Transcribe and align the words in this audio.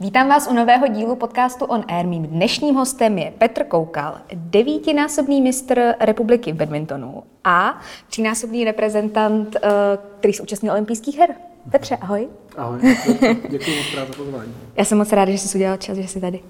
Vítám 0.00 0.28
vás 0.28 0.46
u 0.50 0.54
nového 0.54 0.86
dílu 0.86 1.16
podcastu 1.16 1.64
On 1.64 1.84
Air. 1.88 2.06
Mým 2.06 2.26
dnešním 2.26 2.74
hostem 2.74 3.18
je 3.18 3.32
Petr 3.38 3.64
Koukal, 3.64 4.18
devítinásobný 4.34 5.42
mistr 5.42 5.94
republiky 6.00 6.52
v 6.52 6.56
badmintonu 6.56 7.22
a 7.44 7.80
třínásobný 8.08 8.64
reprezentant, 8.64 9.56
eh, 9.56 9.68
který 10.18 10.32
se 10.32 10.42
účastnil 10.42 10.72
olympijských 10.72 11.18
her. 11.18 11.34
Petře, 11.70 11.96
ahoj. 11.96 12.28
Ahoj, 12.56 12.80
děkuji 13.48 13.76
moc 13.76 13.94
za 13.96 14.14
pozvání. 14.16 14.54
Já 14.76 14.84
jsem 14.84 14.98
moc 14.98 15.12
ráda, 15.12 15.32
že 15.32 15.38
jsi 15.38 15.58
udělal 15.58 15.76
čas, 15.76 15.96
že 15.96 16.08
jsi 16.08 16.20
tady. 16.20 16.40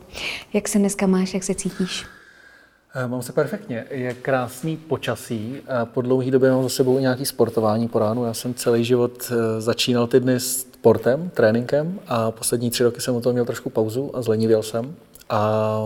Jak 0.53 0.69
se 0.69 0.79
dneska 0.79 1.07
máš, 1.07 1.35
jak 1.35 1.43
se 1.43 1.55
cítíš? 1.55 2.07
Eh, 2.95 3.09
Mám 3.09 3.23
se 3.23 3.33
perfektně. 3.33 3.85
Je 3.91 4.15
krásný 4.15 4.77
počasí. 4.77 5.57
Eh, 5.67 5.87
Po 5.87 6.03
dlouhé 6.03 6.31
době 6.31 6.51
mám 6.51 6.63
za 6.63 6.69
sebou 6.69 6.99
nějaký 6.99 7.27
sportování 7.27 7.89
po 7.89 7.99
ránu. 7.99 8.25
Já 8.25 8.35
jsem 8.35 8.55
celý 8.55 8.85
život 8.85 9.13
eh, 9.33 9.61
začínal 9.61 10.07
ty 10.07 10.21
dny 10.21 10.41
sportem, 10.41 11.31
tréninkem 11.35 12.01
a 12.09 12.31
poslední 12.31 12.71
tři 12.71 12.85
roky 12.85 13.01
jsem 13.01 13.15
o 13.17 13.21
tom 13.21 13.33
měl 13.33 13.45
trošku 13.45 13.71
pauzu 13.71 14.17
a 14.17 14.23
zlenivěl 14.23 14.63
jsem. 14.63 14.95
A 15.29 15.79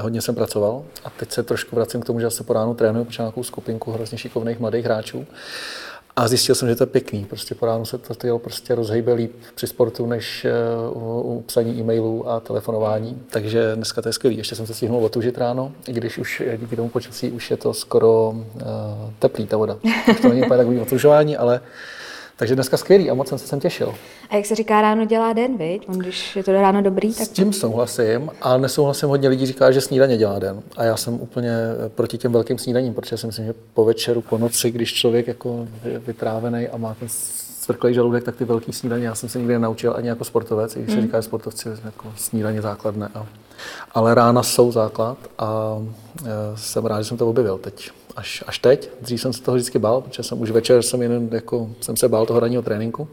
hodně 0.00 0.22
jsem 0.22 0.34
pracoval 0.34 0.82
a 1.04 1.10
teď 1.10 1.32
se 1.32 1.42
trošku 1.42 1.76
vracím 1.76 2.00
k 2.00 2.04
tomu, 2.04 2.20
že 2.20 2.30
se 2.30 2.44
po 2.44 2.52
ránu 2.52 2.74
trénuju, 2.74 3.04
protože 3.04 3.22
nějakou 3.22 3.42
skupinku 3.42 3.92
hrozně 3.92 4.18
šikovných 4.18 4.60
mladých 4.60 4.84
hráčů. 4.84 5.26
A 6.16 6.28
zjistil 6.28 6.54
jsem, 6.54 6.68
že 6.68 6.74
to 6.74 6.82
je 6.82 6.86
pěkný. 6.86 7.24
Prostě 7.24 7.54
po 7.54 7.66
ránu 7.66 7.84
se 7.84 7.98
to 7.98 8.14
tělo 8.14 8.38
prostě 8.38 8.74
rozhejbe 8.74 9.12
líp 9.12 9.32
při 9.54 9.66
sportu, 9.66 10.06
než 10.06 10.44
eh, 10.44 10.52
u, 10.88 11.20
u 11.20 11.42
psaní 11.46 11.80
e-mailů 11.80 12.28
a 12.28 12.40
telefonování. 12.40 13.22
Takže 13.30 13.76
dneska 13.76 14.02
to 14.02 14.08
je 14.08 14.12
skvělý. 14.12 14.36
Ještě 14.36 14.54
jsem 14.54 14.66
se 14.66 14.74
stihnul 14.74 15.04
otužit 15.04 15.38
ráno, 15.38 15.72
i 15.88 15.92
když 15.92 16.18
už 16.18 16.42
eh, 16.46 16.56
díky 16.56 16.76
tomu 16.76 16.88
počasí 16.88 17.30
už 17.30 17.50
je 17.50 17.56
to 17.56 17.74
skoro 17.74 18.28
uh, 18.30 18.62
teplý 19.18 19.46
ta 19.46 19.56
voda. 19.56 19.78
Už 20.10 20.20
to 20.20 20.28
není 20.28 20.42
úplně 20.42 20.58
takový 20.58 20.80
otužování, 20.80 21.36
ale 21.36 21.60
takže 22.36 22.54
dneska 22.54 22.76
skvělý 22.76 23.10
a 23.10 23.14
moc 23.14 23.28
jsem 23.28 23.38
se 23.38 23.46
sem 23.46 23.60
těšil. 23.60 23.94
A 24.30 24.36
jak 24.36 24.46
se 24.46 24.54
říká, 24.54 24.82
ráno 24.82 25.04
dělá 25.04 25.32
den, 25.32 25.56
viď? 25.56 25.88
On, 25.88 25.98
když 25.98 26.36
je 26.36 26.44
to 26.44 26.52
ráno 26.52 26.82
dobrý, 26.82 27.14
tak... 27.14 27.26
S 27.26 27.28
tím 27.28 27.52
souhlasím, 27.52 28.30
ale 28.40 28.58
nesouhlasím. 28.58 29.08
Hodně 29.08 29.28
lidí 29.28 29.46
říká, 29.46 29.70
že 29.70 29.80
snídaně 29.80 30.16
dělá 30.16 30.38
den. 30.38 30.62
A 30.76 30.84
já 30.84 30.96
jsem 30.96 31.14
úplně 31.14 31.52
proti 31.88 32.18
těm 32.18 32.32
velkým 32.32 32.58
snídaním, 32.58 32.94
protože 32.94 33.16
si 33.16 33.26
myslím, 33.26 33.46
že 33.46 33.54
po 33.74 33.84
večeru, 33.84 34.20
po 34.20 34.38
noci, 34.38 34.70
když 34.70 34.94
člověk 34.94 35.26
jako 35.26 35.68
je 35.84 35.98
vytrávený 35.98 36.68
a 36.68 36.76
má 36.76 36.94
ten 36.94 37.08
svrklý 37.64 37.94
žaludek, 37.94 38.24
tak 38.24 38.36
ty 38.36 38.44
velký 38.44 38.72
snídaně 38.72 39.06
já 39.06 39.14
jsem 39.14 39.28
se 39.28 39.38
nikdy 39.38 39.54
nenaučil 39.54 39.94
ani 39.96 40.08
jako 40.08 40.24
sportovec, 40.24 40.76
i 40.76 40.82
když 40.82 40.94
se 40.94 41.02
říká, 41.02 41.18
že 41.18 41.22
sportovci 41.22 41.68
jako 41.84 42.12
snídaně 42.16 42.62
základné. 42.62 43.08
A, 43.14 43.26
ale 43.94 44.14
rána 44.14 44.42
jsou 44.42 44.72
základ 44.72 45.18
a 45.38 45.78
e, 46.24 46.56
jsem 46.56 46.86
rád, 46.86 47.02
že 47.02 47.08
jsem 47.08 47.16
to 47.16 47.28
objevil 47.28 47.58
teď. 47.58 47.90
Až, 48.16 48.44
až 48.46 48.58
teď. 48.58 48.90
Dřív 49.00 49.20
jsem 49.20 49.32
se 49.32 49.42
toho 49.42 49.54
vždycky 49.54 49.78
bál, 49.78 50.00
protože 50.00 50.22
jsem 50.22 50.40
už 50.40 50.50
večer 50.50 50.82
jsem, 50.82 51.02
jen, 51.02 51.28
jako, 51.32 51.70
jsem 51.80 51.96
se 51.96 52.08
bál 52.08 52.26
toho 52.26 52.40
ranního 52.40 52.62
tréninku. 52.62 53.08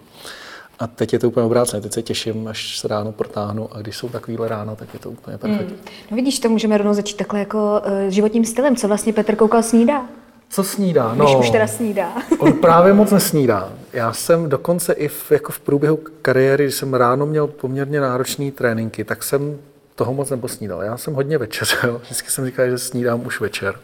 A 0.80 0.88
teď 0.88 1.14
je 1.14 1.20
to 1.20 1.28
úplně 1.28 1.46
obrácené. 1.46 1.82
Teď 1.82 1.94
se 1.94 2.02
těším, 2.02 2.48
až 2.48 2.80
se 2.80 2.88
ráno 2.88 3.12
protáhnu 3.12 3.70
a 3.76 3.82
když 3.82 3.98
jsou 3.98 4.10
takovýhle 4.10 4.48
ráno, 4.48 4.76
tak 4.76 4.94
je 4.94 5.00
to 5.00 5.10
úplně 5.10 5.38
perfektní. 5.38 5.76
No 6.12 6.16
vidíš, 6.16 6.40
to 6.40 6.50
můžeme 6.50 6.78
rovnou 6.78 6.94
začít 6.94 7.18
takhle 7.18 7.40
jako 7.40 7.82
uh, 7.86 8.10
životním 8.10 8.46
stylem. 8.46 8.76
Co 8.76 8.88
vlastně 8.88 9.14
Petr 9.14 9.36
Koukal 9.36 9.64
snídá? 9.64 10.06
Co 10.50 10.64
snídá? 10.64 11.16
Když 11.16 11.36
už 11.36 11.50
teda 11.50 11.68
snídá. 11.68 12.14
On 12.40 12.54
právě 12.54 12.94
moc 12.94 13.12
nesnídá. 13.12 13.74
Já 13.94 14.14
jsem 14.14 14.50
dokonce 14.50 14.94
i 14.94 15.08
v, 15.08 15.32
jako 15.32 15.52
v 15.52 15.60
průběhu 15.60 16.00
kariéry, 16.22 16.64
když 16.64 16.76
jsem 16.76 16.94
ráno 16.94 17.26
měl 17.26 17.48
poměrně 17.48 18.02
náročné 18.02 18.52
tréninky, 18.52 19.04
tak 19.04 19.24
jsem 19.24 19.58
toho 19.96 20.14
moc 20.14 20.30
neposnídal. 20.30 20.82
Já 20.84 20.98
jsem 20.98 21.14
hodně 21.14 21.38
večeřel. 21.38 22.02
Vždycky 22.04 22.32
jsem 22.32 22.46
říkal, 22.46 22.70
že 22.70 22.78
snídám 22.78 23.26
už 23.26 23.40
večer. 23.40 23.76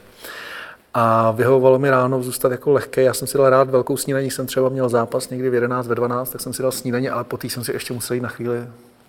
A 0.94 1.32
vyhovovalo 1.32 1.80
mi 1.80 1.90
ráno 1.90 2.24
zůstat 2.24 2.52
jako 2.52 2.72
lehké. 2.72 3.02
Já 3.02 3.14
jsem 3.14 3.28
si 3.28 3.38
dal 3.38 3.50
rád 3.50 3.70
velkou 3.70 3.98
snídaní, 3.98 4.32
jsem 4.32 4.46
třeba 4.46 4.70
měl 4.70 4.90
zápas 4.90 5.30
někdy 5.30 5.50
v 5.50 5.54
11, 5.54 5.88
ve 5.88 5.96
12, 5.96 6.30
tak 6.30 6.42
jsem 6.42 6.54
si 6.54 6.62
dal 6.62 6.72
snídaně, 6.72 7.12
ale 7.12 7.24
po 7.24 7.38
té 7.38 7.50
jsem 7.50 7.64
si 7.64 7.72
ještě 7.72 7.94
musel 7.94 8.14
jít 8.16 8.22
na 8.22 8.30
chvíli 8.30 8.58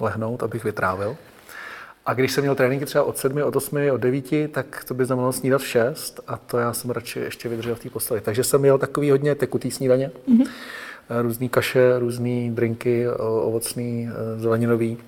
lehnout, 0.00 0.42
abych 0.42 0.64
vytrávil. 0.64 1.16
A 2.06 2.14
když 2.14 2.32
jsem 2.32 2.42
měl 2.44 2.54
tréninky 2.54 2.86
třeba 2.86 3.04
od 3.04 3.18
7, 3.18 3.42
od 3.42 3.56
8, 3.56 3.90
od 3.92 4.00
9, 4.00 4.52
tak 4.52 4.84
to 4.84 4.94
by 4.94 5.04
znamenalo 5.04 5.32
snídat 5.32 5.60
v 5.60 5.66
6 5.66 6.20
a 6.26 6.36
to 6.36 6.58
já 6.58 6.72
jsem 6.72 6.90
radši 6.90 7.20
ještě 7.20 7.48
vydržel 7.48 7.74
v 7.74 7.78
té 7.80 7.90
posteli. 7.90 8.20
Takže 8.20 8.44
jsem 8.44 8.60
měl 8.60 8.78
takový 8.78 9.10
hodně 9.10 9.34
tekutý 9.34 9.70
snídaně. 9.70 10.10
Mm-hmm. 10.28 10.48
Různý 11.22 11.48
kaše, 11.48 11.98
různý 11.98 12.50
drinky, 12.50 13.08
o- 13.08 13.42
ovocný, 13.42 14.08
eh, 14.10 14.40
zeleninový. 14.40 14.98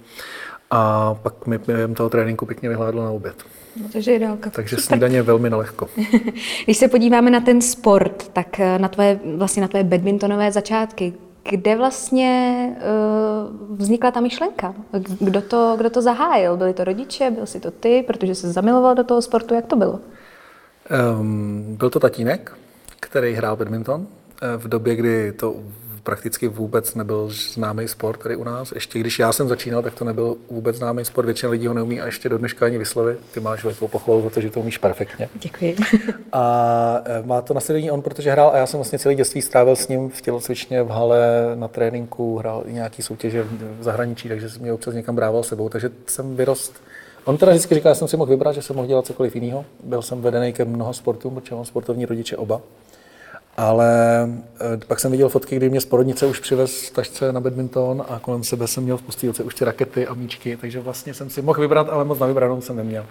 A 0.71 1.15
pak 1.15 1.47
mi 1.47 1.59
během 1.59 1.95
toho 1.95 2.09
tréninku 2.09 2.47
pěkně 2.47 2.69
vyhládlo 2.69 3.05
na 3.05 3.11
oběd. 3.11 3.45
No, 3.77 3.89
takže 3.93 4.15
ideálka. 4.15 4.51
Takže 4.51 4.77
snídaně 4.77 5.17
je 5.17 5.23
velmi 5.23 5.51
nalehko. 5.51 5.89
Když 6.65 6.77
se 6.77 6.89
podíváme 6.89 7.31
na 7.31 7.41
ten 7.41 7.61
sport, 7.61 8.29
tak 8.33 8.61
eh, 8.61 8.79
na 8.79 8.89
tvoje, 8.89 9.21
vlastně 9.37 9.63
na 9.63 9.69
tvoje 9.69 9.85
badmintonové 9.85 10.53
začátky, 10.53 11.15
kde 11.51 11.77
vlastně 11.77 12.67
uh, 12.77 13.79
vznikla 13.79 14.11
ta 14.11 14.21
myšlenka? 14.21 14.75
Kdo 15.21 15.43
to, 15.43 15.75
kdo 15.79 15.91
to 15.91 16.03
zahájil? 16.03 16.57
Byli 16.57 16.75
to 16.75 16.85
rodiče, 16.85 17.31
byl 17.31 17.47
si 17.47 17.61
to 17.61 17.71
ty, 17.71 18.05
protože 18.07 18.35
se 18.35 18.53
zamiloval 18.53 18.95
do 18.95 19.05
toho 19.05 19.23
sportu, 19.23 19.55
jak 19.55 19.67
to 19.67 19.77
bylo? 19.77 20.01
Um, 21.21 21.77
byl 21.79 21.91
to 21.91 22.01
tatínek, 22.01 22.53
který 23.01 23.33
hrál 23.33 23.57
badminton 23.57 24.07
eh, 24.43 24.57
v 24.57 24.69
době, 24.69 24.97
kdy 24.97 25.33
to 25.33 25.55
prakticky 26.03 26.49
vůbec 26.49 26.95
nebyl 26.95 27.29
známý 27.29 27.89
sport 27.89 28.21
tady 28.21 28.37
u 28.37 28.45
nás. 28.45 28.73
Ještě 28.73 28.99
když 28.99 29.19
já 29.19 29.33
jsem 29.33 29.49
začínal, 29.49 29.83
tak 29.83 29.95
to 29.95 30.05
nebyl 30.05 30.37
vůbec 30.51 30.77
známý 30.77 31.05
sport, 31.05 31.25
většina 31.25 31.53
lidí 31.53 31.67
ho 31.67 31.75
neumí 31.75 32.01
a 32.01 32.07
ještě 32.07 32.29
do 32.29 32.39
dneška 32.39 32.67
ani 32.67 32.79
vyslovit. 32.79 33.19
Ty 33.35 33.41
máš 33.41 33.65
velkou 33.65 33.89
pochvalu 33.89 34.23
za 34.23 34.31
to, 34.31 34.41
že 34.41 34.51
to 34.51 34.61
umíš 34.61 34.79
perfektně. 34.79 35.29
Děkuji. 35.35 35.77
A 36.33 37.03
eh, 37.05 37.23
má 37.27 37.43
to 37.43 37.55
nasledení 37.55 37.91
on, 37.91 38.03
protože 38.03 38.31
hrál 38.31 38.51
a 38.55 38.57
já 38.57 38.67
jsem 38.67 38.79
vlastně 38.79 38.99
celý 38.99 39.15
dětství 39.15 39.43
strávil 39.43 39.77
s 39.77 39.89
ním 39.89 40.11
v 40.11 40.21
tělocvičně, 40.21 40.83
v 40.83 40.89
hale, 40.89 41.21
na 41.55 41.69
tréninku, 41.69 42.39
hrál 42.39 42.63
i 42.67 42.73
nějaký 42.73 43.03
soutěže 43.03 43.43
v 43.81 43.83
zahraničí, 43.83 44.29
takže 44.29 44.51
jsem 44.51 44.63
mě 44.63 44.73
občas 44.73 44.95
někam 44.95 45.17
brával 45.17 45.43
sebou, 45.43 45.69
takže 45.69 45.91
jsem 46.07 46.37
vyrost. 46.37 46.83
On 47.25 47.37
teda 47.37 47.53
vždycky 47.53 47.75
říkal, 47.75 47.95
že 47.95 47.99
jsem 47.99 48.09
si 48.09 48.17
mohl 48.17 48.31
vybrat, 48.31 48.53
že 48.53 48.63
jsem 48.63 48.77
mohl 48.77 48.89
dělat 48.89 49.07
cokoliv 49.07 49.35
jiného. 49.35 49.65
Byl 49.85 50.03
jsem 50.03 50.21
vedený 50.21 50.53
ke 50.53 50.65
mnoha 50.65 50.93
sportům, 50.93 51.35
protože 51.35 51.55
mám 51.55 51.65
sportovní 51.65 52.05
rodiče 52.05 52.37
oba. 52.37 52.61
Ale 53.57 54.29
eh, 54.61 54.77
pak 54.87 55.01
jsem 55.01 55.11
viděl 55.11 55.29
fotky, 55.29 55.57
kdy 55.57 55.71
mě 55.71 55.81
z 55.81 55.85
porodnice 55.85 56.27
už 56.27 56.41
přivez 56.41 56.91
tašce 56.91 57.33
na 57.33 57.41
badminton 57.41 58.05
a 58.09 58.19
kolem 58.19 58.45
sebe 58.45 58.67
jsem 58.67 58.85
měl 58.85 58.97
v 58.97 59.03
postýlce 59.03 59.43
už 59.43 59.55
ty 59.55 59.65
rakety 59.65 60.07
a 60.07 60.15
míčky, 60.15 60.57
takže 60.57 60.81
vlastně 60.81 61.15
jsem 61.15 61.31
si 61.31 61.43
mohl 61.43 61.61
vybrat, 61.61 61.89
ale 61.89 62.05
moc 62.05 62.19
na 62.19 62.27
vybranou 62.27 62.61
jsem 62.61 62.77
neměl. 62.77 63.07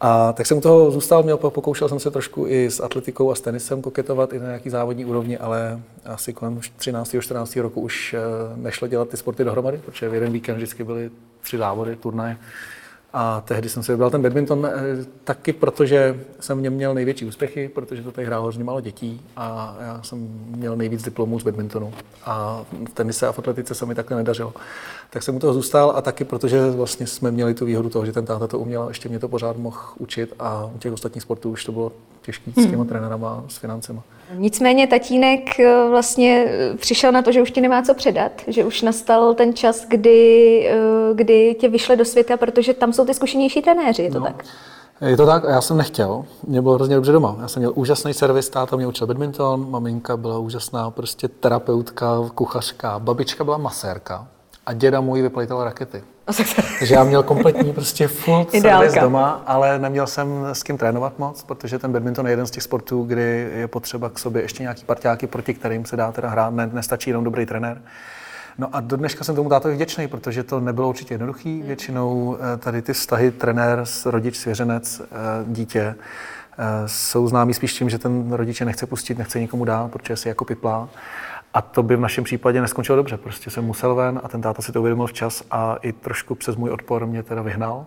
A 0.00 0.32
tak 0.32 0.46
jsem 0.46 0.58
u 0.58 0.60
toho 0.60 0.90
zůstal, 0.90 1.22
měl, 1.22 1.36
pokoušel 1.36 1.88
jsem 1.88 2.00
se 2.00 2.10
trošku 2.10 2.46
i 2.46 2.70
s 2.70 2.80
atletikou 2.80 3.30
a 3.30 3.34
s 3.34 3.40
tenisem 3.40 3.82
koketovat 3.82 4.32
i 4.32 4.38
na 4.38 4.46
nějaký 4.46 4.70
závodní 4.70 5.04
úrovni, 5.04 5.38
ale 5.38 5.80
asi 6.04 6.32
kolem 6.32 6.60
13. 6.76 7.16
14. 7.20 7.56
roku 7.56 7.80
už 7.80 8.14
eh, 8.14 8.20
nešlo 8.56 8.88
dělat 8.88 9.08
ty 9.08 9.16
sporty 9.16 9.44
dohromady, 9.44 9.80
protože 9.84 10.08
v 10.08 10.14
jeden 10.14 10.32
víkend 10.32 10.56
vždycky 10.56 10.84
byly 10.84 11.10
tři 11.40 11.58
závody, 11.58 11.96
turnaje. 11.96 12.36
A 13.12 13.40
tehdy 13.40 13.68
jsem 13.68 13.82
si 13.82 13.92
vybral 13.92 14.10
ten 14.10 14.22
badminton 14.22 14.66
eh, 14.66 15.04
taky, 15.24 15.52
protože 15.52 16.20
jsem 16.40 16.58
v 16.58 16.60
něm 16.60 16.72
měl 16.72 16.94
největší 16.94 17.24
úspěchy, 17.24 17.68
protože 17.68 18.02
to 18.02 18.12
tady 18.12 18.26
hrálo 18.26 18.42
hrozně 18.42 18.64
málo 18.64 18.80
dětí 18.80 19.20
a 19.36 19.76
já 19.80 20.02
jsem 20.02 20.18
měl 20.56 20.76
nejvíc 20.76 21.02
diplomů 21.02 21.40
z 21.40 21.42
badmintonu. 21.42 21.94
A 22.24 22.64
v 22.90 22.94
tenise 22.94 23.26
a 23.26 23.32
v 23.32 23.38
atletice 23.38 23.74
se 23.74 23.86
mi 23.86 23.94
takhle 23.94 24.16
nedařilo. 24.16 24.54
Tak 25.10 25.22
jsem 25.22 25.36
u 25.36 25.38
toho 25.38 25.52
zůstal 25.54 25.92
a 25.96 26.02
taky, 26.02 26.24
protože 26.24 26.70
vlastně 26.70 27.06
jsme 27.06 27.30
měli 27.30 27.54
tu 27.54 27.64
výhodu 27.64 27.88
toho, 27.88 28.06
že 28.06 28.12
ten 28.12 28.26
táta 28.26 28.46
to 28.46 28.58
uměl 28.58 28.88
ještě 28.88 29.08
mě 29.08 29.18
to 29.18 29.28
pořád 29.28 29.56
mohl 29.56 29.78
učit 29.98 30.34
a 30.38 30.70
u 30.74 30.78
těch 30.78 30.92
ostatních 30.92 31.22
sportů 31.22 31.50
už 31.50 31.64
to 31.64 31.72
bylo 31.72 31.92
těžké 32.22 32.50
s 32.50 32.70
těma 32.70 32.84
trenérama, 32.84 33.44
s 33.48 33.56
financema. 33.56 34.02
Nicméně 34.34 34.86
tatínek 34.86 35.60
eh, 35.60 35.88
vlastně 35.90 36.44
eh, 36.48 36.76
přišel 36.76 37.12
na 37.12 37.22
to, 37.22 37.32
že 37.32 37.42
už 37.42 37.50
ti 37.50 37.60
nemá 37.60 37.82
co 37.82 37.94
předat, 37.94 38.32
že 38.46 38.64
už 38.64 38.82
nastal 38.82 39.34
ten 39.34 39.54
čas, 39.54 39.84
kdy, 39.88 40.66
eh, 40.70 41.14
kdy 41.14 41.56
tě 41.60 41.68
vyšle 41.68 41.96
do 41.96 42.04
světa, 42.04 42.36
protože 42.36 42.74
tam 42.74 42.92
jsou 42.92 43.04
ty 43.04 43.14
zkušenější 43.14 43.62
trenéři, 43.62 44.02
je 44.02 44.10
to 44.10 44.20
No. 44.20 44.26
tak? 44.26 44.44
Je 45.06 45.16
to 45.16 45.26
tak, 45.26 45.44
a 45.44 45.50
já 45.50 45.60
jsem 45.60 45.76
nechtěl. 45.76 46.24
Mě 46.46 46.62
bylo 46.62 46.74
hrozně 46.74 46.94
dobře 46.94 47.12
doma. 47.12 47.36
Já 47.40 47.48
jsem 47.48 47.60
měl 47.60 47.72
úžasný 47.74 48.14
servis, 48.14 48.48
táta 48.48 48.76
mě 48.76 48.86
učil 48.86 49.06
badminton, 49.06 49.70
maminka 49.70 50.16
byla 50.16 50.38
úžasná 50.38 50.90
prostě 50.90 51.28
terapeutka, 51.28 52.30
kuchařka, 52.34 52.98
babička 52.98 53.44
byla 53.44 53.58
masérka 53.58 54.26
a 54.66 54.72
děda 54.72 55.00
můj 55.00 55.22
vyplejtal 55.22 55.64
rakety. 55.64 56.02
Takže 56.78 56.94
já 56.94 57.04
měl 57.04 57.22
kompletní 57.22 57.72
prostě 57.72 58.08
full 58.08 58.46
servis 58.60 58.94
doma, 58.94 59.42
ale 59.46 59.78
neměl 59.78 60.06
jsem 60.06 60.28
s 60.52 60.62
kým 60.62 60.78
trénovat 60.78 61.18
moc, 61.18 61.42
protože 61.42 61.78
ten 61.78 61.92
badminton 61.92 62.26
je 62.26 62.32
jeden 62.32 62.46
z 62.46 62.50
těch 62.50 62.62
sportů, 62.62 63.02
kdy 63.02 63.50
je 63.54 63.68
potřeba 63.68 64.08
k 64.08 64.18
sobě 64.18 64.42
ještě 64.42 64.62
nějaký 64.62 64.84
parťáky, 64.84 65.26
proti 65.26 65.54
kterým 65.54 65.84
se 65.84 65.96
dá 65.96 66.12
teda 66.12 66.28
hrát, 66.28 66.54
ne, 66.54 66.70
nestačí 66.72 67.10
jenom 67.10 67.24
dobrý 67.24 67.46
trenér. 67.46 67.82
No 68.58 68.68
a 68.72 68.80
do 68.80 68.96
dneška 68.96 69.24
jsem 69.24 69.34
tomu 69.34 69.48
tátovi 69.48 69.74
vděčný, 69.74 70.08
protože 70.08 70.42
to 70.42 70.60
nebylo 70.60 70.88
určitě 70.88 71.14
jednoduchý. 71.14 71.62
Většinou 71.62 72.38
eh, 72.54 72.56
tady 72.56 72.82
ty 72.82 72.92
vztahy 72.92 73.30
trenér, 73.30 73.84
rodič, 74.04 74.36
svěřenec, 74.36 75.00
eh, 75.00 75.04
dítě 75.46 75.80
eh, 76.58 76.64
jsou 76.86 77.28
známí 77.28 77.54
spíš 77.54 77.72
tím, 77.72 77.90
že 77.90 77.98
ten 77.98 78.32
rodič 78.32 78.60
je 78.60 78.66
nechce 78.66 78.86
pustit, 78.86 79.18
nechce 79.18 79.40
nikomu 79.40 79.64
dát, 79.64 79.90
protože 79.90 80.16
si 80.16 80.28
jako 80.28 80.44
piplá. 80.44 80.88
A 81.58 81.60
to 81.60 81.82
by 81.82 81.96
v 81.96 82.00
našem 82.00 82.24
případě 82.24 82.60
neskončilo 82.60 82.96
dobře. 82.96 83.16
Prostě 83.16 83.50
jsem 83.50 83.64
musel 83.64 83.94
ven 83.94 84.20
a 84.24 84.28
ten 84.28 84.40
táta 84.40 84.62
si 84.62 84.72
to 84.72 84.80
uvědomil 84.80 85.06
včas 85.06 85.44
a 85.50 85.76
i 85.82 85.92
trošku 85.92 86.34
přes 86.34 86.56
můj 86.56 86.70
odpor 86.70 87.06
mě 87.06 87.22
teda 87.22 87.42
vyhnal. 87.42 87.86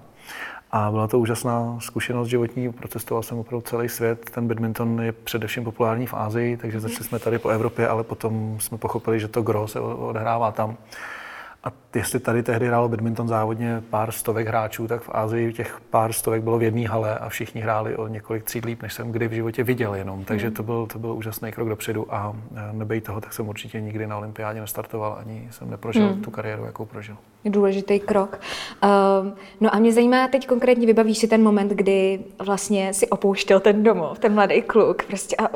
A 0.71 0.91
byla 0.91 1.07
to 1.07 1.19
úžasná 1.19 1.77
zkušenost 1.79 2.27
životní, 2.27 2.71
procestoval 2.71 3.23
jsem 3.23 3.38
opravdu 3.38 3.62
celý 3.62 3.89
svět. 3.89 4.29
Ten 4.29 4.47
badminton 4.47 5.01
je 5.01 5.12
především 5.12 5.63
populární 5.63 6.07
v 6.07 6.13
Ázii, 6.13 6.57
takže 6.57 6.79
začali 6.79 7.03
jsme 7.03 7.19
tady 7.19 7.39
po 7.39 7.50
Evropě, 7.50 7.88
ale 7.88 8.03
potom 8.03 8.57
jsme 8.59 8.77
pochopili, 8.77 9.19
že 9.19 9.27
to 9.27 9.41
gro 9.41 9.68
se 9.68 9.79
odehrává 9.79 10.51
tam. 10.51 10.77
A 11.63 11.71
jestli 11.95 12.19
tady 12.19 12.43
tehdy 12.43 12.67
hrálo 12.67 12.89
badminton 12.89 13.27
závodně 13.27 13.83
pár 13.89 14.11
stovek 14.11 14.47
hráčů, 14.47 14.87
tak 14.87 15.01
v 15.01 15.09
Ázii 15.13 15.53
těch 15.53 15.81
pár 15.89 16.13
stovek 16.13 16.43
bylo 16.43 16.57
v 16.57 16.63
jedné 16.63 16.87
hale 16.87 17.17
a 17.19 17.29
všichni 17.29 17.61
hráli 17.61 17.95
o 17.95 18.07
několik 18.07 18.43
tříd 18.43 18.65
líp, 18.65 18.81
než 18.81 18.93
jsem 18.93 19.11
kdy 19.11 19.27
v 19.27 19.31
životě 19.31 19.63
viděl 19.63 19.95
jenom. 19.95 20.25
Takže 20.25 20.47
Hmm. 20.47 20.55
to 20.55 20.63
byl, 20.63 20.87
to 20.87 20.99
byl 20.99 21.13
úžasný 21.13 21.51
krok 21.51 21.69
dopředu 21.69 22.13
a 22.15 22.35
e, 22.55 22.73
nebej 22.73 23.01
toho, 23.01 23.21
tak 23.21 23.33
jsem 23.33 23.47
určitě 23.47 23.81
nikdy 23.81 24.07
na 24.07 24.17
olympiádě 24.17 24.61
nestartoval, 24.61 25.17
ani 25.19 25.47
jsem 25.51 25.69
neprožil 25.69 26.07
Hmm. 26.07 26.21
tu 26.21 26.31
kariéru, 26.31 26.65
jakou 26.65 26.85
prožil. 26.85 27.17
Důležitý 27.45 27.99
krok. 27.99 28.39
Um, 29.21 29.33
no 29.61 29.75
a 29.75 29.79
mě 29.79 29.93
zajímá 29.93 30.27
teď 30.27 30.47
konkrétně, 30.47 30.88
vybavíš 30.88 31.17
si 31.17 31.27
ten 31.27 31.43
moment, 31.43 31.71
kdy 31.71 32.19
vlastně 32.45 32.93
si 32.93 33.07
opouštěl 33.07 33.59
ten 33.59 33.83
domov, 33.83 34.19
ten 34.19 34.33
mladý 34.33 34.61
kluk, 34.61 35.03
prostě 35.03 35.35
a 35.35 35.49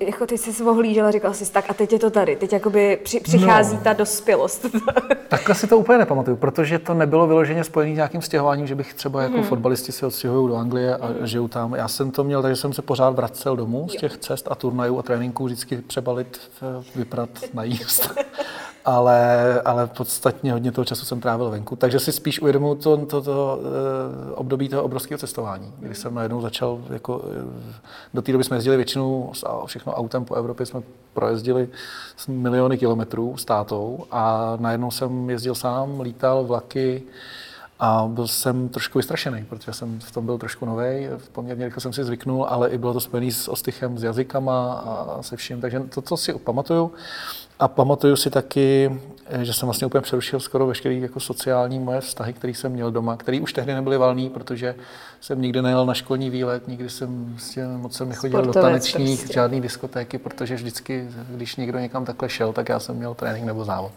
jako 0.00 0.26
ty 0.26 0.38
jsi 0.38 0.52
se 0.52 0.64
ohlížel 0.64 1.06
a 1.06 1.10
říkal 1.10 1.34
jsi 1.34 1.52
tak 1.52 1.64
a 1.70 1.74
teď 1.74 1.92
je 1.92 1.98
to 1.98 2.10
tady, 2.10 2.36
teď 2.36 2.52
jakoby 2.52 2.98
při, 3.02 3.20
přichází 3.20 3.76
No. 3.76 3.80
ta 3.82 3.92
dospělost. 3.92 4.66
Takhle 5.28 5.54
si 5.54 5.66
to 5.66 5.78
úplně 5.78 5.98
nepamatuju, 5.98 6.36
protože 6.36 6.78
to 6.78 6.94
nebylo 6.94 7.26
vyloženě 7.26 7.64
spojené 7.64 7.92
s 7.92 7.96
nějakým 7.96 8.22
stěhováním, 8.22 8.66
že 8.66 8.74
bych 8.74 8.94
třeba 8.94 9.22
jako 9.22 9.34
hmm. 9.34 9.44
fotbalisti 9.44 9.92
se 9.92 10.06
odstěhují 10.06 10.48
do 10.48 10.56
Anglie 10.56 10.96
a 10.96 11.06
hmm. 11.06 11.26
žiju 11.26 11.48
tam. 11.48 11.74
Já 11.74 11.88
jsem 11.88 12.10
to 12.10 12.24
měl, 12.24 12.42
takže 12.42 12.56
jsem 12.56 12.72
se 12.72 12.82
pořád 12.82 13.10
vracel 13.10 13.56
domů 13.56 13.88
z 13.88 13.96
těch 13.96 14.16
cest 14.18 14.48
a 14.50 14.54
turnajů 14.54 14.98
a 14.98 15.02
tréninků 15.02 15.44
vždycky 15.44 15.76
přebalit, 15.76 16.40
v- 16.60 16.96
vyprat, 16.96 17.28
najíst. 17.54 18.14
ale, 18.84 19.60
ale 19.64 19.86
podstatně 19.86 20.52
hodně 20.52 20.72
toho 20.72 20.84
času 20.84 21.04
jsem 21.04 21.20
trávil 21.20 21.50
venku. 21.50 21.76
Takže 21.76 21.98
si 21.98 22.12
spíš 22.12 22.40
uvědomuji 22.40 22.74
to, 22.74 22.96
to, 22.96 23.22
to 23.22 23.60
eh, 23.60 24.32
období 24.34 24.68
toho 24.68 24.82
obrovského 24.82 25.18
cestování, 25.18 25.72
kdy 25.78 25.94
jsem 25.94 26.14
najednou 26.14 26.40
začal, 26.40 26.80
jako, 26.90 27.24
eh, 27.24 27.74
do 28.14 28.22
té 28.22 28.32
doby 28.32 28.44
jsme 28.44 28.56
jezdili 28.56 28.76
většinou 28.76 29.32
všechno 29.66 29.94
autem 29.94 30.24
po 30.24 30.34
Evropě, 30.34 30.66
jsme 30.66 30.80
projezdili 31.14 31.68
miliony 32.28 32.78
kilometrů 32.78 33.36
s 33.36 33.44
tátou 33.44 34.04
a 34.10 34.52
najednou 34.60 34.90
jsem 34.90 35.30
jezdil 35.30 35.54
sám, 35.54 36.00
lítal 36.00 36.44
vlaky, 36.44 37.02
a 37.84 38.06
byl 38.08 38.28
jsem 38.28 38.68
trošku 38.68 38.98
vystrašený, 38.98 39.44
protože 39.44 39.72
jsem 39.72 40.00
v 40.00 40.12
tom 40.12 40.26
byl 40.26 40.38
trošku 40.38 40.66
nový, 40.66 41.08
poměrně 41.32 41.64
rychle 41.64 41.80
jsem 41.80 41.92
si 41.92 42.04
zvyknul, 42.04 42.46
ale 42.48 42.68
i 42.70 42.78
bylo 42.78 42.92
to 42.92 43.00
spojené 43.00 43.32
s 43.32 43.48
ostychem, 43.48 43.98
s 43.98 44.02
jazykama 44.02 44.72
a 44.72 45.22
se 45.22 45.36
vším, 45.36 45.60
takže 45.60 45.80
to, 45.80 46.02
co 46.02 46.16
si 46.16 46.32
pamatuju. 46.32 46.92
A 47.62 47.68
pamatuju 47.68 48.16
si 48.16 48.30
taky, 48.30 49.00
že 49.42 49.52
jsem 49.52 49.66
vlastně 49.66 49.86
úplně 49.86 50.02
přerušil 50.02 50.40
skoro 50.40 50.66
veškerý 50.66 51.00
jako 51.00 51.20
sociální 51.20 51.78
moje 51.78 52.00
vztahy, 52.00 52.32
které 52.32 52.54
jsem 52.54 52.72
měl 52.72 52.90
doma, 52.90 53.16
které 53.16 53.40
už 53.40 53.52
tehdy 53.52 53.74
nebyly 53.74 53.96
valný, 53.96 54.30
protože 54.30 54.74
jsem 55.20 55.42
nikdy 55.42 55.62
nejel 55.62 55.86
na 55.86 55.94
školní 55.94 56.30
výlet, 56.30 56.68
nikdy 56.68 56.90
jsem 56.90 57.24
vlastně 57.30 57.66
moc 57.66 57.96
jsem 57.96 58.08
nechodil 58.08 58.38
do 58.38 58.44
Sportovec 58.44 58.70
tanečních, 58.70 59.18
prostě. 59.20 59.34
žádný 59.34 59.60
diskotéky, 59.60 60.18
protože 60.18 60.54
vždycky, 60.54 61.08
když 61.30 61.56
někdo 61.56 61.78
někam 61.78 62.04
takhle 62.04 62.28
šel, 62.28 62.52
tak 62.52 62.68
já 62.68 62.80
jsem 62.80 62.96
měl 62.96 63.14
trénink 63.14 63.46
nebo 63.46 63.64
závod. 63.64 63.92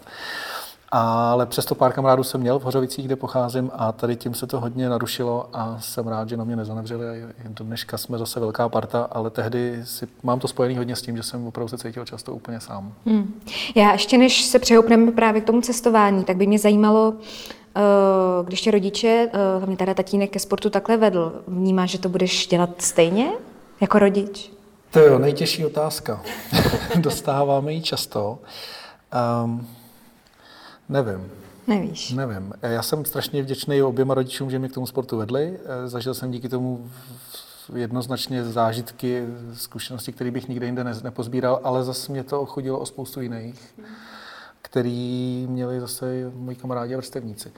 Ale 0.92 1.46
přesto 1.46 1.74
pár 1.74 1.92
kamarádů 1.92 2.22
jsem 2.22 2.40
měl 2.40 2.58
v 2.58 2.62
Hořovicích, 2.62 3.06
kde 3.06 3.16
pocházím 3.16 3.70
a 3.74 3.92
tady 3.92 4.16
tím 4.16 4.34
se 4.34 4.46
to 4.46 4.60
hodně 4.60 4.88
narušilo 4.88 5.48
a 5.52 5.76
jsem 5.80 6.08
rád, 6.08 6.28
že 6.28 6.36
na 6.36 6.44
mě 6.44 6.56
nezanevřeli. 6.56 7.22
a 7.22 7.26
Do 7.48 7.64
dneška 7.64 7.98
jsme 7.98 8.18
zase 8.18 8.40
velká 8.40 8.68
parta, 8.68 9.08
ale 9.12 9.30
tehdy 9.30 9.80
si, 9.84 10.08
mám 10.22 10.38
to 10.38 10.48
spojený 10.48 10.76
hodně 10.76 10.96
s 10.96 11.02
tím, 11.02 11.16
že 11.16 11.22
jsem 11.22 11.46
opravdu 11.46 11.68
se 11.68 11.78
cítil 11.78 12.04
často 12.04 12.34
úplně 12.34 12.60
sám. 12.60 12.92
Hmm. 13.06 13.40
Já 13.74 13.92
ještě 13.92 14.18
než 14.18 14.44
se 14.44 14.58
přehoupneme 14.58 15.12
právě 15.12 15.40
k 15.40 15.44
tomu 15.44 15.60
cestování, 15.60 16.24
tak 16.24 16.36
by 16.36 16.46
mě 16.46 16.58
zajímalo, 16.58 17.14
eh, 17.76 17.80
když 18.44 18.60
tě 18.60 18.70
rodiče, 18.70 19.28
eh, 19.32 19.58
hlavně 19.58 19.76
teda 19.76 19.94
tatínek 19.94 20.30
ke 20.30 20.38
sportu 20.38 20.70
takhle 20.70 20.96
vedl, 20.96 21.42
vnímáš, 21.48 21.90
že 21.90 21.98
to 21.98 22.08
budeš 22.08 22.46
dělat 22.46 22.70
stejně 22.78 23.30
jako 23.80 23.98
rodič? 23.98 24.52
To 24.90 24.98
je 24.98 25.18
nejtěžší 25.18 25.66
otázka. 25.66 26.22
Dostáváme 26.96 27.72
ji 27.72 27.82
často. 27.82 28.38
Um, 29.44 29.66
nevím. 30.88 31.30
Nevíš. 31.66 32.12
Nevím. 32.12 32.52
Já 32.62 32.82
jsem 32.82 33.04
strašně 33.04 33.42
vděčný 33.42 33.82
oběma 33.82 34.14
rodičům, 34.14 34.50
že 34.50 34.58
mě 34.58 34.68
k 34.68 34.72
tomu 34.74 34.86
sportu 34.86 35.16
vedli. 35.16 35.58
Eh, 35.84 35.88
Zažil 35.88 36.14
jsem 36.14 36.30
díky 36.30 36.48
tomu 36.48 36.90
jednoznačně 37.74 38.44
zážitky, 38.44 39.26
zkušenosti, 39.54 40.12
které 40.12 40.30
bych 40.30 40.48
nikde 40.48 40.66
jinde 40.66 40.84
ne- 40.84 41.00
nepozbíral, 41.04 41.60
ale 41.64 41.84
zase 41.84 42.12
mě 42.12 42.24
to 42.24 42.40
ochudilo 42.40 42.78
o 42.78 42.86
spoustu 42.86 43.20
jiných, 43.20 43.74
který 44.62 45.46
měli 45.50 45.80
zase 45.80 46.30
moji 46.34 46.56
kamarádi 46.56 46.94
a 46.94 46.96
vrstevníci. 46.96 47.52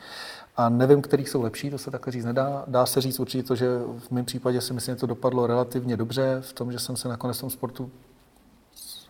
A 0.56 0.69
nevím, 0.69 1.02
který 1.02 1.26
jsou 1.26 1.42
lepší, 1.42 1.70
to 1.70 1.78
se 1.78 1.90
takhle 1.90 2.12
říct 2.12 2.24
nedá. 2.24 2.64
Dá 2.66 2.86
se 2.86 3.00
říct 3.00 3.20
určitě 3.20 3.42
to, 3.42 3.56
že 3.56 3.66
v 3.98 4.10
mém 4.10 4.24
případě 4.24 4.60
si 4.60 4.72
myslím, 4.72 4.94
že 4.94 5.00
to 5.00 5.06
dopadlo 5.06 5.46
relativně 5.46 5.96
dobře, 5.96 6.38
v 6.40 6.52
tom, 6.52 6.72
že 6.72 6.78
jsem 6.78 6.96
se 6.96 7.08
nakonec 7.08 7.36
v 7.36 7.40
tom 7.40 7.50
sportu 7.50 7.90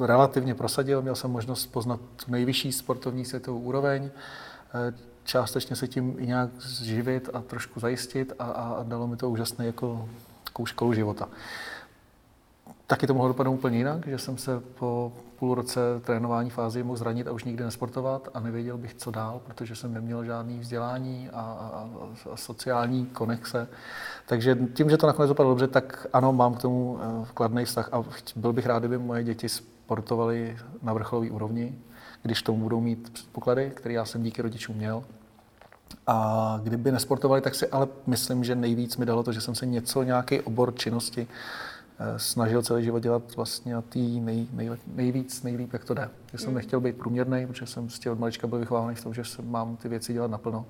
relativně 0.00 0.55
prosadil, 0.55 1.03
měl 1.03 1.15
jsem 1.15 1.31
možnost 1.31 1.67
poznat 1.67 2.00
nejvyšší 2.29 2.73
sportovní 2.73 3.25
světovou 3.25 3.61
úroveň, 3.61 4.11
eh, 4.75 4.95
částečně 5.25 5.77
se 5.77 5.89
tím 5.89 6.17
i 6.19 6.27
nějak 6.27 6.50
živit 6.83 7.31
a 7.33 7.41
trošku 7.41 7.81
zajistit 7.81 8.33
a, 8.39 8.45
a 8.45 8.83
dalo 8.83 9.06
mi 9.06 9.17
to 9.17 9.31
úžasné 9.31 9.67
jako 9.67 10.09
takovou 10.45 10.67
školu 10.67 10.95
života. 10.95 11.29
Taky 12.87 13.06
to 13.06 13.15
mohlo 13.15 13.29
dopadnout 13.29 13.55
úplně 13.55 13.79
jinak, 13.79 14.06
že 14.06 14.19
jsem 14.19 14.39
se 14.39 14.61
po 14.61 15.12
půl 15.39 15.55
roce 15.55 15.81
trénování 16.00 16.50
fázi 16.50 16.83
mohl 16.83 16.97
zranit 16.97 17.29
a 17.29 17.33
už 17.33 17.45
nikdy 17.45 17.65
nesportovat 17.65 18.29
a 18.35 18.41
nevěděl 18.41 18.79
bych, 18.79 18.95
co 18.95 19.11
dál, 19.11 19.41
protože 19.45 19.77
jsem 19.77 19.95
neměl 19.95 20.25
žádný 20.25 20.59
vzdělání 20.59 21.29
a, 21.33 21.41
a, 21.41 21.89
a 22.33 22.37
sociální 22.37 23.06
konexe. 23.06 23.69
Takže 24.27 24.59
tím, 24.75 24.91
že 24.91 24.97
to 24.97 25.06
nakonec 25.06 25.29
dopadlo 25.29 25.53
dobře, 25.53 25.67
tak 25.67 26.06
ano, 26.12 26.33
mám 26.33 26.55
k 26.55 26.62
tomu 26.62 26.99
eh, 27.00 27.27
kladný 27.35 27.65
vztah 27.65 27.89
a 27.93 28.05
byl 28.37 28.53
bych 28.53 28.67
rád, 28.67 28.79
kdyby 28.79 28.99
moje 28.99 29.25
děti 29.25 29.49
sportovaly 29.88 30.56
na 30.82 30.93
vrcholové 30.93 31.31
úrovni, 31.31 31.79
když 32.23 32.43
tomu 32.43 32.58
budou 32.62 32.81
mít 32.81 33.11
předpoklady, 33.11 33.73
které 33.75 33.94
já 33.94 34.05
jsem 34.05 34.23
díky 34.23 34.43
rodičům 34.43 34.76
měl. 34.76 35.05
A 36.06 36.61
kdyby 36.62 36.93
nesportovali, 36.93 37.40
tak 37.40 37.55
si 37.55 37.69
ale 37.69 37.88
myslím, 38.06 38.44
že 38.44 38.55
nejvíc 38.55 38.96
mi 38.96 39.06
dalo 39.06 39.23
to, 39.23 39.32
že 39.32 39.40
jsem 39.40 39.55
se 39.55 39.67
něco, 39.67 40.02
nějaký 40.02 40.40
obor 40.40 40.75
činnosti 40.75 41.29
eh, 41.99 42.19
snažil 42.19 42.62
celý 42.62 42.85
život 42.85 43.02
dělat 43.02 43.23
vlastně 43.37 43.75
na 43.75 43.82
tý 43.82 44.20
nej, 44.20 44.46
nej, 44.52 44.70
nejvíc, 44.87 45.43
nejlíp, 45.43 45.73
jak 45.73 45.85
to 45.85 45.94
jde. 45.94 46.11
Že 46.32 46.38
jsem 46.38 46.55
nechtěl 46.55 46.81
být 46.81 46.96
průměrný, 46.96 47.46
protože 47.46 47.67
jsem 47.67 47.87
prostě 47.87 48.11
od 48.11 48.19
malička 48.19 48.46
byl 48.46 48.58
vychovávaný 48.58 48.94
v 48.94 49.02
tom, 49.02 49.14
že 49.14 49.23
mám 49.43 49.76
ty 49.76 49.88
věci 49.88 50.12
dělat 50.12 50.31
naplno. 50.31 50.67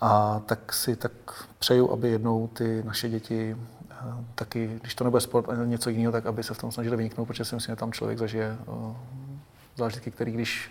A 0.00 0.40
tak 0.46 0.72
si 0.72 0.96
tak 0.96 1.12
přeju, 1.58 1.90
aby 1.90 2.08
jednou 2.08 2.48
ty 2.48 2.82
naše 2.86 3.08
děti 3.08 3.56
taky, 4.34 4.70
když 4.80 4.94
to 4.94 5.04
nebude 5.04 5.20
sport, 5.20 5.48
ale 5.48 5.66
něco 5.66 5.90
jiného, 5.90 6.12
tak 6.12 6.26
aby 6.26 6.42
se 6.42 6.54
v 6.54 6.58
tom 6.58 6.72
snažili 6.72 6.96
vyniknout, 6.96 7.24
protože 7.28 7.44
si 7.44 7.54
myslím, 7.54 7.72
že 7.72 7.76
tam 7.76 7.92
člověk 7.92 8.18
zažije 8.18 8.56
eh, 8.68 8.94
zážitky, 9.76 10.10
který 10.10 10.32
když 10.32 10.70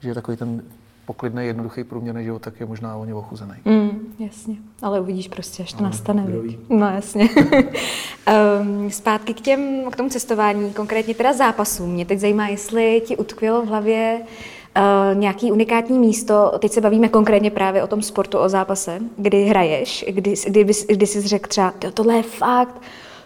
žije 0.00 0.14
takový 0.14 0.36
ten 0.36 0.62
poklidný, 1.06 1.46
jednoduchý, 1.46 1.84
průměrný 1.84 2.24
život, 2.24 2.42
tak 2.42 2.60
je 2.60 2.66
možná 2.66 2.96
o 2.96 3.04
ně 3.04 3.14
ochuzený. 3.14 3.54
Mm, 3.64 4.14
jasně, 4.18 4.56
ale 4.82 5.00
uvidíš 5.00 5.28
prostě, 5.28 5.62
až 5.62 5.72
to 5.72 5.78
No, 5.82 5.84
nastane. 5.88 6.22
kdo 6.26 6.42
viď? 6.42 6.58
ví. 6.58 6.76
No 6.76 6.88
jasně. 6.88 7.28
um, 8.60 8.90
zpátky 8.90 9.34
k, 9.34 9.40
těm, 9.40 9.90
k 9.90 9.96
tomu 9.96 10.08
cestování, 10.08 10.72
konkrétně 10.72 11.14
teda 11.14 11.32
zápasům. 11.32 11.90
Mě 11.92 12.06
teď 12.06 12.18
zajímá, 12.18 12.48
jestli 12.48 13.02
ti 13.06 13.16
utkvělo 13.16 13.62
v 13.62 13.68
hlavě 13.68 14.18
uh, 14.20 14.26
nějaký 15.14 15.52
unikátní 15.52 15.98
místo, 15.98 16.52
teď 16.58 16.72
se 16.72 16.80
bavíme 16.80 17.08
konkrétně 17.08 17.50
právě 17.50 17.82
o 17.82 17.86
tom 17.86 18.02
sportu, 18.02 18.38
o 18.38 18.48
zápase, 18.48 18.98
kdy 19.16 19.44
hraješ, 19.44 20.04
kdy, 20.08 20.34
kdy, 20.48 20.66
kdy 20.88 21.06
jsi 21.06 21.20
řekl 21.20 21.48
třeba, 21.48 21.70
"Tyjo, 21.70 21.92
tohle 21.92 22.14
je 22.14 22.22
fakt 22.22 22.80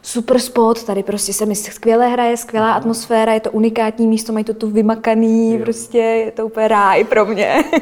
super 0.06 0.38
spot, 0.38 0.84
tady 0.84 1.02
prostě 1.02 1.32
se 1.32 1.46
mi 1.46 1.54
skvěle 1.56 2.08
hraje, 2.08 2.36
skvělá 2.36 2.72
atmosféra, 2.72 3.32
je 3.32 3.40
to 3.40 3.50
unikátní 3.50 4.06
místo, 4.06 4.32
mají 4.32 4.44
to 4.44 4.54
tu 4.54 4.70
vymakaný, 4.70 5.52
Jo. 5.54 5.60
prostě 5.62 5.98
je 5.98 6.30
to 6.30 6.46
úplně 6.46 6.68
ráj 6.68 7.04
pro 7.04 7.26
mě. 7.26 7.64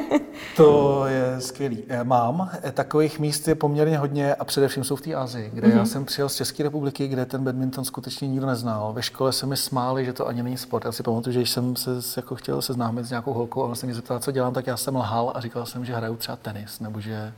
To 0.57 1.03
je 1.07 1.41
skvělý. 1.41 1.83
Eh, 1.87 2.03
Mám. 2.03 2.49
Eh, 2.63 2.71
Takových 2.71 3.19
míst 3.19 3.47
je 3.47 3.55
poměrně 3.55 3.97
hodně 3.97 4.35
a 4.35 4.45
především 4.45 4.83
jsou 4.83 4.95
v 4.95 5.01
té 5.01 5.13
Asii, 5.13 5.51
kde 5.53 5.67
mm-hmm. 5.67 5.77
já 5.77 5.85
jsem 5.85 6.05
přijel 6.05 6.29
z 6.29 6.35
České 6.35 6.63
republiky, 6.63 7.07
kde 7.07 7.25
ten 7.25 7.43
badminton 7.43 7.85
skutečně 7.85 8.27
nikdo 8.27 8.45
neznal. 8.45 8.93
Ve 8.93 9.01
škole 9.01 9.33
se 9.33 9.45
mi 9.45 9.57
smáli, 9.57 10.05
že 10.05 10.13
to 10.13 10.27
ani 10.27 10.43
není 10.43 10.57
sport. 10.57 10.85
Já 10.85 10.91
si 10.91 11.03
pamatuju, 11.03 11.33
že 11.33 11.39
když 11.39 11.49
jsem 11.49 11.75
se 11.75 11.91
jako 12.15 12.35
chtěl 12.35 12.61
seznámit 12.61 13.05
s 13.05 13.09
nějakou 13.09 13.33
holkou 13.33 13.61
a 13.61 13.65
ona 13.65 13.75
se 13.75 13.85
mě 13.85 13.95
zeptala, 13.95 14.19
co 14.19 14.31
dělám, 14.31 14.53
tak 14.53 14.67
já 14.67 14.77
jsem 14.77 14.95
lhal 14.95 15.31
a 15.35 15.41
říkal 15.41 15.65
jsem, 15.65 15.85
že 15.85 15.95
hraju 15.95 16.15
třeba 16.15 16.35
tenis 16.35 16.79
nebo 16.79 16.99
že. 16.99 17.33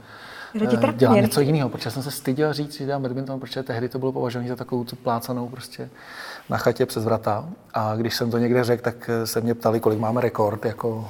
Dělám 0.96 1.16
něco 1.16 1.42
jiného, 1.42 1.70
protože 1.70 1.92
jsem 1.92 2.04
se 2.04 2.12
styděl 2.12 2.54
říct, 2.54 2.78
že 2.78 2.86
dělám 2.86 3.02
badminton, 3.02 3.40
protože 3.40 3.64
tehdy 3.64 3.90
to 3.90 4.00
bylo 4.00 4.12
považované 4.12 4.50
za 4.50 4.56
takovou 4.56 4.84
tu 4.84 4.96
plácanou 4.96 5.50
prostě 5.50 5.90
na 6.50 6.58
chatě 6.58 6.86
přes 6.86 7.04
vrata. 7.04 7.50
A 7.74 7.96
když 7.96 8.16
jsem 8.16 8.32
to 8.32 8.38
někde 8.38 8.64
řekl, 8.64 8.84
tak 8.84 9.10
eh, 9.10 9.28
se 9.28 9.42
mě 9.42 9.56
ptali, 9.56 9.80
kolik 9.80 10.00
máme 10.00 10.22
rekord, 10.22 10.66
jako 10.66 11.10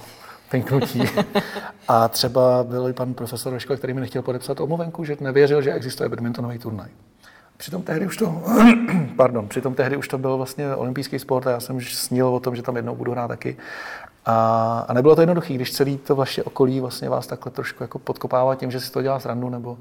pinknutí. 0.51 1.03
A 1.87 2.07
třeba 2.07 2.63
byl 2.63 2.89
i 2.89 2.93
pan 2.93 3.13
profesor 3.13 3.53
ve 3.53 3.59
škole, 3.59 3.77
který 3.77 3.93
mi 3.93 4.01
nechtěl 4.01 4.21
podepsat 4.21 4.59
omluvenku, 4.59 5.03
že 5.03 5.17
nevěřil, 5.19 5.61
že 5.61 5.73
existuje 5.73 6.09
badmintonový 6.09 6.57
turnaj. 6.57 6.89
Přitom 7.57 7.81
tehdy 7.81 8.05
už 8.05 8.17
to, 8.17 8.43
pardon, 9.15 9.47
přitom 9.47 9.75
tehdy 9.75 9.97
už 9.97 10.07
to 10.07 10.17
byl 10.17 10.37
vlastně 10.37 10.75
olympijský 10.75 11.19
sport 11.19 11.47
a 11.47 11.51
já 11.51 11.59
jsem 11.59 11.81
snil 11.81 12.27
o 12.27 12.39
tom, 12.39 12.55
že 12.55 12.61
tam 12.61 12.75
jednou 12.75 12.95
budu 12.95 13.11
hrát 13.11 13.27
taky. 13.27 13.57
A, 14.29 14.85
a 14.87 14.93
nebylo 14.93 15.15
to 15.15 15.21
jednoduché, 15.21 15.53
když 15.53 15.71
celý 15.71 15.97
to 15.97 16.15
vaše 16.15 16.43
okolí 16.43 16.79
vlastně 16.79 17.09
vás 17.09 17.27
takhle 17.27 17.51
trošku 17.51 17.83
jako 17.83 17.99
podkopává 17.99 18.55
tím, 18.55 18.71
že 18.71 18.79
si 18.79 18.91
to 18.91 19.01
dělá 19.01 19.19
srandu 19.19 19.49
nebo... 19.49 19.77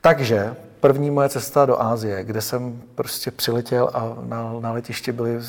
Takže 0.00 0.56
první 0.80 1.10
moje 1.10 1.28
cesta 1.28 1.66
do 1.66 1.82
Ázie, 1.82 2.24
kde 2.24 2.40
jsem 2.40 2.82
prostě 2.94 3.30
přiletěl 3.30 3.90
a 3.94 4.16
na, 4.22 4.52
na 4.60 4.72
letišti 4.72 5.12
byly 5.12 5.40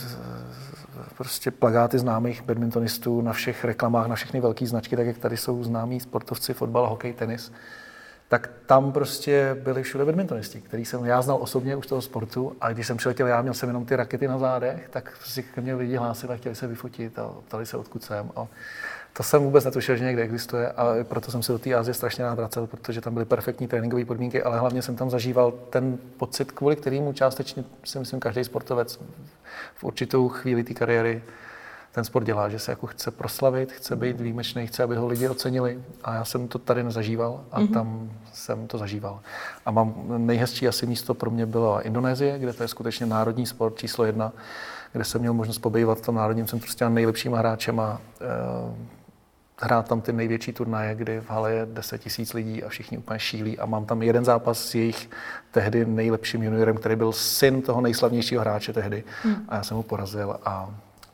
prostě 1.17 1.51
plagáty 1.51 1.99
známých 1.99 2.43
badmintonistů 2.43 3.21
na 3.21 3.33
všech 3.33 3.65
reklamách, 3.65 4.07
na 4.07 4.15
všechny 4.15 4.41
velké 4.41 4.67
značky, 4.67 4.95
tak 4.95 5.07
jak 5.07 5.17
tady 5.17 5.37
jsou 5.37 5.63
známí 5.63 5.99
sportovci, 5.99 6.53
fotbal, 6.53 6.89
hokej, 6.89 7.13
tenis, 7.13 7.51
tak 8.29 8.49
tam 8.65 8.91
prostě 8.91 9.57
byli 9.63 9.83
všude 9.83 10.05
badmintonisti, 10.05 10.61
který 10.61 10.85
jsem 10.85 11.05
já 11.05 11.21
znal 11.21 11.37
osobně 11.41 11.75
už 11.75 11.87
toho 11.87 12.01
sportu 12.01 12.55
a 12.61 12.73
když 12.73 12.87
jsem 12.87 12.97
přiletěl, 12.97 13.27
já 13.27 13.41
měl 13.41 13.53
jsem 13.53 13.69
jenom 13.69 13.85
ty 13.85 13.95
rakety 13.95 14.27
na 14.27 14.37
zádech, 14.37 14.89
tak 14.89 15.13
prostě 15.17 15.41
ke 15.41 15.61
mně 15.61 15.75
lidi 15.75 15.95
hlásili 15.95 16.33
a 16.33 16.37
chtěli 16.37 16.55
se 16.55 16.67
vyfotit 16.67 17.19
a 17.19 17.33
ptali 17.47 17.65
se, 17.65 17.77
odkud 17.77 18.03
jsem. 18.03 18.31
A 18.35 18.47
to 19.13 19.23
jsem 19.23 19.43
vůbec 19.43 19.65
netušil, 19.65 19.95
že 19.95 20.05
někde 20.05 20.21
existuje 20.21 20.71
a 20.71 20.85
proto 21.03 21.31
jsem 21.31 21.43
se 21.43 21.51
do 21.51 21.59
té 21.59 21.73
Asie 21.73 21.93
strašně 21.93 22.23
rád 22.23 22.35
vracel, 22.35 22.67
protože 22.67 23.01
tam 23.01 23.13
byly 23.13 23.25
perfektní 23.25 23.67
tréninkové 23.67 24.05
podmínky, 24.05 24.43
ale 24.43 24.59
hlavně 24.59 24.81
jsem 24.81 24.95
tam 24.95 25.09
zažíval 25.09 25.51
ten 25.51 25.97
pocit, 26.17 26.51
kvůli 26.51 26.75
kterému 26.75 27.13
částečně 27.13 27.63
si 27.83 27.99
myslím 27.99 28.19
každý 28.19 28.43
sportovec 28.43 28.99
v 29.75 29.83
určitou 29.83 30.29
chvíli 30.29 30.63
té 30.63 30.73
kariéry 30.73 31.21
ten 31.91 32.03
sport 32.03 32.23
dělá, 32.23 32.49
že 32.49 32.59
se 32.59 32.71
jako 32.71 32.87
chce 32.87 33.11
proslavit, 33.11 33.71
chce 33.71 33.95
být 33.95 34.21
výjimečný, 34.21 34.67
chce, 34.67 34.83
aby 34.83 34.95
ho 34.95 35.07
lidi 35.07 35.29
ocenili. 35.29 35.83
A 36.03 36.13
já 36.13 36.25
jsem 36.25 36.47
to 36.47 36.59
tady 36.59 36.83
nezažíval 36.83 37.43
a 37.51 37.61
mm-hmm. 37.61 37.73
tam 37.73 38.11
jsem 38.33 38.67
to 38.67 38.77
zažíval. 38.77 39.19
A 39.65 39.71
mám 39.71 39.93
nejhezčí 40.17 40.67
asi 40.67 40.85
místo 40.85 41.13
pro 41.13 41.31
mě 41.31 41.45
bylo 41.45 41.81
Indonésie, 41.81 42.39
kde 42.39 42.53
to 42.53 42.63
je 42.63 42.67
skutečně 42.67 43.05
národní 43.05 43.45
sport 43.45 43.77
číslo 43.77 44.05
jedna, 44.05 44.31
kde 44.93 45.03
jsem 45.03 45.21
měl 45.21 45.33
možnost 45.33 45.57
pobývat 45.57 45.97
v 45.97 46.01
tom 46.01 46.15
národním 46.15 46.45
centru 46.45 46.69
s 46.69 46.75
těmi 46.75 46.95
nejlepšíma 46.95 47.37
hráčema, 47.37 48.01
eh, 48.21 48.25
hrát 49.61 49.87
tam 49.87 50.01
ty 50.01 50.13
největší 50.13 50.53
turnaje, 50.53 50.95
kdy 50.95 51.19
v 51.19 51.29
hale 51.29 51.53
je 51.53 51.65
10 51.65 51.97
tisíc 51.97 52.33
lidí 52.33 52.63
a 52.63 52.69
všichni 52.69 52.97
úplně 52.97 53.19
šílí 53.19 53.59
a 53.59 53.65
mám 53.65 53.85
tam 53.85 54.01
jeden 54.01 54.25
zápas 54.25 54.59
s 54.59 54.75
jejich 54.75 55.09
tehdy 55.51 55.85
nejlepším 55.85 56.43
juniorem, 56.43 56.77
který 56.77 56.95
byl 56.95 57.11
syn 57.11 57.61
toho 57.61 57.81
nejslavnějšího 57.81 58.41
hráče 58.41 58.73
tehdy 58.73 59.03
hmm. 59.23 59.35
a 59.49 59.55
já 59.55 59.63
jsem 59.63 59.77
ho 59.77 59.83
porazil 59.83 60.37
a 60.45 60.69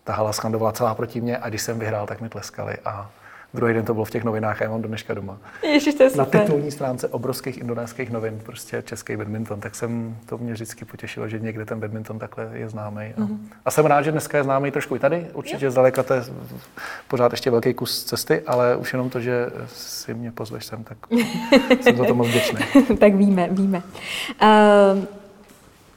ta 0.06 0.14
hala 0.14 0.34
skandovala 0.34 0.72
celá 0.72 0.96
proti 0.96 1.22
mě 1.22 1.38
a 1.38 1.50
když 1.50 1.62
jsem 1.62 1.80
vyhrál, 1.80 2.08
tak 2.08 2.22
mi 2.22 2.30
tleskali 2.30 2.76
a 2.86 3.10
druhý 3.54 3.74
den 3.74 3.86
to 3.86 3.94
bylo 3.94 4.06
v 4.06 4.10
těch 4.12 4.24
novinách 4.24 4.62
a 4.62 4.64
já 4.64 4.70
mám 4.72 4.82
do 4.82 4.88
dneška 4.88 5.14
doma. 5.14 5.38
Ježiš, 5.64 5.96
to 5.96 6.04
je 6.04 6.10
Na 6.16 6.26
super. 6.26 6.42
titulní 6.42 6.72
stránce 6.72 7.08
obrovských 7.08 7.58
indonéských 7.58 8.12
novin, 8.12 8.40
prostě 8.46 8.82
český 8.86 9.16
badminton, 9.18 9.60
tak 9.60 9.76
jsem, 9.76 10.18
to 10.26 10.38
mě 10.38 10.54
vždycky 10.54 10.86
potěšilo, 10.86 11.28
že 11.30 11.40
někde 11.40 11.66
ten 11.66 11.80
badminton 11.80 12.20
takhle 12.20 12.50
je 12.54 12.70
známý. 12.70 13.02
A, 13.02 13.14
Mhm. 13.22 13.28
mm-hmm. 13.28 13.38
a 13.66 13.72
jsem 13.72 13.86
rád, 13.86 14.02
že 14.02 14.12
dneska 14.12 14.38
je 14.38 14.44
známý 14.44 14.72
trošku 14.72 14.96
i 14.96 15.00
tady, 15.00 15.28
určitě 15.34 15.72
zdaleka 15.72 16.04
to 16.04 16.14
je 16.14 16.22
pořád 17.08 17.32
ještě 17.32 17.52
velký 17.52 17.74
kus 17.74 18.04
cesty, 18.04 18.42
ale 18.48 18.76
už 18.76 18.94
jenom 18.94 19.10
to, 19.10 19.20
že 19.20 19.46
si 19.76 20.14
mě 20.14 20.32
pozveš 20.32 20.66
sem, 20.66 20.84
tak 20.84 20.98
jsem 21.82 21.98
za 21.98 22.06
to 22.06 22.16
moc 22.16 22.28
vděčný. 22.28 22.60
tak 23.00 23.16
víme, 23.16 23.48
víme. 23.52 23.84
Uh, 24.42 25.04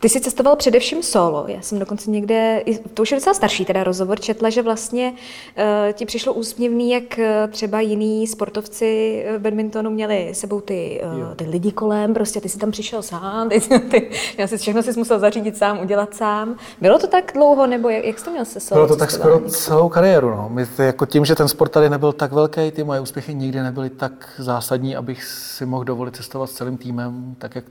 ty 0.01 0.09
jsi 0.09 0.21
cestoval 0.21 0.57
především 0.57 1.03
solo. 1.03 1.45
Já 1.49 1.61
jsem 1.61 1.79
dokonce 1.79 2.11
někde, 2.11 2.65
to 2.95 3.03
už 3.03 3.11
je 3.11 3.17
docela 3.17 3.35
starší 3.35 3.65
teda 3.65 3.85
rozhovor, 3.85 4.21
četla, 4.21 4.51
že 4.51 4.63
vlastně 4.63 5.13
uh, 5.13 5.93
ti 5.93 6.07
přišlo 6.07 6.33
úsměvný, 6.33 6.91
jak 6.91 7.19
eh, 7.19 7.49
třeba 7.49 7.81
jiní 7.81 8.27
sportovci 8.27 9.23
eh, 9.27 9.39
badmintonu 9.39 9.91
měli 9.91 10.31
sebou 10.35 10.61
ty, 10.61 11.01
uh, 11.19 11.35
ty 11.35 11.45
lidi 11.45 11.73
kolem, 11.73 12.15
prostě 12.15 12.41
ty 12.41 12.49
jsi 12.49 12.59
tam 12.59 12.71
přišel 12.71 13.03
sám, 13.03 13.49
ty, 13.51 13.61
ty, 13.61 14.11
já 14.39 14.47
si 14.47 14.59
všechno 14.59 14.83
si 14.83 14.99
musel 14.99 15.19
zařídit 15.19 15.57
sám, 15.57 15.81
udělat 15.81 16.15
sám. 16.15 16.57
Bylo 16.81 16.99
to 16.99 17.07
tak 17.07 17.33
dlouho, 17.35 17.67
nebo 17.67 17.89
jak, 17.89 18.05
jak 18.05 18.19
jsi 18.19 18.25
to 18.25 18.31
měl 18.31 18.45
se 18.45 18.61
solo 18.61 18.79
Bylo 18.79 18.89
to 18.89 18.97
tak 18.97 19.11
skoro 19.11 19.41
celou 19.41 19.89
kariéru. 19.89 20.31
No. 20.31 20.49
My 20.53 20.67
jako 20.79 21.07
tím, 21.07 21.25
že 21.25 21.35
ten 21.35 21.49
sport 21.49 21.69
tady 21.69 21.91
nebyl 21.91 22.13
tak 22.13 22.33
velký, 22.33 22.71
ty 22.71 22.85
moje 22.85 23.01
úspěchy 23.01 23.35
nikdy 23.35 23.61
nebyly 23.61 23.91
tak 23.91 24.13
zásadní, 24.39 24.97
abych 24.97 25.25
si 25.25 25.67
mohl 25.67 25.85
dovolit 25.85 26.17
cestovat 26.17 26.51
s 26.51 26.53
celým 26.53 26.77
týmem, 26.77 27.35
tak 27.39 27.55
jak 27.55 27.65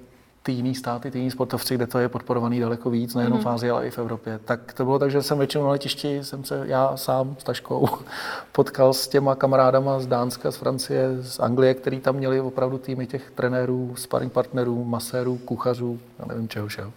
ty 0.48 0.52
jiný 0.52 0.76
státy, 0.76 1.12
ty 1.12 1.20
jiní 1.20 1.32
sportovci, 1.32 1.76
kde 1.76 1.88
to 1.88 2.00
je 2.00 2.10
podporovaný 2.10 2.60
daleko 2.60 2.90
víc, 2.90 3.16
nejenom 3.16 3.40
mm-hmm. 3.40 3.44
v 3.44 3.48
Ázii, 3.48 3.72
ale 3.72 3.88
i 3.88 3.92
v 3.92 4.00
Evropě. 4.00 4.40
Tak 4.46 4.74
to 4.74 4.86
bylo 4.86 5.00
tak, 5.00 5.12
že 5.12 5.22
jsem 5.22 5.38
většinou 5.38 5.64
na 5.64 5.70
letišti, 5.70 6.24
jsem 6.24 6.44
se 6.44 6.62
já 6.66 6.98
sám 6.98 7.36
s 7.40 7.44
taškou 7.44 7.88
potkal 8.52 8.94
s 8.94 9.08
těma 9.08 9.36
kamarádama 9.36 10.00
z 10.00 10.08
Dánska, 10.08 10.52
z 10.52 10.56
Francie, 10.56 11.10
z 11.22 11.40
Anglie, 11.40 11.74
který 11.74 12.00
tam 12.00 12.16
měli 12.16 12.42
opravdu 12.42 12.78
týmy 12.78 13.08
těch 13.08 13.32
trenérů, 13.32 13.96
sparring 13.96 14.34
partnerů, 14.34 14.84
masérů, 14.86 15.38
kuchařů, 15.38 16.00
já 16.20 16.26
nevím 16.26 16.48
čeho 16.48 16.68
všeho 16.68 16.92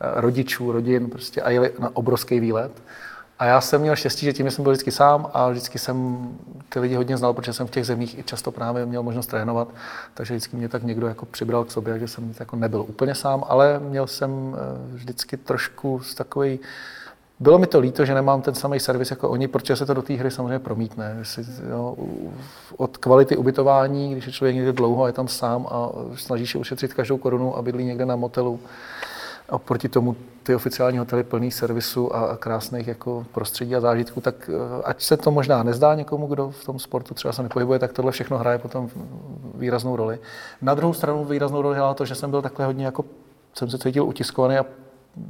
rodičů, 0.00 0.72
rodin 0.72 1.10
prostě 1.10 1.42
a 1.42 1.50
jeli 1.50 1.72
na 1.78 1.90
obrovský 1.96 2.40
výlet. 2.40 2.72
A 3.38 3.44
já 3.44 3.60
jsem 3.60 3.80
měl 3.80 3.96
štěstí, 3.96 4.26
že 4.26 4.32
tím 4.32 4.50
jsem 4.50 4.62
byl 4.62 4.72
vždycky 4.72 4.90
sám 4.90 5.30
a 5.32 5.48
vždycky 5.48 5.78
jsem 5.78 6.28
ty 6.68 6.80
lidi 6.80 6.94
hodně 6.94 7.16
znal, 7.16 7.32
protože 7.32 7.52
jsem 7.52 7.66
v 7.66 7.70
těch 7.70 7.86
zemích 7.86 8.18
i 8.18 8.22
často 8.22 8.50
právě 8.50 8.86
měl 8.86 9.02
možnost 9.02 9.26
trénovat, 9.26 9.68
takže 10.14 10.34
vždycky 10.34 10.56
mě 10.56 10.68
tak 10.68 10.82
někdo 10.82 11.06
jako 11.06 11.26
přibral 11.26 11.64
k 11.64 11.70
sobě, 11.70 11.98
že 11.98 12.08
jsem 12.08 12.34
jako 12.40 12.56
nebyl 12.56 12.80
úplně 12.88 13.14
sám, 13.14 13.44
ale 13.48 13.80
měl 13.80 14.06
jsem 14.06 14.56
eh, 14.56 14.94
vždycky 14.94 15.36
trošku 15.36 16.00
z 16.00 16.14
takový 16.14 16.60
bylo 17.40 17.58
mi 17.58 17.66
to 17.66 17.80
líto, 17.80 18.04
že 18.04 18.14
nemám 18.14 18.42
ten 18.42 18.54
samý 18.54 18.80
servis 18.80 19.10
jako 19.10 19.28
oni, 19.28 19.48
protože 19.48 19.76
se 19.76 19.86
to 19.86 19.94
do 19.94 20.02
té 20.02 20.14
hry 20.14 20.30
samozřejmě 20.30 20.58
promítne. 20.58 21.16
Jestli, 21.18 21.44
jo, 21.70 21.96
od 22.76 22.96
kvality 22.96 23.36
ubytování, 23.36 24.12
když 24.12 24.26
je 24.26 24.32
člověk 24.32 24.56
někde 24.56 24.72
dlouho 24.72 25.04
a 25.04 25.06
je 25.06 25.12
tam 25.12 25.28
sám 25.28 25.66
a 25.70 25.88
snaží 26.14 26.46
se 26.46 26.58
ušetřit 26.58 26.94
každou 26.94 27.16
korunu 27.18 27.56
a 27.56 27.62
bydlí 27.62 27.84
někde 27.84 28.06
na 28.06 28.16
motelu, 28.16 28.60
a 29.48 29.58
proti 29.58 29.88
tomu 29.88 30.16
ty 30.46 30.54
oficiální 30.54 30.98
hotely 30.98 31.24
plný 31.24 31.50
servisu 31.50 32.16
a, 32.16 32.20
a 32.20 32.36
krásných 32.36 32.86
jako 32.86 33.26
prostředí 33.32 33.76
a 33.76 33.80
zážitků, 33.80 34.20
tak 34.20 34.50
eh, 34.52 34.82
ať 34.84 35.02
se 35.02 35.16
to 35.16 35.30
možná 35.30 35.62
nezdá 35.62 35.94
někomu, 35.94 36.26
kdo 36.26 36.50
v 36.50 36.64
tom 36.64 36.78
sportu 36.78 37.14
třeba 37.14 37.32
se 37.32 37.42
nepohybuje, 37.42 37.78
tak 37.78 37.92
tohle 37.92 38.12
všechno 38.12 38.38
hraje 38.38 38.58
potom 38.58 38.90
výraznou 39.54 39.96
roli. 39.96 40.18
Na 40.62 40.74
druhou 40.74 40.92
stranu 40.92 41.24
výraznou 41.24 41.62
roli 41.62 41.74
hrálo 41.74 41.94
to, 41.94 42.04
že 42.04 42.14
jsem 42.14 42.30
byl 42.30 42.42
takhle 42.42 42.66
hodně 42.66 42.84
jako, 42.84 43.04
jsem 43.54 43.70
se 43.70 43.78
cítil 43.78 44.04
utiskovaný 44.04 44.56
a 44.56 44.66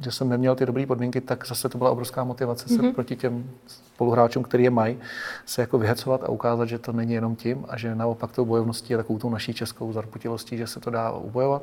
že 0.05 0.11
jsem 0.11 0.29
neměl 0.29 0.55
ty 0.55 0.67
dobré 0.67 0.87
podmínky, 0.87 1.21
tak 1.21 1.47
zase 1.47 1.69
to 1.69 1.79
byla 1.79 1.91
obrovská 1.91 2.25
motivace 2.25 2.69
se 2.69 2.75
mm-hmm. 2.75 2.95
proti 2.95 3.17
těm 3.17 3.51
spoluhráčům, 3.67 4.43
který 4.43 4.65
je 4.65 4.71
mají, 4.71 4.99
se 5.47 5.61
jako 5.61 5.79
vyhecovat 5.79 6.25
a 6.25 6.29
ukázat, 6.29 6.65
že 6.65 6.79
to 6.79 6.93
není 6.93 7.13
jenom 7.13 7.37
tím 7.37 7.65
a 7.69 7.79
že 7.79 7.95
naopak 7.95 8.33
tou 8.33 8.45
bojovností 8.45 8.93
je 8.93 8.97
takovou 8.97 9.19
tou 9.19 9.31
naší 9.31 9.55
českou 9.55 9.93
zarputilostí, 9.93 10.57
že 10.57 10.67
se 10.67 10.81
to 10.81 10.91
dá 10.91 11.13
ubojovat. 11.13 11.63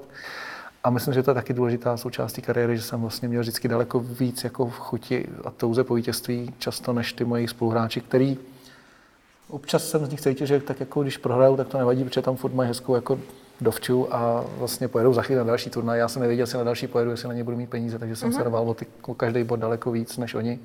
A 0.83 0.89
myslím, 0.89 1.13
že 1.13 1.23
to 1.23 1.31
je 1.31 1.35
taky 1.35 1.53
důležitá 1.53 1.97
součást 1.97 2.33
té 2.33 2.41
kariéry, 2.41 2.77
že 2.77 2.83
jsem 2.83 3.01
vlastně 3.01 3.27
měl 3.27 3.41
vždycky 3.41 3.67
daleko 3.67 3.99
víc 3.99 4.43
jako 4.43 4.65
v 4.65 4.79
chuti 4.79 5.27
a 5.45 5.51
touze 5.51 5.83
po 5.83 5.95
vítězství 5.95 6.53
často 6.59 6.93
než 6.93 7.13
ty 7.13 7.25
moji 7.25 7.47
spoluhráči, 7.47 8.01
který 8.01 8.37
občas 9.49 9.89
jsem 9.89 10.05
z 10.05 10.09
nich 10.09 10.21
cítil, 10.21 10.47
že 10.47 10.59
tak 10.59 10.79
jako 10.79 11.01
když 11.03 11.17
prohrajou, 11.17 11.57
tak 11.57 11.67
to 11.67 11.77
nevadí, 11.77 12.03
protože 12.03 12.21
tam 12.21 12.35
furt 12.35 12.53
mají 12.53 12.67
hezkou 12.67 12.95
jako 12.95 13.19
dovču 13.61 14.15
a 14.15 14.45
vlastně 14.57 14.87
pojedou 14.87 15.13
za 15.13 15.21
chvíli 15.21 15.39
na 15.39 15.43
další 15.43 15.69
turnaj. 15.69 15.99
Já 15.99 16.07
jsem 16.07 16.21
nevěděl, 16.21 16.43
jestli 16.43 16.57
na 16.57 16.63
další 16.63 16.87
pojedu, 16.87 17.11
jestli 17.11 17.27
na 17.27 17.33
ně 17.33 17.43
budu 17.43 17.57
mít 17.57 17.69
peníze, 17.69 17.99
takže 17.99 18.15
jsem 18.15 18.29
mm-hmm. 18.29 18.37
se 18.37 18.43
rval 18.43 18.69
o, 18.69 18.73
ty, 18.73 18.85
o 19.01 19.13
každý 19.13 19.43
bod 19.43 19.55
daleko 19.55 19.91
víc 19.91 20.17
než 20.17 20.33
oni. 20.33 20.59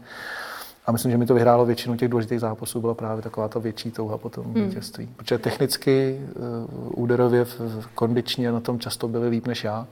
A 0.89 0.93
myslím, 0.93 1.11
že 1.11 1.19
mi 1.19 1.27
to 1.27 1.35
vyhrálo 1.35 1.67
většinu 1.67 1.97
těch 1.97 2.09
důležitých 2.09 2.41
zápasů, 2.41 2.81
byla 2.81 2.95
právě 2.95 3.23
taková 3.23 3.49
ta 3.49 3.59
větší 3.59 3.91
touha 3.91 4.19
po 4.19 4.29
tom 4.29 4.45
hmm. 4.45 4.55
vítězství. 4.55 5.09
Protože 5.17 5.39
technicky, 5.39 6.21
uh, 6.67 7.03
úderově, 7.03 7.47
kondičně 7.95 8.53
na 8.53 8.61
tom 8.61 8.79
často 8.79 9.09
byli 9.09 9.29
líp 9.29 9.47
než 9.47 9.65
já, 9.65 9.87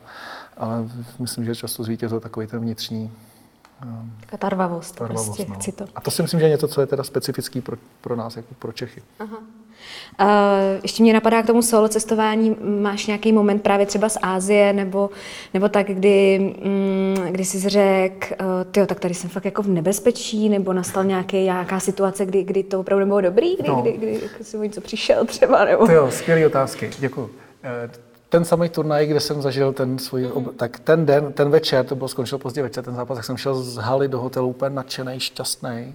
ale 0.56 0.88
myslím, 1.18 1.44
že 1.44 1.54
často 1.54 1.84
zvítězil 1.84 2.20
takový 2.20 2.46
ten 2.46 2.60
vnitřní 2.60 3.12
Taková 4.20 4.38
ta 4.38 4.48
rvavost, 4.48 5.00
rvavost, 5.00 5.26
prostě, 5.26 5.46
no. 5.48 5.54
chci 5.54 5.72
to. 5.72 5.84
A 5.94 6.00
to 6.00 6.10
si 6.10 6.22
myslím, 6.22 6.40
že 6.40 6.46
je 6.46 6.50
něco, 6.50 6.68
co 6.68 6.80
je 6.80 6.86
teda 6.86 7.04
specifický 7.04 7.60
pro, 7.60 7.76
pro 8.00 8.16
nás, 8.16 8.36
jako 8.36 8.54
pro 8.54 8.72
Čechy. 8.72 9.02
Uh, 10.21 10.26
ještě 10.83 11.02
mě 11.02 11.12
napadá 11.12 11.42
k 11.42 11.47
tomu 11.47 11.62
solo 11.62 11.88
cestování, 11.88 12.56
máš 12.80 13.06
nějaký 13.06 13.33
moment 13.33 13.62
právě 13.62 13.87
třeba 13.87 14.09
z 14.09 14.18
Ázie, 14.23 14.73
nebo, 14.73 15.11
nebo 15.54 15.68
tak, 15.68 15.87
kdy, 15.87 16.38
mm, 16.64 17.16
kdy 17.30 17.45
jsi 17.45 17.68
řekl, 17.68 18.26
uh, 18.40 18.47
tyjo, 18.71 18.87
tak 18.87 19.00
tady 19.00 19.14
jsem 19.14 19.30
fakt 19.30 19.45
jako 19.45 19.62
v 19.62 19.68
nebezpečí, 19.68 20.49
nebo 20.49 20.73
nastal 20.73 21.04
nějaký, 21.04 21.37
nějaká 21.42 21.80
situace, 21.80 22.26
kdy, 22.26 22.42
kdy 22.42 22.62
to 22.62 22.80
opravdu 22.80 23.00
nebylo 23.00 23.21
dobrý, 23.21 23.56
kdy, 23.56 23.68
No. 23.68 23.83
kdy, 23.83 23.92
kdy, 23.92 24.21
kdy 24.37 24.45
jsi 24.45 24.56
o 24.56 24.62
něco 24.62 24.80
přišel 24.80 25.25
třeba, 25.25 25.64
nebo... 25.64 25.87
To 25.87 25.92
jo, 25.92 26.11
skvělé 26.11 26.47
otázky, 26.47 26.90
děkuji. 26.99 27.30
Ten 28.28 28.45
samý 28.45 28.68
turnaj, 28.68 29.06
kde 29.06 29.21
jsem 29.21 29.42
zažil 29.42 29.73
ten 29.73 29.99
svůj, 29.99 30.26
ob... 30.26 30.56
tak 30.56 30.78
ten 30.78 31.06
den, 31.06 31.33
ten 31.33 31.50
večer, 31.50 31.85
to 31.87 31.97
bylo 31.97 32.09
skončilo 32.09 32.38
pozdě 32.38 32.62
večer, 32.62 32.85
ten 32.85 32.95
zápas, 32.95 33.18
tak 33.18 33.25
jsem 33.25 33.37
šel 33.37 33.54
z 33.54 33.76
haly 33.76 34.09
do 34.09 34.18
hotelu 34.21 34.49
úplně 34.49 34.75
nadšený, 34.76 35.21
šťastný. 35.21 35.95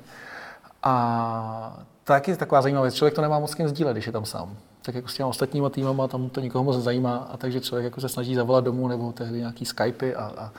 A 0.84 1.80
taky 2.12 2.36
taková 2.36 2.62
zajímavá 2.62 2.84
věc, 2.84 2.96
člověk 2.96 3.16
to 3.16 3.22
nemá 3.22 3.40
moc 3.40 3.52
s 3.52 3.56
kým 3.56 3.68
sdílet, 3.68 3.94
když 3.94 4.06
je 4.06 4.12
tam 4.12 4.26
sám. 4.26 4.58
Tak 4.82 4.96
jako 4.96 5.08
s 5.08 5.14
těma 5.14 5.30
ostatníma 5.30 5.70
týmama, 5.70 6.08
tam 6.08 6.30
to 6.30 6.42
nikoho 6.42 6.64
moc 6.64 6.76
zajímá, 6.76 7.18
a 7.18 7.38
takže 7.38 7.62
člověk 7.62 7.84
jako 7.84 8.02
se 8.02 8.10
snaží 8.10 8.36
zavolat 8.36 8.64
domů, 8.64 8.88
nebo 8.88 9.12
tehdy 9.12 9.40
nějaký 9.40 9.66
Skypey 9.66 10.16
a, 10.16 10.32
a, 10.38 10.52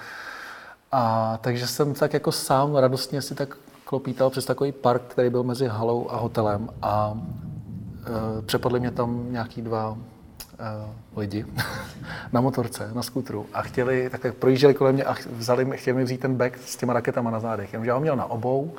a 0.92 1.38
takže 1.40 1.66
jsem 1.66 1.94
tak 1.94 2.12
jako 2.12 2.32
sám 2.32 2.76
radostně 2.76 3.22
si 3.22 3.34
tak 3.34 3.56
klopítal 3.84 4.30
přes 4.30 4.44
takový 4.44 4.72
park, 4.72 5.02
který 5.02 5.30
byl 5.30 5.42
mezi 5.42 5.66
halou 5.66 6.10
a 6.10 6.16
hotelem. 6.16 6.68
A 6.82 7.18
e, 8.38 8.42
přepadli 8.42 8.80
mě 8.80 8.90
tam 8.90 9.32
nějaký 9.32 9.62
dva 9.62 9.98
e, 10.58 11.20
lidi 11.20 11.46
na 12.32 12.40
motorce, 12.40 12.90
na 12.94 13.02
skutru. 13.02 13.46
A 13.52 13.62
chtěli, 13.62 14.10
tak, 14.10 14.20
tak 14.20 14.34
projížděli 14.34 14.74
kolem 14.74 14.94
mě 14.94 15.04
a 15.04 15.14
vzali, 15.36 15.78
chtěli 15.78 15.96
mi 15.96 16.04
vzít 16.04 16.20
ten 16.20 16.34
bag 16.34 16.58
s 16.58 16.76
těma 16.76 16.92
raketama 16.92 17.30
na 17.30 17.40
zádech, 17.40 17.72
jenomže 17.72 17.90
já 17.90 17.94
ho 17.94 18.00
měl 18.00 18.16
na 18.16 18.24
obou, 18.24 18.72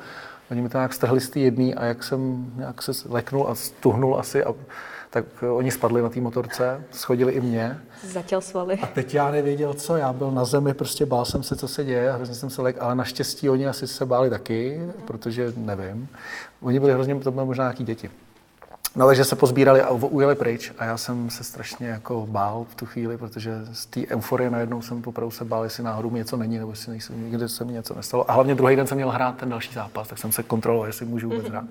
oni 0.50 0.60
mi 0.60 0.68
to 0.68 0.78
nějak 0.78 0.94
strhli 0.94 1.20
z 1.20 1.30
té 1.30 1.40
jedný 1.40 1.74
a 1.74 1.84
jak 1.84 2.04
jsem 2.04 2.52
nějak 2.56 2.82
se 2.82 2.92
leknul 3.08 3.46
a 3.48 3.54
stuhnul 3.54 4.18
asi 4.18 4.44
a 4.44 4.54
tak 5.10 5.24
eh, 5.42 5.48
oni 5.48 5.70
spadli 5.70 6.02
na 6.02 6.08
té 6.08 6.20
motorce, 6.20 6.84
schodili 6.90 7.32
i 7.32 7.40
mě. 7.40 7.80
Zatěl 8.02 8.40
svaly. 8.40 8.78
A 8.82 8.86
teď 8.86 9.14
já 9.14 9.30
nevěděl, 9.30 9.74
co, 9.74 9.96
já 9.96 10.12
byl 10.12 10.30
na 10.30 10.44
zemi, 10.44 10.74
prostě 10.74 11.06
bál 11.06 11.24
jsem 11.24 11.42
se, 11.42 11.56
co 11.56 11.68
se 11.68 11.84
děje, 11.84 12.12
hrozně 12.12 12.34
jsem 12.34 12.50
se 12.50 12.62
lek, 12.62 12.76
ale 12.80 12.94
naštěstí 12.94 13.50
oni 13.50 13.66
asi 13.66 13.86
se 13.86 14.06
báli 14.06 14.30
taky, 14.30 14.80
protože 15.04 15.52
nevím. 15.56 16.08
Oni 16.62 16.80
byli 16.80 16.92
hrozně, 16.92 17.14
to 17.14 17.30
byly 17.30 17.46
možná 17.46 17.64
nějaký 17.64 17.84
děti. 17.84 18.10
No 18.96 19.06
takže 19.06 19.24
se 19.24 19.36
pozbírali 19.36 19.82
a 19.82 19.90
ujeli 19.90 20.34
pryč 20.34 20.72
a 20.78 20.84
já 20.84 20.96
jsem 20.96 21.30
se 21.30 21.44
strašně 21.44 21.88
jako 21.88 22.26
bál 22.30 22.66
v 22.68 22.74
tu 22.74 22.86
chvíli, 22.86 23.18
protože 23.18 23.52
z 23.72 23.86
té 23.86 24.06
euforie 24.06 24.50
najednou 24.50 24.82
jsem 24.82 25.02
opravdu 25.06 25.30
se 25.30 25.44
bál, 25.44 25.64
jestli 25.64 25.82
náhodou 25.82 26.10
mi 26.10 26.18
něco 26.18 26.36
není, 26.36 26.58
nebo 26.58 26.72
jestli 26.72 26.90
nejsem, 26.90 27.24
někde 27.24 27.48
se 27.48 27.64
mi 27.64 27.72
něco 27.72 27.94
nestalo. 27.94 28.30
A 28.30 28.34
hlavně 28.34 28.54
druhý 28.54 28.76
den 28.76 28.86
jsem 28.86 28.96
měl 28.96 29.10
hrát 29.10 29.36
ten 29.36 29.48
další 29.48 29.74
zápas, 29.74 30.08
tak 30.08 30.18
jsem 30.18 30.32
se 30.32 30.42
kontroloval, 30.42 30.86
jestli 30.86 31.06
můžu 31.06 31.28
vůbec 31.28 31.48
hrát. 31.48 31.64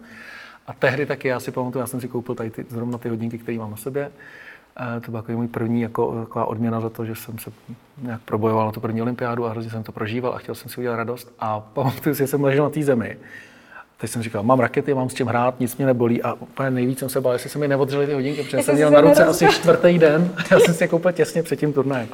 A 0.68 0.74
tehdy 0.74 1.06
taky 1.06 1.27
já 1.27 1.39
si 1.39 1.51
pamatuju, 1.51 1.82
já 1.82 1.88
jsem 1.88 2.01
si 2.01 2.08
koupil 2.08 2.36
tady 2.36 2.50
ty, 2.50 2.65
zrovna 2.70 2.98
ty 2.98 3.10
hodinky, 3.10 3.38
které 3.38 3.58
mám 3.58 3.72
na 3.72 3.77
sobě. 3.77 4.12
E, 4.98 5.00
to 5.00 5.12
byl 5.12 5.18
jako 5.18 5.32
můj 5.32 5.48
první 5.48 5.82
jako, 5.82 6.20
taková 6.25 6.46
odměna 6.46 6.82
za 6.82 6.89
to, 6.89 7.06
že 7.06 7.15
jsem 7.15 7.39
se 7.39 7.51
nějak 8.01 8.22
probojoval 8.22 8.65
na 8.65 8.72
tu 8.72 8.80
první 8.80 9.01
olympiádu 9.01 9.46
a 9.46 9.50
hrozně 9.50 9.72
jsem 9.72 9.84
to 9.84 9.92
prožíval 9.92 10.34
a 10.34 10.38
chtěl 10.38 10.56
jsem 10.56 10.70
si 10.70 10.80
udělat 10.80 10.96
radost. 10.96 11.34
A 11.39 11.60
pamatuju 11.60 12.15
si, 12.15 12.24
že 12.24 12.27
jsem 12.27 12.44
ležel 12.44 12.63
na 12.63 12.70
té 12.70 12.84
zemi 12.84 13.18
Teď 14.03 14.12
jsem 14.12 14.24
říkal, 14.24 14.43
mám 14.43 14.60
rakety, 14.60 14.93
mám 14.93 15.10
s 15.10 15.13
čím 15.13 15.27
hrát, 15.27 15.60
nic 15.60 15.77
mě 15.77 15.86
nebolí 15.86 16.24
a 16.24 16.33
úplně 16.33 16.72
nejvíc 16.72 17.00
jsem 17.00 17.10
se 17.10 17.22
bál, 17.22 17.33
jestli 17.33 17.50
se 17.50 17.60
mi 17.60 17.67
neodřeli 17.67 18.07
ty 18.07 18.13
hodinky, 18.13 18.43
protože 18.43 18.63
jsem 18.63 18.75
měl 18.75 18.91
na 18.91 19.01
ruce 19.01 19.25
asi 19.25 19.48
čtvrtý 19.48 20.00
den. 20.00 20.31
Já 20.51 20.60
jsem 20.60 20.74
si 20.74 20.83
je 20.83 20.88
koupil 20.88 21.12
těsně 21.12 21.43
před 21.43 21.60
tím 21.60 21.74
turnajem. 21.74 22.07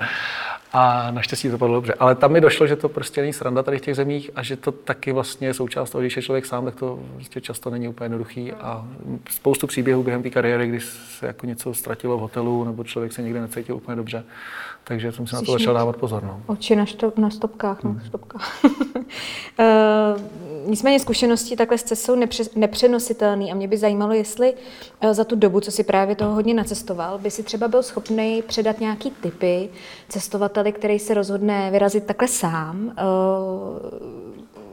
A 0.73 1.11
naštěstí 1.11 1.49
to 1.49 1.57
padlo 1.57 1.75
dobře. 1.75 1.93
Ale 1.99 2.15
tam 2.15 2.31
mi 2.31 2.41
došlo, 2.41 2.67
že 2.67 2.75
to 2.75 2.89
prostě 2.89 3.21
není 3.21 3.33
sranda 3.33 3.63
tady 3.63 3.77
v 3.77 3.81
těch 3.81 3.95
zemích 3.95 4.31
a 4.35 4.43
že 4.43 4.55
to 4.55 4.71
taky 4.71 5.11
vlastně 5.11 5.47
je 5.47 5.53
součást 5.53 5.89
toho, 5.89 6.01
když 6.01 6.15
je 6.15 6.21
člověk 6.21 6.45
sám, 6.45 6.65
tak 6.65 6.75
to 6.75 6.99
prostě 7.15 7.41
často 7.41 7.69
není 7.69 7.87
úplně 7.87 8.05
jednoduchý. 8.05 8.51
A 8.51 8.87
spoustu 9.29 9.67
příběhů 9.67 10.03
během 10.03 10.23
té 10.23 10.29
kariéry, 10.29 10.67
kdy 10.67 10.79
se 11.19 11.27
jako 11.27 11.45
něco 11.45 11.73
ztratilo 11.73 12.17
v 12.17 12.21
hotelu 12.21 12.63
nebo 12.63 12.83
člověk 12.83 13.13
se 13.13 13.21
někde 13.21 13.41
necítil 13.41 13.75
úplně 13.75 13.95
dobře. 13.95 14.23
Takže 14.89 15.11
jsem 15.11 15.27
si 15.27 15.35
na 15.35 15.41
to 15.41 15.51
začal 15.51 15.73
dávat 15.73 15.97
pozor. 15.97 16.23
No. 16.23 16.41
Oči 16.47 16.75
na, 16.75 16.85
štop, 16.85 17.17
na 17.17 17.29
stopkách. 17.29 17.83
No, 17.83 17.89
hmm. 17.89 18.01
stopkách. 18.07 18.63
uh, 18.63 18.71
nicméně 20.65 20.99
zkušenosti 20.99 21.55
takhle 21.55 21.77
s 21.77 21.83
cestou 21.83 22.15
nepře, 22.15 22.43
nepřenositelný 22.55 23.51
a 23.51 23.55
mě 23.55 23.67
by 23.67 23.77
zajímalo, 23.77 24.13
jestli 24.13 24.53
uh, 25.03 25.13
za 25.13 25.23
tu 25.23 25.35
dobu, 25.35 25.59
co 25.59 25.71
si 25.71 25.83
právě 25.83 26.15
toho 26.15 26.33
hodně 26.33 26.53
nacestoval, 26.53 27.17
by 27.17 27.31
si 27.31 27.43
třeba 27.43 27.67
byl 27.67 27.83
schopný 27.83 28.41
předat 28.47 28.79
nějaký 28.79 29.11
typy 29.11 29.69
cestovateli, 30.09 30.71
který 30.71 30.99
se 30.99 31.13
rozhodne 31.13 31.71
vyrazit 31.71 32.05
takhle 32.05 32.27
sám. 32.27 32.85
Uh, 32.85 32.93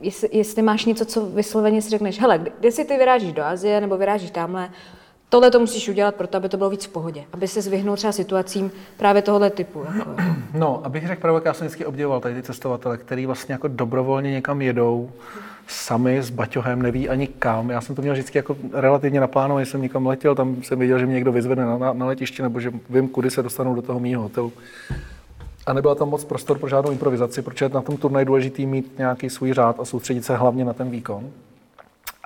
jestli, 0.00 0.28
jestli 0.32 0.62
máš 0.62 0.84
něco, 0.84 1.04
co 1.04 1.26
vysloveně 1.26 1.82
si 1.82 1.90
řekneš, 1.90 2.20
hele, 2.20 2.38
kde 2.60 2.72
si 2.72 2.84
ty 2.84 2.96
vyrážíš 2.96 3.32
do 3.32 3.44
Azie 3.44 3.80
nebo 3.80 3.96
vyrážíš 3.96 4.30
tamhle, 4.30 4.70
tohle 5.28 5.50
to 5.50 5.60
musíš 5.60 5.88
udělat, 5.88 6.14
proto 6.14 6.36
aby 6.36 6.48
to 6.48 6.56
bylo 6.56 6.70
víc 6.70 6.84
v 6.84 6.88
pohodě, 6.88 7.24
aby 7.32 7.48
se 7.48 7.62
zvyhnul 7.62 7.96
třeba 7.96 8.12
situacím 8.12 8.70
právě 8.96 9.22
tohohle 9.22 9.50
typu. 9.50 9.84
Jako. 9.96 10.10
No, 10.54 10.80
abych 10.84 11.06
řekl 11.06 11.20
pravdu, 11.20 11.42
já 11.44 11.54
jsem 11.54 11.66
vždycky 11.66 11.86
obdivoval 11.86 12.20
tady 12.20 12.34
ty 12.34 12.42
cestovatele, 12.42 12.98
který 12.98 13.26
vlastně 13.26 13.52
jako 13.52 13.68
dobrovolně 13.68 14.30
někam 14.30 14.62
jedou, 14.62 15.10
sami 15.68 16.22
s 16.22 16.30
baťohem, 16.30 16.82
neví 16.82 17.08
ani 17.08 17.26
kam. 17.26 17.70
Já 17.70 17.80
jsem 17.80 17.96
to 17.96 18.02
měl 18.02 18.14
vždycky 18.14 18.38
jako 18.38 18.56
relativně 18.72 19.20
naplánované, 19.20 19.66
jsem 19.66 19.82
někam 19.82 20.06
letěl, 20.06 20.34
tam 20.34 20.62
jsem 20.62 20.78
věděl, 20.78 20.98
že 20.98 21.06
mě 21.06 21.14
někdo 21.14 21.32
vyzvedne 21.32 21.64
na, 21.64 21.78
na, 21.78 21.92
na 21.92 22.06
letiště, 22.06 22.42
nebo 22.42 22.60
že 22.60 22.72
vím, 22.90 23.08
kudy 23.08 23.30
se 23.30 23.42
dostanu 23.42 23.74
do 23.74 23.82
toho 23.82 24.00
mýho 24.00 24.22
hotelu. 24.22 24.52
A 25.66 25.72
nebyla 25.72 25.94
tam 25.94 26.08
moc 26.08 26.24
prostor 26.24 26.58
pro 26.58 26.68
žádnou 26.68 26.90
improvizaci, 26.92 27.42
protože 27.42 27.68
na 27.68 27.80
tom 27.80 27.96
turnaji 27.96 28.26
důležitý 28.26 28.66
mít 28.66 28.98
nějaký 28.98 29.30
svůj 29.30 29.52
řád 29.52 29.80
a 29.80 29.84
soustředit 29.84 30.24
se 30.24 30.36
hlavně 30.36 30.64
na 30.64 30.72
ten 30.72 30.90
výkon. 30.90 31.30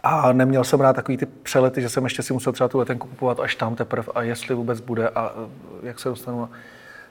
A 0.02 0.33
neměl 0.33 0.64
jsem 0.64 0.80
rád 0.80 0.92
takový 0.92 1.16
ty 1.16 1.26
přelety, 1.26 1.83
že 1.83 1.88
jsem 1.88 2.04
ještě 2.04 2.23
si 2.23 2.33
musel 2.33 2.52
třeba 2.52 2.69
tu 2.69 2.78
letenku 2.78 3.09
kupovat 3.09 3.40
až 3.40 3.57
tam 3.57 3.76
teprve 3.76 4.12
a 4.14 4.23
jestli 4.23 4.54
vůbec 4.54 4.80
bude 4.80 5.09
a 5.09 5.35
jak 5.83 6.00
se 6.00 6.09
dostanu. 6.09 6.49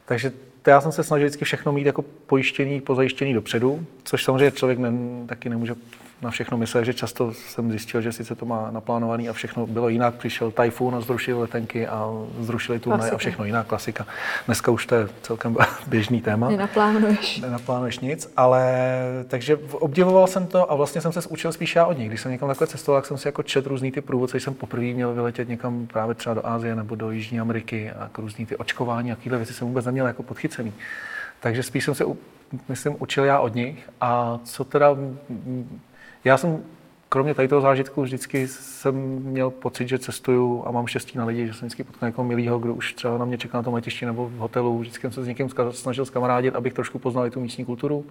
Takže 0.05 0.31
to 0.61 0.69
já 0.69 0.81
jsem 0.81 0.91
se 0.91 1.03
snažil 1.03 1.27
vždycky 1.27 1.45
všechno 1.45 1.71
mít 1.71 1.85
jako 1.85 2.01
pojištěný, 2.01 2.81
pozajištěný 2.81 3.33
dopředu, 3.33 3.85
což 4.03 4.23
samozřejmě 4.23 4.51
člověk 4.51 4.79
ne, 4.79 4.91
taky 5.25 5.49
nemůže 5.49 5.75
na 6.21 6.29
všechno 6.29 6.57
myslel, 6.57 6.83
že 6.83 6.93
často 6.93 7.33
jsem 7.33 7.71
zjistil, 7.71 8.01
že 8.01 8.11
sice 8.11 8.35
to 8.35 8.45
má 8.45 8.71
naplánovaný 8.71 9.29
a 9.29 9.33
všechno 9.33 9.67
bylo 9.67 9.89
jinak. 9.89 10.15
Přišel 10.15 10.51
tajfun 10.51 10.95
a 10.95 11.01
zrušil 11.01 11.39
letenky 11.39 11.87
a 11.87 12.09
zrušili 12.39 12.79
turnaj 12.79 13.11
a 13.13 13.17
všechno 13.17 13.45
jinak, 13.45 13.67
klasika. 13.67 14.07
Dneska 14.45 14.71
už 14.71 14.85
to 14.85 14.95
je 14.95 15.07
celkem 15.21 15.57
běžný 15.87 16.21
téma. 16.21 16.49
Nenaplánuješ. 16.49 17.39
Nenaplánuješ 17.39 17.99
nic, 17.99 18.33
ale 18.37 18.63
takže 19.27 19.57
obdivoval 19.71 20.27
jsem 20.27 20.47
to 20.47 20.71
a 20.71 20.75
vlastně 20.75 21.01
jsem 21.01 21.11
se 21.11 21.29
učil 21.29 21.51
spíš 21.51 21.75
já 21.75 21.85
od 21.85 21.97
nich. 21.97 22.07
Když 22.07 22.21
jsem 22.21 22.31
někam 22.31 22.49
takhle 22.49 22.67
cestoval, 22.67 23.01
tak 23.01 23.07
jsem 23.07 23.17
si 23.17 23.27
jako 23.27 23.43
čet 23.43 23.65
různý 23.65 23.91
ty 23.91 24.01
průvodce, 24.01 24.39
jsem 24.39 24.53
poprvé 24.53 24.85
měl 24.85 25.13
vyletět 25.13 25.49
někam 25.49 25.87
právě 25.87 26.15
třeba 26.15 26.33
do 26.33 26.47
Ázie 26.47 26.75
nebo 26.75 26.95
do 26.95 27.11
Jižní 27.11 27.39
Ameriky 27.39 27.91
a 27.91 28.09
různý 28.17 28.45
ty 28.45 28.57
očkování 28.57 29.11
a 29.11 29.15
takové 29.15 29.37
věci 29.37 29.53
jsem 29.53 29.67
vůbec 29.67 29.85
neměl 29.85 30.07
jako 30.07 30.23
podchycený. 30.23 30.73
Takže 31.39 31.63
spíš 31.63 31.85
jsem 31.85 31.95
se, 31.95 32.05
myslím, 32.69 32.95
učil 32.99 33.23
já 33.23 33.39
od 33.39 33.55
nich. 33.55 33.89
A 34.01 34.39
co 34.43 34.63
teda 34.63 34.95
já 36.23 36.37
jsem, 36.37 36.63
kromě 37.09 37.33
tady 37.33 37.47
toho 37.47 37.61
zážitku, 37.61 38.01
vždycky 38.01 38.47
jsem 38.47 38.95
měl 39.23 39.49
pocit, 39.49 39.89
že 39.89 39.99
cestuju 39.99 40.63
a 40.65 40.71
mám 40.71 40.87
štěstí 40.87 41.17
na 41.17 41.25
lidi, 41.25 41.47
že 41.47 41.53
jsem 41.53 41.67
vždycky 41.67 41.83
potkal 41.83 42.09
někoho 42.09 42.27
milého, 42.27 42.59
kdo 42.59 42.73
už 42.73 42.93
třeba 42.93 43.17
na 43.17 43.25
mě 43.25 43.37
čeká 43.37 43.57
na 43.57 43.63
tom 43.63 43.73
letišti 43.73 44.05
nebo 44.05 44.29
v 44.29 44.33
hotelu. 44.33 44.79
Vždycky 44.79 45.01
jsem 45.01 45.11
se 45.11 45.23
s 45.23 45.27
někým 45.27 45.49
snažil 45.71 46.05
skamarádit, 46.05 46.55
abych 46.55 46.73
trošku 46.73 46.99
poznal 46.99 47.27
i 47.27 47.31
tu 47.31 47.39
místní 47.39 47.65
kulturu. 47.65 48.05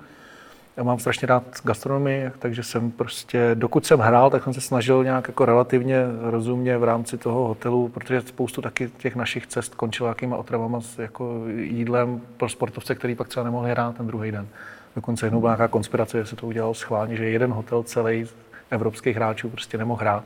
Já 0.77 0.85
mám 0.85 0.99
strašně 0.99 1.27
rád 1.27 1.45
gastronomii, 1.65 2.31
takže 2.39 2.63
jsem 2.63 2.91
prostě, 2.91 3.51
dokud 3.55 3.87
jsem 3.87 4.01
hrál, 4.01 4.31
tak 4.31 4.45
jsem 4.45 4.55
se 4.55 4.61
snažil 4.61 5.05
nějak 5.05 5.29
jako 5.29 5.45
relativně 5.45 6.03
rozumně 6.21 6.79
v 6.79 6.85
rámci 6.85 7.19
toho 7.19 7.49
hotelu, 7.49 7.89
protože 7.89 8.21
spoustu 8.21 8.63
taky 8.63 8.91
těch 8.99 9.17
našich 9.17 9.47
cest 9.47 9.75
končilo 9.75 10.09
jakýma 10.09 10.37
otravama 10.37 10.81
s 10.81 10.99
jako 10.99 11.45
jídlem 11.57 12.21
pro 12.37 12.49
sportovce, 12.49 12.95
který 12.95 13.15
pak 13.15 13.29
třeba 13.29 13.45
nemohli 13.45 13.71
hrát 13.71 13.97
ten 13.97 14.07
druhý 14.07 14.33
den. 14.33 14.49
Dokonce 14.99 15.27
jednou 15.27 15.41
byla 15.41 15.53
nějaká 15.53 15.69
konspirace, 15.69 16.19
že 16.19 16.27
se 16.27 16.37
to 16.37 16.47
udělalo 16.47 16.75
schválně, 16.75 17.17
že 17.17 17.25
jeden 17.25 17.51
hotel 17.51 17.83
celý 17.83 18.27
evropských 18.71 19.17
hráčů 19.17 19.49
prostě 19.49 19.79
nemohl 19.79 20.01
hrát. 20.01 20.25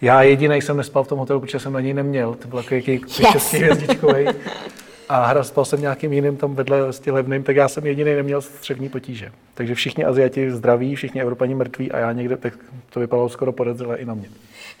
Já 0.00 0.22
jediný 0.22 0.62
jsem 0.62 0.76
nespal 0.76 1.04
v 1.04 1.08
tom 1.08 1.18
hotelu, 1.18 1.40
protože 1.40 1.58
jsem 1.58 1.72
na 1.72 1.80
něj 1.80 1.94
neměl. 1.94 2.34
To 2.34 2.48
byl 2.48 2.62
takový 2.62 3.00
yes. 3.18 3.52
hvězdičkový. 3.52 4.26
A 5.08 5.26
hra 5.26 5.44
spal 5.44 5.64
jsem 5.64 5.80
nějakým 5.80 6.12
jiným 6.12 6.36
tam 6.36 6.54
vedle 6.54 6.92
s 6.92 7.06
levným, 7.06 7.42
tak 7.42 7.56
já 7.56 7.68
jsem 7.68 7.86
jediný 7.86 8.14
neměl 8.14 8.40
střevní 8.40 8.88
potíže. 8.88 9.32
Takže 9.54 9.74
všichni 9.74 10.04
Aziati 10.04 10.50
zdraví, 10.50 10.94
všichni 10.94 11.22
Evropani 11.22 11.54
mrtví 11.54 11.92
a 11.92 11.98
já 11.98 12.12
někde, 12.12 12.36
tak 12.36 12.54
to 12.90 13.00
vypadalo 13.00 13.28
skoro 13.28 13.52
podezřele 13.52 13.96
i 13.96 14.04
na 14.04 14.14
mě. 14.14 14.28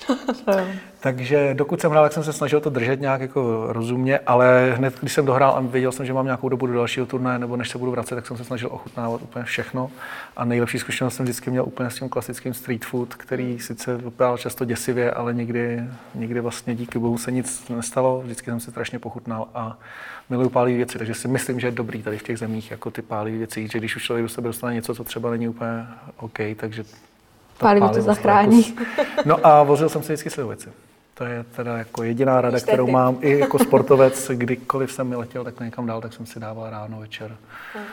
Takže 1.00 1.54
dokud 1.54 1.80
jsem 1.80 1.90
hrál, 1.90 2.04
tak 2.04 2.12
jsem 2.12 2.24
se 2.24 2.32
snažil 2.32 2.60
to 2.60 2.70
držet 2.70 3.00
nějak 3.00 3.20
jako 3.20 3.66
rozumně, 3.68 4.18
ale 4.18 4.72
hned, 4.76 5.00
když 5.00 5.12
jsem 5.12 5.26
dohrál 5.26 5.50
a 5.50 5.60
věděl 5.60 5.92
jsem, 5.92 6.06
že 6.06 6.12
mám 6.12 6.24
nějakou 6.24 6.48
dobu 6.48 6.66
do 6.66 6.72
dalšího 6.72 7.06
turnaje, 7.06 7.38
nebo 7.38 7.56
než 7.56 7.68
se 7.68 7.78
budu 7.78 7.90
vracet, 7.90 8.14
tak 8.14 8.26
jsem 8.26 8.36
se 8.36 8.44
snažil 8.44 8.68
ochutnávat 8.72 9.22
úplně 9.22 9.44
všechno. 9.44 9.90
A 10.36 10.44
nejlepší 10.44 10.78
zkušenost 10.78 11.14
jsem 11.14 11.24
vždycky 11.24 11.50
měl 11.50 11.64
úplně 11.64 11.90
s 11.90 11.94
tím 11.94 12.08
klasickým 12.08 12.54
street 12.54 12.84
food, 12.84 13.14
který 13.14 13.58
sice 13.58 13.96
vypadal 13.96 14.38
často 14.38 14.64
děsivě, 14.64 15.10
ale 15.10 15.34
nikdy, 15.34 15.82
nikdy 16.14 16.40
vlastně 16.40 16.74
díky 16.74 16.98
bohu 16.98 17.18
se 17.18 17.32
nic 17.32 17.68
nestalo. 17.68 18.20
Vždycky 18.20 18.50
jsem 18.50 18.60
se 18.60 18.70
strašně 18.70 18.98
pochutnal 18.98 19.48
a 19.54 19.78
miluju 20.30 20.48
pálí 20.48 20.76
věci, 20.76 20.98
takže 20.98 21.14
si 21.14 21.28
myslím, 21.28 21.60
že 21.60 21.66
je 21.66 21.70
dobrý 21.70 22.02
tady 22.02 22.18
v 22.18 22.22
těch 22.22 22.38
zemích 22.38 22.70
jako 22.70 22.90
ty 22.90 23.02
pálí 23.02 23.38
věci, 23.38 23.68
že 23.68 23.78
když 23.78 23.96
už 23.96 24.02
člověk 24.02 24.24
do 24.24 24.28
sebe 24.28 24.48
dostane 24.48 24.74
něco, 24.74 24.94
co 24.94 25.04
třeba 25.04 25.30
není 25.30 25.48
úplně 25.48 25.86
OK, 26.16 26.38
takže 26.56 26.84
Pálivý 27.58 27.88
to 27.88 28.02
zachrání. 28.02 28.64
Jako, 28.68 29.02
no 29.24 29.46
a 29.46 29.62
vozil 29.62 29.88
jsem 29.88 30.02
si 30.02 30.06
vždycky 30.06 30.30
slivovici. 30.30 30.68
To 31.14 31.24
je 31.24 31.44
teda 31.44 31.78
jako 31.78 32.02
jediná 32.02 32.40
rada, 32.40 32.60
kterou 32.60 32.90
mám 32.90 33.18
i 33.20 33.38
jako 33.38 33.58
sportovec, 33.58 34.30
kdykoliv 34.34 34.92
jsem 34.92 35.08
mi 35.08 35.16
letěl 35.16 35.44
tak 35.44 35.60
někam 35.60 35.86
dál, 35.86 36.00
tak 36.00 36.12
jsem 36.12 36.26
si 36.26 36.40
dával 36.40 36.70
ráno, 36.70 37.00
večer. 37.00 37.36
Hmm. 37.74 37.84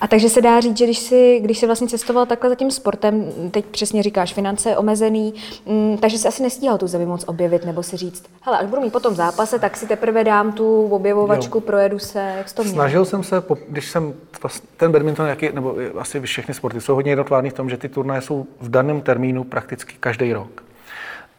A 0.00 0.08
takže 0.08 0.28
se 0.28 0.42
dá 0.42 0.60
říct, 0.60 0.78
že 0.78 0.84
když 0.84 0.98
jsi, 0.98 1.40
když 1.42 1.58
jsi 1.58 1.66
vlastně 1.66 1.88
cestoval 1.88 2.26
takhle 2.26 2.50
za 2.50 2.56
tím 2.56 2.70
sportem, 2.70 3.24
teď 3.50 3.64
přesně 3.64 4.02
říkáš, 4.02 4.34
finance 4.34 4.76
omezený, 4.76 5.34
m, 5.66 5.74
mm, 5.74 5.98
takže 5.98 6.18
si 6.18 6.28
asi 6.28 6.42
nestíhal 6.42 6.78
tu 6.78 6.86
zemi 6.86 7.06
moc 7.06 7.24
objevit, 7.26 7.64
nebo 7.64 7.82
si 7.82 7.96
říct, 7.96 8.24
hele, 8.40 8.58
až 8.58 8.66
budu 8.66 8.82
mít 8.82 8.92
potom 8.92 9.14
zápase, 9.14 9.58
tak 9.58 9.76
si 9.76 9.86
teprve 9.86 10.24
dám 10.24 10.52
tu 10.52 10.86
objevovačku, 10.86 11.58
jo. 11.58 11.60
projedu 11.60 11.98
se, 11.98 12.34
jak 12.36 12.52
to 12.52 12.62
měl? 12.62 12.74
Snažil 12.74 13.04
jsem 13.04 13.22
se, 13.22 13.42
když 13.68 13.90
jsem, 13.90 14.14
ten 14.76 14.92
badminton, 14.92 15.26
jaký, 15.26 15.48
nebo 15.52 15.76
asi 15.98 16.20
všechny 16.20 16.54
sporty, 16.54 16.80
jsou 16.80 16.94
hodně 16.94 17.12
jednotvárný 17.12 17.50
v 17.50 17.54
tom, 17.54 17.70
že 17.70 17.76
ty 17.76 17.88
turnaje 17.88 18.20
jsou 18.20 18.46
v 18.60 18.70
daném 18.70 19.00
termínu 19.00 19.44
prakticky 19.44 19.94
každý 20.00 20.32
rok. 20.32 20.62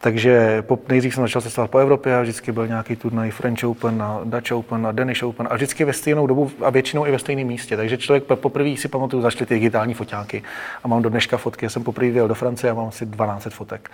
Takže 0.02 0.64
nejdřív 0.90 1.14
jsem 1.14 1.24
začal 1.24 1.42
cestovat 1.42 1.72
po 1.72 1.78
Evropě 1.78 2.18
a 2.18 2.22
vždycky 2.22 2.52
byl 2.52 2.68
nějaký 2.68 2.96
turnaj 2.96 3.32
French 3.32 3.64
Open 3.64 4.02
a 4.02 4.22
Dutch 4.24 4.52
Open 4.52 4.88
a 4.88 4.92
Danish 4.92 5.24
Open 5.24 5.48
a 5.52 5.56
vždycky 5.56 5.86
ve 5.86 5.94
stejnou 5.94 6.28
dobu 6.28 6.52
a 6.62 6.70
většinou 6.70 7.06
i 7.06 7.12
ve 7.12 7.20
stejném 7.20 7.48
místě. 7.48 7.78
Takže 7.78 7.98
člověk 7.98 8.24
poprvé 8.24 8.78
si 8.78 8.88
pamatuju, 8.88 9.22
zašly 9.22 9.46
ty 9.46 9.54
digitální 9.54 9.94
foťáky 9.94 10.44
a 10.84 10.88
mám 10.88 11.02
do 11.02 11.10
dneška 11.10 11.38
fotky. 11.38 11.66
Já 11.66 11.70
jsem 11.70 11.84
poprvé 11.84 12.10
vyjel 12.12 12.28
do 12.28 12.36
Francie 12.36 12.72
a 12.72 12.74
mám 12.74 12.88
asi 12.88 13.06
12 13.06 13.48
fotek. 13.50 13.92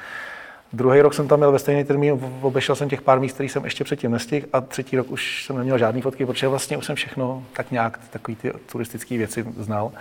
Druhý 0.74 1.02
rok 1.02 1.14
jsem 1.14 1.28
tam 1.28 1.40
měl 1.40 1.52
ve 1.52 1.60
stejný 1.60 1.84
termín, 1.84 2.20
obešel 2.42 2.76
jsem 2.76 2.90
těch 2.90 3.02
pár 3.02 3.20
míst, 3.20 3.34
který 3.34 3.50
jsem 3.50 3.64
ještě 3.64 3.84
předtím 3.84 4.12
nestihl 4.12 4.48
a 4.54 4.62
třetí 4.62 4.98
rok 4.98 5.12
už 5.12 5.46
jsem 5.46 5.58
neměl 5.58 5.78
žádný 5.78 6.02
fotky, 6.02 6.26
protože 6.26 6.48
vlastně 6.48 6.78
už 6.78 6.86
jsem 6.86 6.96
všechno 6.96 7.44
tak 7.54 7.72
nějak 7.72 8.00
takový 8.10 8.36
ty 8.36 8.52
turistické 8.72 9.18
věci 9.18 9.46
znal. 9.58 9.92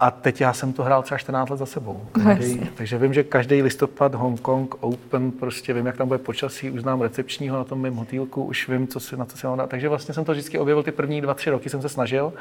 A 0.00 0.10
teď 0.10 0.40
já 0.40 0.52
jsem 0.52 0.72
to 0.72 0.82
hrál 0.82 1.02
třeba 1.02 1.18
14 1.18 1.50
let 1.50 1.56
za 1.56 1.66
sebou. 1.66 2.00
No, 2.16 2.24
Každý, 2.24 2.50
jasně. 2.50 2.70
takže 2.74 2.98
vím, 2.98 3.14
že 3.14 3.22
každý 3.24 3.62
listopad 3.62 4.14
Hongkong 4.14 4.74
Open, 4.80 5.30
prostě 5.30 5.72
vím, 5.72 5.86
jak 5.86 5.96
tam 5.96 6.08
bude 6.08 6.18
počasí, 6.18 6.70
už 6.70 6.80
znám 6.80 7.00
recepčního 7.00 7.56
na 7.56 7.64
tom 7.64 7.80
mém 7.80 7.94
hotýlku, 7.94 8.44
už 8.44 8.68
vím, 8.68 8.88
co 8.88 9.00
si, 9.00 9.16
na 9.16 9.24
co 9.24 9.36
si 9.36 9.46
mám 9.46 9.58
dát. 9.58 9.70
Takže 9.70 9.88
vlastně 9.88 10.14
jsem 10.14 10.24
to 10.24 10.32
vždycky 10.32 10.58
objevil 10.58 10.82
ty 10.82 10.92
první 10.92 11.20
dva, 11.20 11.34
tři 11.34 11.50
roky, 11.50 11.70
jsem 11.70 11.82
se 11.82 11.88
snažil. 11.88 12.32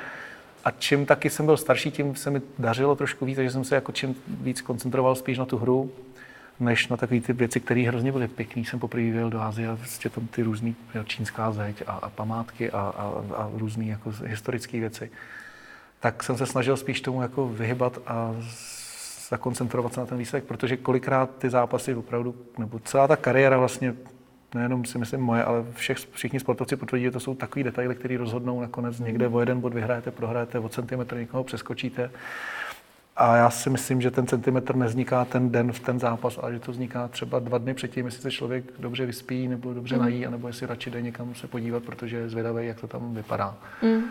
A 0.66 0.72
čím 0.72 1.06
taky 1.06 1.30
jsem 1.30 1.46
byl 1.46 1.58
starší, 1.58 1.92
tím 1.92 2.16
se 2.16 2.30
mi 2.30 2.42
dařilo 2.60 2.96
trošku 2.96 3.26
víc, 3.26 3.36
takže 3.36 3.52
jsem 3.52 3.64
se 3.64 3.76
jako 3.76 3.92
čím 3.92 4.16
víc 4.28 4.62
koncentroval 4.62 5.16
spíš 5.16 5.38
na 5.38 5.46
tu 5.46 5.58
hru, 5.58 5.92
než 6.60 6.88
na 6.88 6.98
takové 6.98 7.22
ty 7.22 7.34
věci, 7.34 7.60
které 7.60 7.82
hrozně 7.82 8.12
byly 8.12 8.28
pěkné. 8.28 8.62
Jsem 8.62 8.80
poprvé 8.80 9.04
vyjel 9.04 9.30
do 9.30 9.42
Asie 9.42 9.70
a 9.70 9.76
prostě 9.76 10.10
tam 10.10 10.28
ty 10.28 10.44
různé 10.44 10.74
čínská 11.06 11.52
zeď 11.52 11.84
a, 11.88 11.92
a 11.92 12.10
památky 12.10 12.72
a, 12.72 12.80
a, 12.80 13.14
a 13.36 13.50
různé 13.54 13.86
jako 13.86 14.14
historické 14.26 14.80
věci. 14.80 15.12
Tak 16.02 16.24
jsem 16.24 16.38
se 16.38 16.46
snažil 16.46 16.78
spíš 16.78 17.02
tomu 17.02 17.22
jako 17.22 17.48
vyhybat 17.48 17.98
a 18.08 18.36
zakoncentrovat 19.30 19.94
se 19.94 20.00
na 20.00 20.06
ten 20.06 20.18
výsledek, 20.18 20.44
protože 20.44 20.78
kolikrát 20.78 21.30
ty 21.38 21.50
zápasy 21.50 21.96
opravdu, 21.96 22.36
nebo 22.58 22.80
celá 22.80 23.08
ta 23.08 23.16
kariéra 23.16 23.58
vlastně, 23.58 23.96
nejenom 24.56 24.86
si 24.86 24.98
myslím 24.98 25.22
moje, 25.22 25.44
ale 25.44 25.66
všech, 25.74 25.98
všichni 26.12 26.40
sportovci 26.40 26.76
potvrdí, 26.76 27.04
že 27.04 27.12
to 27.12 27.20
jsou 27.20 27.36
takový 27.36 27.64
detaily, 27.64 27.96
které 27.96 28.18
rozhodnou 28.18 28.62
nakonec 28.62 29.00
někde 29.00 29.28
o 29.28 29.40
jeden 29.40 29.62
bod 29.62 29.74
vyhrajete, 29.74 30.12
prohrajete, 30.12 30.60
o 30.60 30.70
centimetr 30.70 31.16
někoho 31.16 31.44
přeskočíte. 31.44 32.12
A 33.18 33.36
já 33.36 33.50
si 33.50 33.70
myslím, 33.70 34.02
že 34.02 34.12
ten 34.12 34.28
centimetr 34.28 34.76
nevzniká 34.76 35.26
ten 35.26 35.52
den 35.52 35.72
v 35.72 35.80
ten 35.80 36.00
zápas, 36.00 36.40
ale 36.42 36.54
že 36.54 36.60
to 36.60 36.72
vzniká 36.72 37.08
třeba 37.08 37.40
dva 37.40 37.58
dny 37.58 37.74
předtím, 37.74 38.06
jestli 38.06 38.22
se 38.22 38.32
člověk 38.32 38.64
dobře 38.80 39.06
vyspí 39.06 39.48
nebo 39.48 39.74
dobře 39.74 39.98
nají, 39.98 40.26
anebo 40.26 40.48
jestli 40.48 40.68
radši 40.68 40.90
jde 40.90 41.02
někam 41.02 41.36
se 41.36 41.48
podívat, 41.48 41.84
protože 41.84 42.18
je 42.18 42.30
zvědavý, 42.30 42.68
jak 42.68 42.82
to 42.82 42.88
tam 42.88 43.14
vypadá. 43.14 43.58
Mm. 43.82 44.04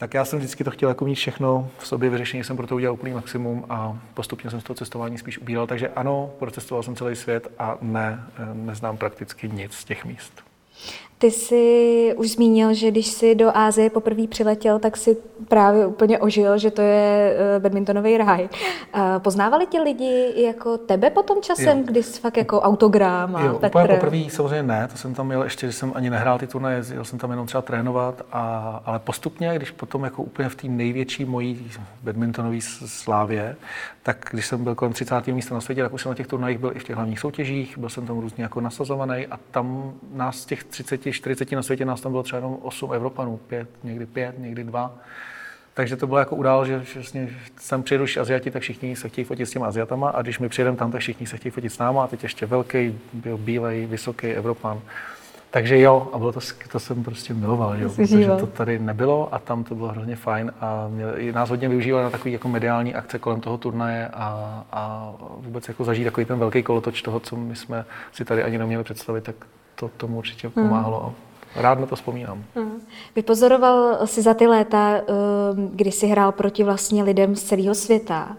Tak 0.00 0.14
já 0.14 0.24
jsem 0.24 0.38
vždycky 0.38 0.64
to 0.64 0.70
chtěl 0.70 0.88
jako 0.88 1.04
mít 1.04 1.14
všechno 1.14 1.70
v 1.78 1.86
sobě 1.86 2.10
vyřešené, 2.10 2.44
jsem 2.44 2.56
pro 2.56 2.66
to 2.66 2.74
udělal 2.74 2.94
úplný 2.94 3.12
maximum 3.12 3.64
a 3.68 3.98
postupně 4.14 4.50
jsem 4.50 4.60
z 4.60 4.64
toho 4.64 4.74
cestování 4.74 5.18
spíš 5.18 5.38
ubíral. 5.38 5.66
Takže 5.66 5.88
ano, 5.88 6.30
procestoval 6.38 6.82
jsem 6.82 6.96
celý 6.96 7.16
svět 7.16 7.48
a 7.58 7.78
ne, 7.82 8.24
eh, 8.38 8.54
neznám 8.54 8.96
prakticky 8.96 9.48
nic 9.48 9.72
z 9.72 9.84
těch 9.84 10.04
míst. 10.04 10.49
Ty 11.18 11.30
jsi 11.30 12.14
už 12.16 12.30
zmínil, 12.30 12.74
že 12.74 12.90
když 12.90 13.06
jsi 13.06 13.34
do 13.34 13.56
Ázie 13.56 13.90
poprvé 13.90 14.26
přiletěl, 14.26 14.78
tak 14.78 14.96
si 14.96 15.16
právě 15.48 15.86
úplně 15.86 16.18
ožil, 16.18 16.58
že 16.58 16.70
to 16.70 16.82
je 16.82 17.36
eh, 17.56 17.60
badmintonový 17.60 18.18
ráj. 18.18 18.48
Eh, 18.94 19.00
Poznávali 19.18 19.66
tě 19.66 19.80
lidi 19.80 20.32
jako 20.36 20.78
tebe 20.78 21.10
potom 21.10 21.42
časem, 21.42 21.78
Jo. 21.78 21.84
kdy 21.86 22.02
jsi 22.02 22.20
fakt 22.20 22.36
jako 22.36 22.60
autogram 22.60 23.36
a 23.36 23.44
Jo, 23.44 23.54
Petr? 23.58 23.78
úplně 23.78 23.94
poprvé 23.98 24.30
samozřejmě 24.30 24.62
ne, 24.62 24.88
to 24.92 24.98
jsem 24.98 25.14
tam 25.14 25.30
jel 25.30 25.42
ještě, 25.42 25.66
že 25.66 25.72
jsem 25.72 25.92
ani 25.94 26.10
nehrál 26.10 26.38
ty 26.38 26.46
turnaje, 26.46 26.82
jel 26.92 27.04
jsem 27.04 27.18
tam 27.18 27.30
jenom 27.30 27.46
třeba 27.46 27.62
trénovat, 27.62 28.22
a, 28.32 28.82
ale 28.84 28.98
postupně, 28.98 29.52
když 29.56 29.70
potom 29.70 30.04
jako 30.04 30.22
úplně 30.22 30.48
v 30.48 30.54
té 30.54 30.68
největší 30.68 31.24
mojí 31.24 31.70
badmintonové 32.02 32.58
slávě, 32.86 33.56
tak 34.02 34.26
když 34.30 34.46
jsem 34.46 34.64
byl 34.64 34.74
kolem 34.74 34.92
30. 34.92 35.26
místa 35.26 35.54
na 35.54 35.60
světě, 35.60 35.82
tak 35.82 35.92
už 35.92 36.02
jsem 36.02 36.10
na 36.10 36.14
těch 36.16 36.26
turnajích 36.26 36.58
byl 36.58 36.72
i 36.74 36.78
v 36.78 36.84
těch 36.84 36.96
hlavních 36.96 37.20
soutěžích, 37.20 37.78
byl 37.78 37.88
jsem 37.88 38.06
tam 38.06 38.18
různě 38.18 38.42
jako 38.44 38.60
nasazovaný 38.60 39.26
a 39.26 39.38
tam 39.50 39.92
nás 40.12 40.44
těch 40.44 40.64
30, 40.70 41.12
40 41.12 41.52
na 41.52 41.62
světě 41.62 41.84
nás 41.84 42.00
tam 42.00 42.12
bylo 42.12 42.22
třeba 42.22 42.38
jenom 42.38 42.58
8 42.62 42.92
Evropanů, 42.92 43.36
5, 43.36 43.68
někdy 43.84 44.06
5, 44.06 44.38
někdy 44.38 44.64
2. 44.64 44.98
Takže 45.74 45.96
to 45.96 46.06
bylo 46.06 46.18
jako 46.18 46.36
udál, 46.36 46.66
že 46.66 46.82
vlastně 46.94 47.28
sem 47.60 47.82
přijedu 47.82 48.04
už 48.04 48.16
Aziati, 48.16 48.50
tak 48.50 48.62
všichni 48.62 48.96
se 48.96 49.08
chtějí 49.08 49.24
fotit 49.24 49.48
s 49.48 49.50
těma 49.50 49.66
Aziatama 49.66 50.10
a 50.10 50.22
když 50.22 50.38
my 50.38 50.48
přijedeme 50.48 50.76
tam, 50.76 50.92
tak 50.92 51.00
všichni 51.00 51.26
se 51.26 51.36
chtějí 51.36 51.52
fotit 51.52 51.72
s 51.72 51.78
náma 51.78 52.04
a 52.04 52.06
teď 52.06 52.22
ještě 52.22 52.46
velký, 52.46 52.98
byl 53.12 53.38
bílej, 53.38 53.86
vysoký 53.86 54.26
Evropan. 54.26 54.80
Takže 55.50 55.80
jo, 55.80 56.10
a 56.12 56.18
bylo 56.18 56.32
to, 56.32 56.40
to 56.72 56.80
jsem 56.80 57.04
prostě 57.04 57.34
miloval, 57.34 57.76
že 57.76 57.84
jo, 57.84 57.90
protože 57.96 58.26
to 58.26 58.46
tady 58.46 58.78
nebylo 58.78 59.34
a 59.34 59.38
tam 59.38 59.64
to 59.64 59.74
bylo 59.74 59.88
hrozně 59.88 60.16
fajn 60.16 60.52
a 60.60 60.88
měli, 60.88 61.32
nás 61.32 61.50
hodně 61.50 61.68
využívali 61.68 62.04
na 62.04 62.10
takové 62.10 62.30
jako 62.30 62.48
mediální 62.48 62.94
akce 62.94 63.18
kolem 63.18 63.40
toho 63.40 63.58
turnaje 63.58 64.08
a, 64.08 64.64
a 64.72 65.12
vůbec 65.36 65.68
jako 65.68 65.84
zažít 65.84 66.04
takový 66.04 66.26
ten 66.26 66.38
velký 66.38 66.62
kolotoč 66.62 67.02
toho, 67.02 67.20
co 67.20 67.36
my 67.36 67.56
jsme 67.56 67.84
si 68.12 68.24
tady 68.24 68.42
ani 68.42 68.58
neměli 68.58 68.84
představit, 68.84 69.24
tak 69.24 69.34
to 69.80 69.88
tomu 69.96 70.18
určitě 70.18 70.48
pomáhalo 70.50 71.04
a 71.04 71.60
rád 71.60 71.80
na 71.80 71.86
to 71.86 71.96
vzpomínám. 71.96 72.44
Mhm. 72.54 72.80
Vypozoroval 73.16 74.06
si 74.06 74.22
za 74.22 74.34
ty 74.34 74.46
léta, 74.46 74.92
eh, 74.96 75.02
kdy 75.56 75.92
jsi 75.92 76.06
hrál 76.06 76.32
proti 76.32 76.64
vlastně 76.64 77.02
lidem 77.02 77.36
z 77.36 77.42
celého 77.44 77.74
světa, 77.74 78.36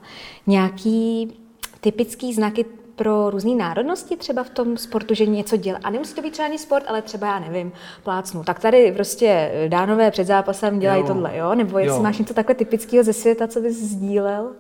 nějaký 0.48 1.34
typický 1.82 2.34
znaky 2.34 2.66
pro 2.96 3.30
různé 3.30 3.56
národnosti 3.56 4.16
třeba 4.18 4.44
v 4.44 4.50
tom 4.50 4.78
sportu, 4.78 5.14
že 5.14 5.26
něco 5.26 5.58
dělá. 5.58 5.80
A 5.84 5.90
nemusí 5.90 6.16
to 6.16 6.22
být 6.22 6.32
třeba 6.32 6.46
ani 6.48 6.58
sport, 6.58 6.86
ale 6.88 7.02
třeba 7.02 7.28
já 7.28 7.40
nevím, 7.40 7.72
plácnu. 8.04 8.44
Tak 8.44 8.60
tady 8.60 8.92
prostě 8.92 9.52
dánové 9.68 10.12
před 10.12 10.24
zápasem 10.28 10.80
dělají 10.80 11.02
Jo. 11.02 11.08
tohle, 11.08 11.38
jo? 11.38 11.56
Nebo 11.56 11.80
jestli 11.80 11.98
Jo. 11.98 12.04
máš 12.04 12.18
něco 12.18 12.34
takhle 12.34 12.56
typického 12.56 13.04
ze 13.04 13.14
světa, 13.14 13.48
co 13.48 13.62
bys 13.62 13.78
sdílel? 13.78 14.52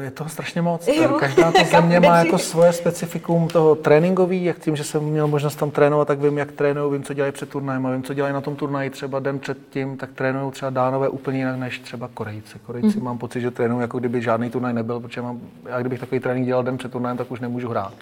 Je 0.00 0.10
toho 0.10 0.30
strašně 0.30 0.62
moc. 0.62 0.88
Jo. 0.88 1.16
Každá 1.20 1.52
ta 1.52 1.64
země 1.70 2.00
má 2.00 2.18
jako 2.18 2.38
svoje 2.38 2.72
specifikum 2.72 3.48
toho 3.48 3.74
tréninkový, 3.74 4.44
jak 4.44 4.58
tím, 4.58 4.76
že 4.76 4.84
jsem 4.84 5.02
měl 5.02 5.26
možnost 5.26 5.56
tam 5.56 5.70
trénovat, 5.70 6.08
tak 6.08 6.20
vím, 6.20 6.38
jak 6.38 6.52
trénují, 6.52 6.92
vím, 6.92 7.02
co 7.02 7.14
dělají 7.14 7.32
před 7.32 7.48
turnajem 7.48 7.86
a 7.86 7.90
vím, 7.90 8.02
co 8.02 8.14
dělají 8.14 8.34
na 8.34 8.40
tom 8.40 8.56
turnaji 8.56 8.90
třeba 8.90 9.18
den 9.18 9.38
předtím, 9.38 9.96
tak 9.96 10.10
trénují 10.12 10.52
třeba 10.52 10.70
dánové 10.70 11.08
úplně 11.08 11.38
jinak 11.38 11.56
než 11.58 11.78
třeba 11.78 12.08
Korejci. 12.14 12.58
Korejci 12.58 12.98
mm. 12.98 13.04
mám 13.04 13.18
pocit, 13.18 13.40
že 13.40 13.50
trénují, 13.50 13.80
jako 13.80 13.98
kdyby 13.98 14.22
žádný 14.22 14.50
turnaj 14.50 14.72
nebyl, 14.72 15.00
protože 15.00 15.22
mám, 15.22 15.40
já 15.68 15.80
kdybych 15.80 16.00
takový 16.00 16.20
trénink 16.20 16.46
dělal 16.46 16.62
den 16.62 16.78
před 16.78 16.92
turnajem, 16.92 17.16
tak 17.16 17.30
už 17.30 17.40
nemůžu 17.40 17.68
hrát. 17.68 17.94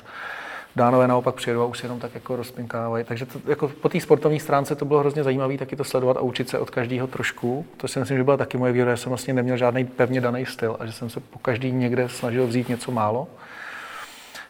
Dánové 0.77 1.09
naopak 1.09 1.35
přijedou 1.35 1.63
a 1.63 1.67
už 1.67 1.79
se 1.79 1.87
jenom 1.87 2.01
tak 2.01 2.15
jako 2.15 2.37
rozpinkávají. 2.37 3.05
Takže 3.05 3.27
to, 3.27 3.41
jako 3.47 3.69
po 3.69 3.89
té 3.89 4.01
sportovní 4.01 4.41
stránce 4.41 4.75
to 4.75 4.85
bylo 4.85 5.01
hrozně 5.01 5.25
zajímavé 5.25 5.59
taky 5.59 5.77
to 5.77 5.85
sledovat 5.85 6.17
a 6.17 6.21
učit 6.21 6.49
se 6.49 6.59
od 6.59 6.71
každého 6.71 7.07
trošku. 7.07 7.67
To 7.77 7.89
si 7.89 7.99
myslím, 7.99 8.17
že 8.17 8.25
byla 8.25 8.37
taky 8.37 8.59
moje 8.59 8.73
výhoda, 8.73 8.95
že 8.95 9.03
jsem 9.03 9.11
vlastně 9.11 9.35
neměl 9.35 9.57
žádný 9.57 9.85
pevně 9.85 10.21
daný 10.21 10.47
styl 10.47 10.77
a 10.81 10.87
že 10.87 10.93
jsem 10.93 11.11
se 11.11 11.21
po 11.21 11.39
každý 11.39 11.73
někde 11.73 12.09
snažil 12.09 12.47
vzít 12.47 12.69
něco 12.69 12.93
málo. 12.93 13.29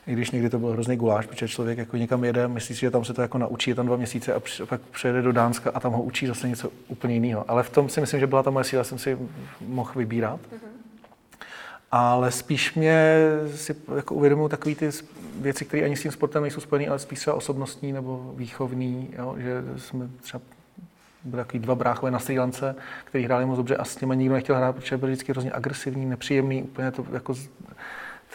I 0.07 0.13
když 0.13 0.31
někdy 0.31 0.51
to 0.51 0.59
byl 0.59 0.69
hrozný 0.69 0.97
guláš, 0.97 1.27
protože 1.27 1.49
člověk 1.49 1.79
jako 1.79 1.97
někam 1.97 2.25
jede, 2.25 2.49
myslí 2.49 2.75
si, 2.75 2.81
že 2.81 2.91
tam 2.91 3.05
se 3.05 3.15
to 3.15 3.23
jako 3.23 3.39
naučí, 3.39 3.71
je 3.71 3.75
tam 3.75 3.87
dva 3.87 3.97
měsíce 3.97 4.35
a 4.35 4.41
pak 4.67 4.81
přijede 4.81 5.23
do 5.23 5.33
Dánska 5.33 5.71
a 5.75 5.81
tam 5.81 5.93
ho 5.93 6.03
učí 6.03 6.27
zase 6.27 6.49
něco 6.49 6.71
úplně 6.89 7.15
jiného. 7.15 7.45
Ale 7.49 7.63
v 7.63 7.71
tom 7.71 7.89
si 7.89 8.01
myslím, 8.01 8.21
že 8.21 8.27
byla 8.27 8.43
ta 8.43 8.51
moje 8.51 8.65
síla, 8.65 8.85
jsem 8.85 8.99
si 8.99 9.19
mohl 9.61 9.91
vybírat. 9.97 10.41
Ale 11.91 12.31
spíš 12.31 12.75
mě 12.75 13.17
si 13.55 13.77
jako 13.97 14.15
uvědomuji 14.15 14.49
takové 14.49 14.75
ty 14.75 14.91
věci, 15.41 15.65
které 15.65 15.85
ani 15.85 15.97
s 15.97 16.03
tím 16.03 16.13
sportem 16.13 16.43
nejsou 16.43 16.61
spojené, 16.61 16.89
ale 16.89 16.99
spíš 16.99 17.19
třeba 17.19 17.37
osobnostní 17.37 17.93
nebo 17.93 18.33
výchovný, 18.37 19.11
jo? 19.19 19.35
že 19.39 19.63
jsme 19.77 20.09
třeba 20.21 20.43
byli 21.25 21.43
takový 21.43 21.59
dva 21.59 21.75
bráchové 21.75 22.11
na 22.11 22.19
Sri 22.19 22.39
Lance, 22.39 22.77
kteří 23.05 23.25
hráli 23.25 23.47
moc 23.47 23.57
dobře 23.57 23.77
a 23.77 23.85
s 23.85 23.97
těmi 23.97 24.17
nikdo 24.17 24.35
nechtěl 24.35 24.57
hrát, 24.57 24.77
protože 24.77 24.97
byli 24.97 25.13
vždycky 25.13 25.33
hrozně 25.33 25.53
agresivní, 25.53 26.07
nepříjemný, 26.07 26.63
úplně 26.63 26.91
to 26.91 27.07
jako, 27.13 27.35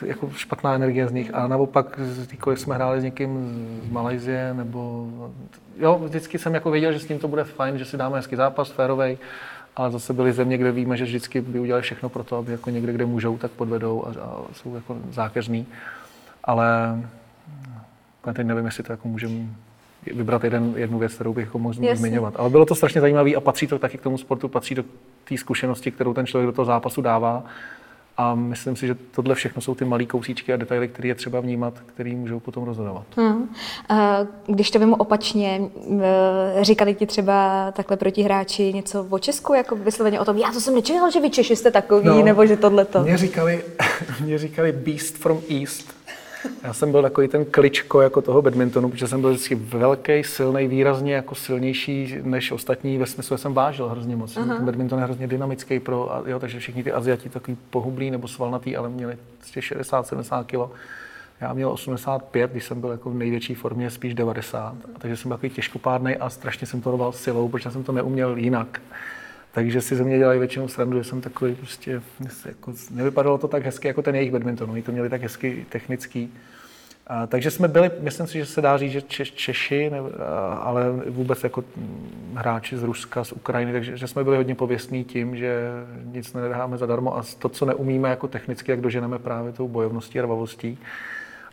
jako 0.06 0.30
špatná 0.30 0.74
energie 0.74 1.08
z 1.08 1.12
nich. 1.12 1.34
A 1.34 1.48
naopak, 1.48 2.00
kdykoliv 2.28 2.60
jsme 2.60 2.76
hráli 2.76 3.02
s 3.02 3.04
někým 3.04 3.40
z 3.88 3.92
Malajzie, 3.92 4.54
nebo 4.54 5.08
jo, 5.78 6.02
vždycky 6.04 6.40
jsem 6.40 6.54
jako 6.54 6.72
věděl, 6.72 6.94
že 6.94 7.00
s 7.00 7.08
ním 7.08 7.20
to 7.20 7.28
bude 7.28 7.44
fajn, 7.44 7.78
že 7.78 7.86
si 7.86 7.98
dáme 7.98 8.18
hezký 8.18 8.36
zápas, 8.36 8.72
férovej, 8.72 9.18
ale 9.76 9.92
zase 9.92 10.14
byly 10.14 10.34
země, 10.34 10.58
kde 10.58 10.72
víme, 10.72 10.98
že 10.98 11.04
vždycky 11.04 11.42
by 11.42 11.60
udělali 11.60 11.82
všechno 11.82 12.10
pro 12.10 12.24
to, 12.24 12.38
aby 12.38 12.52
jako 12.52 12.70
někde, 12.70 12.94
kde 12.94 13.06
můžou, 13.06 13.38
tak 13.38 13.52
podvedou 13.52 14.06
a, 14.06 14.10
a 14.22 14.42
jsou 14.54 14.76
jako 14.76 14.98
zákeřní. 15.12 15.68
Ale 16.44 17.00
úplně 18.22 18.34
teď 18.34 18.48
nevím, 18.48 18.66
jestli 18.66 18.84
to 18.84 18.94
jako 18.94 19.08
můžeme 19.08 19.48
vybrat 20.14 20.44
jeden, 20.44 20.74
jednu 20.76 21.00
věc, 21.00 21.14
kterou 21.14 21.34
bych 21.34 21.46
jako 21.46 21.60
mohl 21.60 21.76
Jasně. 21.76 21.96
zmiňovat. 21.96 22.34
Ale 22.38 22.50
bylo 22.50 22.66
to 22.66 22.76
strašně 22.76 23.02
zajímavé 23.02 23.36
a 23.36 23.42
patří 23.42 23.68
to 23.68 23.80
taky 23.80 23.98
k 23.98 24.02
tomu 24.02 24.18
sportu, 24.18 24.48
patří 24.48 24.76
do 24.76 24.84
té 25.24 25.38
zkušenosti, 25.38 25.92
kterou 25.92 26.14
ten 26.14 26.26
člověk 26.26 26.46
do 26.46 26.52
toho 26.52 26.66
zápasu 26.66 27.02
dává. 27.02 27.44
A 28.18 28.36
myslím 28.36 28.76
si, 28.76 28.88
že 28.88 28.96
tohle 29.12 29.36
všechno 29.36 29.62
jsou 29.62 29.76
ty 29.76 29.86
malé 29.86 30.06
kousíčky 30.06 30.54
a 30.54 30.58
detaily, 30.58 30.88
které 30.88 31.08
je 31.08 31.16
třeba 31.16 31.40
vnímat, 31.40 31.74
které 31.86 32.10
můžou 32.16 32.40
potom 32.40 32.64
rozhodovat. 32.64 33.04
Hmm. 33.18 33.50
A 33.90 34.18
Když 34.48 34.72
to 34.72 34.80
vemu 34.80 34.96
opačně, 34.96 35.62
eh, 36.02 36.64
říkali 36.64 36.96
ti 36.96 37.06
třeba 37.06 37.72
takhle 37.72 37.98
protihráči 37.98 38.74
něco 38.74 39.08
o 39.10 39.20
Česku, 39.20 39.54
jako 39.54 39.76
vysloveně 39.76 40.20
o 40.20 40.26
tom, 40.26 40.38
já 40.38 40.52
to 40.52 40.60
jsem 40.62 40.76
nečekal, 40.76 41.12
že 41.12 41.20
vy 41.20 41.30
Češi 41.30 41.56
jste 41.56 41.72
takový, 41.72 42.08
No. 42.08 42.24
nebo 42.24 42.46
že 42.46 42.58
tohleto. 42.58 43.02
Mě 43.04 43.18
říkali, 43.18 43.64
mě 44.22 44.38
říkali 44.38 44.72
Beast 44.72 45.16
from 45.18 45.42
East. 45.62 45.94
Já 46.64 46.74
jsem 46.74 46.92
byl 46.92 47.02
takový 47.02 47.28
ten 47.28 47.46
kličko 47.46 48.02
jako 48.02 48.22
toho 48.22 48.42
badmintonu, 48.42 48.90
protože 48.90 49.08
jsem 49.08 49.22
byl 49.22 49.30
vždycky 49.30 49.56
velký, 49.56 50.24
silný, 50.24 50.68
výrazně 50.68 51.14
jako 51.14 51.36
silnější 51.36 52.18
než 52.24 52.52
ostatní, 52.52 52.98
ve 52.98 53.06
smyslu, 53.06 53.38
že 53.38 53.42
jsem 53.42 53.54
vážil 53.54 53.90
hrozně 53.90 54.16
moc. 54.16 54.34
Ten 54.34 54.66
badminton 54.66 55.00
je 55.00 55.06
hrozně 55.06 55.28
dynamický, 55.28 55.80
pro, 55.80 56.14
a 56.16 56.24
jo, 56.26 56.40
takže 56.40 56.60
všichni 56.60 56.84
ty 56.84 56.92
Aziati 56.92 57.30
takový 57.30 57.58
pohublí 57.70 58.12
nebo 58.12 58.28
svalnatý, 58.28 58.76
ale 58.78 58.90
měli 58.90 59.18
60-70 59.46 60.44
kg. 60.44 60.72
Já 61.42 61.54
měl 61.54 61.70
85, 61.70 62.52
když 62.52 62.64
jsem 62.64 62.82
byl 62.82 62.90
jako 62.90 63.10
v 63.10 63.14
největší 63.14 63.56
formě, 63.56 63.90
spíš 63.90 64.14
90. 64.14 64.76
A 64.96 65.00
takže 65.00 65.18
jsem 65.18 65.30
byl 65.30 65.38
takový 65.38 65.50
těžkopádný 65.50 66.16
a 66.16 66.30
strašně 66.30 66.68
jsem 66.68 66.82
to 66.82 66.92
roval 66.92 67.12
silou, 67.12 67.50
protože 67.50 67.72
jsem 67.72 67.84
to 67.84 67.92
neuměl 67.92 68.38
jinak. 68.38 68.82
Takže 69.54 69.82
si 69.82 69.96
ze 69.96 70.04
mě 70.04 70.18
dělají 70.18 70.40
většinou 70.40 70.68
srandu, 70.68 70.98
že 70.98 71.04
jsem 71.04 71.22
takový 71.22 71.56
prostě, 71.56 72.02
jako, 72.46 72.74
nevypadalo 72.92 73.38
to 73.38 73.48
tak 73.48 73.64
hezky 73.64 73.88
jako 73.88 74.02
ten 74.02 74.16
jejich 74.16 74.32
badminton, 74.32 74.72
oni 74.72 74.82
to 74.82 74.92
měli 74.92 75.10
tak 75.10 75.22
hezky 75.22 75.66
technický. 75.70 76.34
A, 77.08 77.28
takže 77.28 77.52
jsme 77.52 77.68
byli, 77.68 77.92
myslím 78.00 78.28
si, 78.28 78.38
že 78.38 78.46
se 78.46 78.62
dá 78.62 78.78
říct, 78.78 78.92
že 78.92 79.02
Češ, 79.02 79.32
Češi, 79.32 79.90
ne, 79.90 79.98
ale 80.60 80.92
vůbec 81.10 81.44
jako 81.44 81.64
mm, 81.78 82.34
hráči 82.36 82.78
z 82.78 82.84
Ruska, 82.84 83.24
z 83.24 83.32
Ukrajiny, 83.32 83.72
takže 83.72 83.98
že 83.98 84.08
jsme 84.08 84.24
byli 84.24 84.38
hodně 84.38 84.56
pověstní 84.56 85.04
tím, 85.04 85.36
že 85.36 85.70
nic 86.06 86.34
nedáme 86.34 86.78
zadarmo 86.78 87.18
a 87.18 87.24
to, 87.40 87.50
co 87.50 87.66
neumíme 87.66 88.10
jako 88.10 88.28
technicky, 88.28 88.72
jak 88.72 88.82
doženeme 88.82 89.20
právě 89.20 89.52
tou 89.52 89.68
bojovností 89.68 90.20
a 90.20 90.24
rvavostí. 90.24 90.80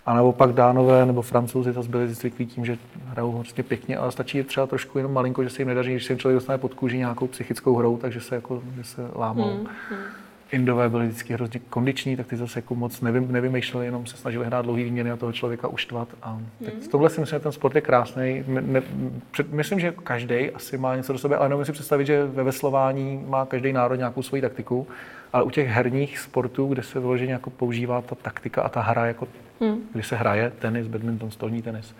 A 0.06 0.14
nebo 0.14 0.32
pak 0.32 0.52
Dánové 0.52 1.06
nebo 1.06 1.22
Francouzi 1.22 1.72
to 1.72 1.82
byli 1.82 2.08
zvyklí 2.08 2.46
tím, 2.46 2.64
že 2.64 2.78
hrajou 3.06 3.32
prostě 3.32 3.62
pěkně, 3.62 3.96
ale 3.96 4.12
stačí 4.12 4.42
třeba 4.42 4.66
trošku 4.66 4.98
jenom 4.98 5.12
malinko, 5.12 5.44
že 5.44 5.50
se 5.50 5.62
jim 5.62 5.68
nedaří, 5.68 5.98
že 5.98 6.06
se 6.06 6.12
jim 6.12 6.18
člověk 6.18 6.36
dostane 6.36 6.58
pod 6.58 6.74
kůži 6.74 6.98
nějakou 6.98 7.26
psychickou 7.26 7.76
hrou, 7.76 7.96
takže 7.96 8.20
se, 8.20 8.34
jako, 8.34 8.62
že 8.76 8.84
se 8.84 9.08
lámou. 9.14 9.50
Hmm, 9.50 9.66
hmm. 9.90 9.98
Indové 10.52 10.88
byli 10.88 11.06
vždycky 11.06 11.34
hrozně 11.34 11.60
kondiční, 11.70 12.16
tak 12.16 12.26
ty 12.26 12.36
zase 12.36 12.58
jako 12.58 12.74
moc 12.74 13.00
nevy, 13.00 13.20
nevymýšleli, 13.20 13.86
jenom 13.86 14.06
se 14.06 14.16
snažili 14.16 14.46
hrát 14.46 14.62
dlouhý 14.62 14.84
výměny 14.84 15.10
a 15.10 15.16
toho 15.16 15.32
člověka 15.32 15.68
uštvat. 15.68 16.08
A 16.22 16.38
tak 16.64 16.74
v 16.74 16.88
tomhle 16.88 17.10
si 17.10 17.20
myslím, 17.20 17.38
že 17.38 17.42
ten 17.42 17.52
sport 17.52 17.74
je 17.74 17.80
krásný. 17.80 18.44
Ne, 18.46 18.82
před, 19.30 19.52
myslím, 19.52 19.80
že 19.80 19.94
každý 20.02 20.50
asi 20.50 20.78
má 20.78 20.96
něco 20.96 21.12
do 21.12 21.18
sebe, 21.18 21.36
ale 21.36 21.48
nemůžu 21.48 21.64
si 21.64 21.72
představit, 21.72 22.06
že 22.06 22.24
ve 22.24 22.42
veslování 22.42 23.24
má 23.28 23.46
každý 23.46 23.72
národ 23.72 23.94
nějakou 23.94 24.22
svoji 24.22 24.42
taktiku. 24.42 24.86
Ale 25.32 25.42
u 25.42 25.50
těch 25.50 25.68
herních 25.68 26.18
sportů, 26.18 26.66
kde 26.66 26.82
se 26.82 27.00
vyloženě 27.00 27.32
jako 27.32 27.50
používá 27.50 28.00
ta 28.02 28.14
taktika 28.14 28.62
a 28.62 28.68
ta 28.68 28.80
hra, 28.80 29.06
jako, 29.06 29.28
hmm. 29.60 29.88
kdy 29.92 30.02
se 30.02 30.16
hraje 30.16 30.52
tenis, 30.58 30.86
badminton, 30.86 31.30
stolní 31.30 31.62
tenis, 31.62 31.94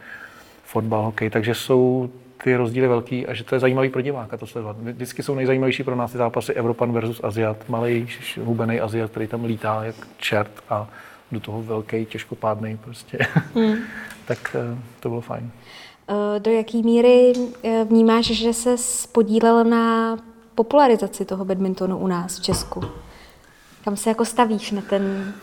fotbal, 0.64 1.02
hokej, 1.02 1.30
takže 1.30 1.54
jsou 1.54 2.10
ty 2.44 2.56
rozdíly 2.56 2.88
velký 2.88 3.26
a 3.26 3.34
že 3.34 3.44
to 3.44 3.54
je 3.54 3.58
zajímavý 3.58 3.88
pro 3.88 4.02
diváka 4.02 4.36
to 4.36 4.46
sledovat. 4.46 4.76
Vždycky 4.80 5.22
jsou 5.22 5.34
nejzajímavější 5.34 5.84
pro 5.84 5.96
nás 5.96 6.12
ty 6.12 6.18
zápasy 6.18 6.52
Evropan 6.52 6.92
versus 6.92 7.20
Aziat, 7.24 7.68
malý 7.68 8.08
hubený 8.44 8.80
Aziat, 8.80 9.10
který 9.10 9.26
tam 9.26 9.44
lítá 9.44 9.84
jak 9.84 9.94
čert 10.16 10.52
a 10.68 10.88
do 11.32 11.40
toho 11.40 11.62
velký, 11.62 12.06
těžkopádný 12.06 12.76
prostě. 12.76 13.18
Hmm. 13.54 13.74
tak 14.26 14.56
eh, 14.58 14.78
to 15.00 15.08
bylo 15.08 15.20
fajn. 15.20 15.50
Eh, 16.08 16.40
do 16.40 16.50
jaké 16.50 16.78
míry 16.78 17.32
eh, 17.62 17.84
vnímáš, 17.84 18.26
že 18.26 18.52
se 18.52 18.74
podílel 19.12 19.64
na 19.64 20.16
popularizaci 20.54 21.24
toho 21.24 21.44
badmintonu 21.44 21.98
u 21.98 22.06
nás 22.06 22.38
v 22.38 22.42
Česku? 22.42 22.80
Kam 23.84 23.96
se 23.96 24.10
jako 24.10 24.24
stavíš 24.24 24.70
na 24.70 24.82
ten 24.82 25.34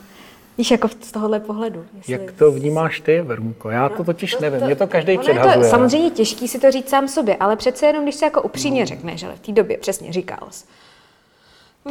Víš, 0.58 0.72
jako 0.72 0.88
z 0.88 1.12
tohohle 1.12 1.40
pohledu. 1.40 1.86
Jestli... 1.98 2.14
Jak 2.14 2.32
to 2.32 2.52
vnímáš 2.52 3.00
ty, 3.00 3.22
Vermuko? 3.22 3.70
Já 3.70 3.90
to 3.90 4.04
totiž 4.04 4.34
no, 4.36 4.42
nevím, 4.42 4.60
to, 4.60 4.66
mě 4.66 4.76
to 4.76 4.88
každý 4.88 5.18
předhazuje. 5.18 5.58
Je 5.58 5.64
to 5.64 5.70
samozřejmě 5.70 6.10
těžký 6.10 6.48
si 6.48 6.60
to 6.60 6.72
říct 6.72 6.90
sám 6.90 7.08
sobě, 7.08 7.36
ale 7.36 7.56
přece 7.56 7.86
jenom, 7.86 8.04
když 8.04 8.16
se 8.16 8.26
jako 8.26 8.42
upřímně 8.42 8.82
no. 8.82 8.86
řekneš, 8.86 9.24
ale 9.24 9.36
v 9.36 9.40
té 9.40 9.52
době 9.52 9.78
přesně 9.78 10.14
říkal 10.14 10.48
jsi. 10.52 10.66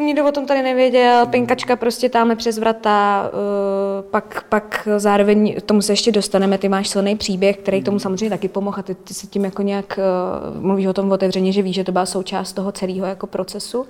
Nikdo 0.01 0.29
o 0.29 0.33
tom 0.33 0.47
tady 0.47 0.63
nevěděl, 0.63 1.27
pinkačka 1.27 1.77
prostě 1.77 2.09
táme 2.09 2.37
přes 2.37 2.59
vrata, 2.59 3.31
uh, 3.33 4.11
pak, 4.11 4.45
pak 4.49 4.89
zároveň 4.97 5.61
tomu 5.67 5.83
se 5.83 5.93
ještě 5.93 6.13
dostaneme, 6.13 6.59
ty 6.59 6.69
máš 6.69 6.89
silný 6.89 7.17
příběh, 7.17 7.57
který 7.57 7.83
tomu 7.83 7.99
samozřejmě 7.99 8.31
taky 8.31 8.49
pomohl 8.49 8.79
a 8.79 8.83
ty, 8.83 8.95
ty 8.95 9.15
se 9.15 9.27
tím 9.27 9.45
jako 9.45 9.63
nějak 9.63 9.99
uh, 9.99 10.63
mluvíš 10.63 10.87
o 10.87 10.93
tom 10.93 11.13
otevřeně, 11.13 11.53
že 11.53 11.63
víš, 11.63 11.75
že 11.75 11.85
to 11.85 11.93
byla 11.93 12.07
součást 12.07 12.53
toho 12.53 12.73
celého 12.73 13.07
jako 13.07 13.27
procesu. 13.27 13.87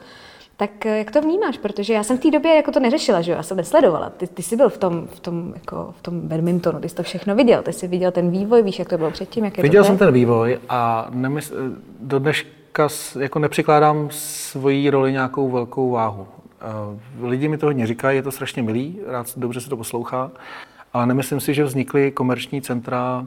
Tak 0.56 0.86
eh, 0.86 0.98
jak 0.98 1.10
to 1.10 1.20
vnímáš? 1.20 1.58
Protože 1.58 1.92
já 1.92 2.02
jsem 2.02 2.18
v 2.18 2.20
té 2.20 2.30
době 2.30 2.54
jako 2.54 2.72
to 2.72 2.80
neřešila, 2.80 3.22
že 3.22 3.32
jo? 3.32 3.36
Já 3.36 3.42
jsem 3.42 3.56
nesledovala. 3.56 4.10
Ty, 4.10 4.26
ty 4.26 4.42
jsi 4.42 4.56
byl 4.56 4.68
v 4.68 4.78
tom, 4.78 5.06
v 5.06 5.20
tom, 5.20 5.52
jako, 5.54 5.94
v 5.98 6.02
tom 6.02 6.20
badmintonu, 6.20 6.80
ty 6.80 6.88
jsi 6.88 6.94
to 6.94 7.02
všechno 7.02 7.34
viděl. 7.34 7.62
Ty 7.62 7.72
jsi 7.72 7.88
viděl 7.88 8.10
ten 8.10 8.30
vývoj, 8.30 8.62
víš, 8.62 8.78
jak 8.78 8.88
to 8.88 8.98
bylo 8.98 9.10
předtím, 9.10 9.44
jak 9.44 9.58
je 9.58 9.62
Viděl 9.62 9.82
to 9.82 9.86
jsem 9.86 9.98
ten 9.98 10.12
vývoj 10.12 10.58
a 10.68 11.08
nemysl, 11.10 11.54
do 12.00 12.18
dneška 12.18 12.88
jako 13.18 13.38
nepřikládám 13.38 14.08
svojí 14.10 14.90
roli 14.90 15.12
nějakou 15.12 15.50
velkou 15.50 15.90
váhu. 15.90 16.26
Eh, 16.60 17.26
lidi 17.26 17.48
mi 17.48 17.58
to 17.58 17.66
hodně 17.66 17.86
říkají, 17.86 18.16
je 18.16 18.22
to 18.22 18.30
strašně 18.30 18.62
milý, 18.62 18.98
rád, 19.06 19.26
dobře 19.36 19.60
se 19.60 19.70
to 19.70 19.76
poslouchá, 19.76 20.30
ale 20.92 21.06
nemyslím 21.06 21.40
si, 21.40 21.54
že 21.54 21.64
vznikly 21.64 22.10
komerční 22.10 22.62
centra 22.62 23.26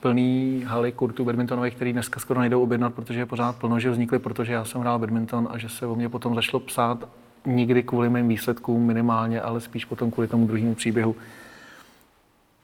plný 0.00 0.62
haly 0.66 0.92
kurtů 0.92 1.24
badmintonových, 1.24 1.74
který 1.74 1.92
dneska 1.92 2.20
skoro 2.20 2.40
nejdou 2.40 2.62
objednat, 2.62 2.94
protože 2.94 3.20
je 3.20 3.26
pořád 3.26 3.56
plno, 3.56 3.80
že 3.80 3.90
vznikly, 3.90 4.18
protože 4.18 4.52
já 4.52 4.64
jsem 4.64 4.80
hrál 4.80 4.98
badminton 4.98 5.48
a 5.50 5.58
že 5.58 5.68
se 5.68 5.86
o 5.86 5.94
mě 5.94 6.08
potom 6.08 6.34
začalo 6.34 6.60
psát 6.60 7.08
nikdy 7.46 7.82
kvůli 7.82 8.10
mým 8.10 8.28
výsledkům 8.28 8.86
minimálně, 8.86 9.40
ale 9.40 9.60
spíš 9.60 9.84
potom 9.84 10.10
kvůli 10.10 10.28
tomu 10.28 10.46
druhému 10.46 10.74
příběhu. 10.74 11.16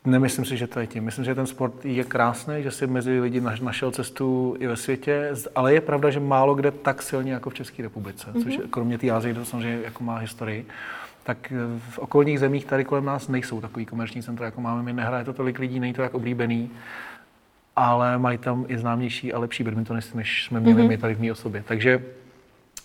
Nemyslím 0.05 0.45
si, 0.45 0.57
že 0.57 0.67
to 0.67 0.81
je 0.81 0.87
tím. 0.87 1.05
Myslím, 1.05 1.25
že 1.25 1.35
ten 1.35 1.47
sport 1.47 1.85
je 1.85 2.05
krásný, 2.05 2.63
že 2.63 2.71
si 2.71 2.87
mezi 2.87 3.21
lidi 3.21 3.41
našel 3.41 3.91
cestu 3.91 4.57
i 4.59 4.67
ve 4.67 4.77
světě, 4.77 5.35
ale 5.55 5.75
je 5.75 5.81
pravda, 5.81 6.11
že 6.11 6.21
málo 6.21 6.55
kde 6.55 6.71
tak 6.71 7.03
silně 7.03 7.33
jako 7.33 7.51
v 7.51 7.55
České 7.55 7.83
republice, 7.83 8.27
mm-hmm. 8.33 8.43
což 8.43 8.57
mhm. 8.59 8.69
kromě 8.71 8.99
té 8.99 9.11
Ázie 9.11 9.35
to 9.35 9.45
samozřejmě 9.45 9.81
jako 9.85 10.05
má 10.05 10.17
historii 10.17 10.67
tak 11.29 11.53
v 11.91 11.99
okolních 11.99 12.41
zemích 12.41 12.65
tady 12.65 12.85
kolem 12.85 13.05
nás 13.05 13.29
nejsou 13.29 13.61
takový 13.61 13.87
komerční 13.87 14.23
centra, 14.23 14.47
jako 14.47 14.61
máme 14.61 14.83
my. 14.83 14.93
Nehraje 14.93 15.25
to 15.25 15.33
tolik 15.33 15.59
lidí, 15.59 15.81
není 15.81 15.93
to 15.93 16.03
tak 16.03 16.15
oblíbený, 16.15 16.71
ale 17.77 18.19
mají 18.19 18.39
tam 18.39 18.65
i 18.69 18.79
známější 18.79 19.33
a 19.33 19.39
lepší 19.39 19.65
badmintonisty, 19.65 20.17
než 20.17 20.45
jsme 20.45 20.61
měli 20.61 20.83
mm-hmm. 20.83 20.89
my 20.89 20.99
tady 20.99 21.15
v 21.15 21.21
mé 21.21 21.33
osobě. 21.33 21.65
Takže 21.69 22.03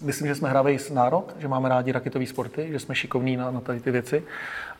myslím, 0.01 0.27
že 0.27 0.35
jsme 0.35 0.49
hravý 0.49 0.77
národ, 0.93 1.35
že 1.39 1.47
máme 1.47 1.69
rádi 1.69 1.91
raketové 1.91 2.25
sporty, 2.25 2.67
že 2.71 2.79
jsme 2.79 2.95
šikovní 2.95 3.37
na, 3.37 3.51
na 3.51 3.59
tady 3.59 3.79
ty 3.79 3.91
věci 3.91 4.23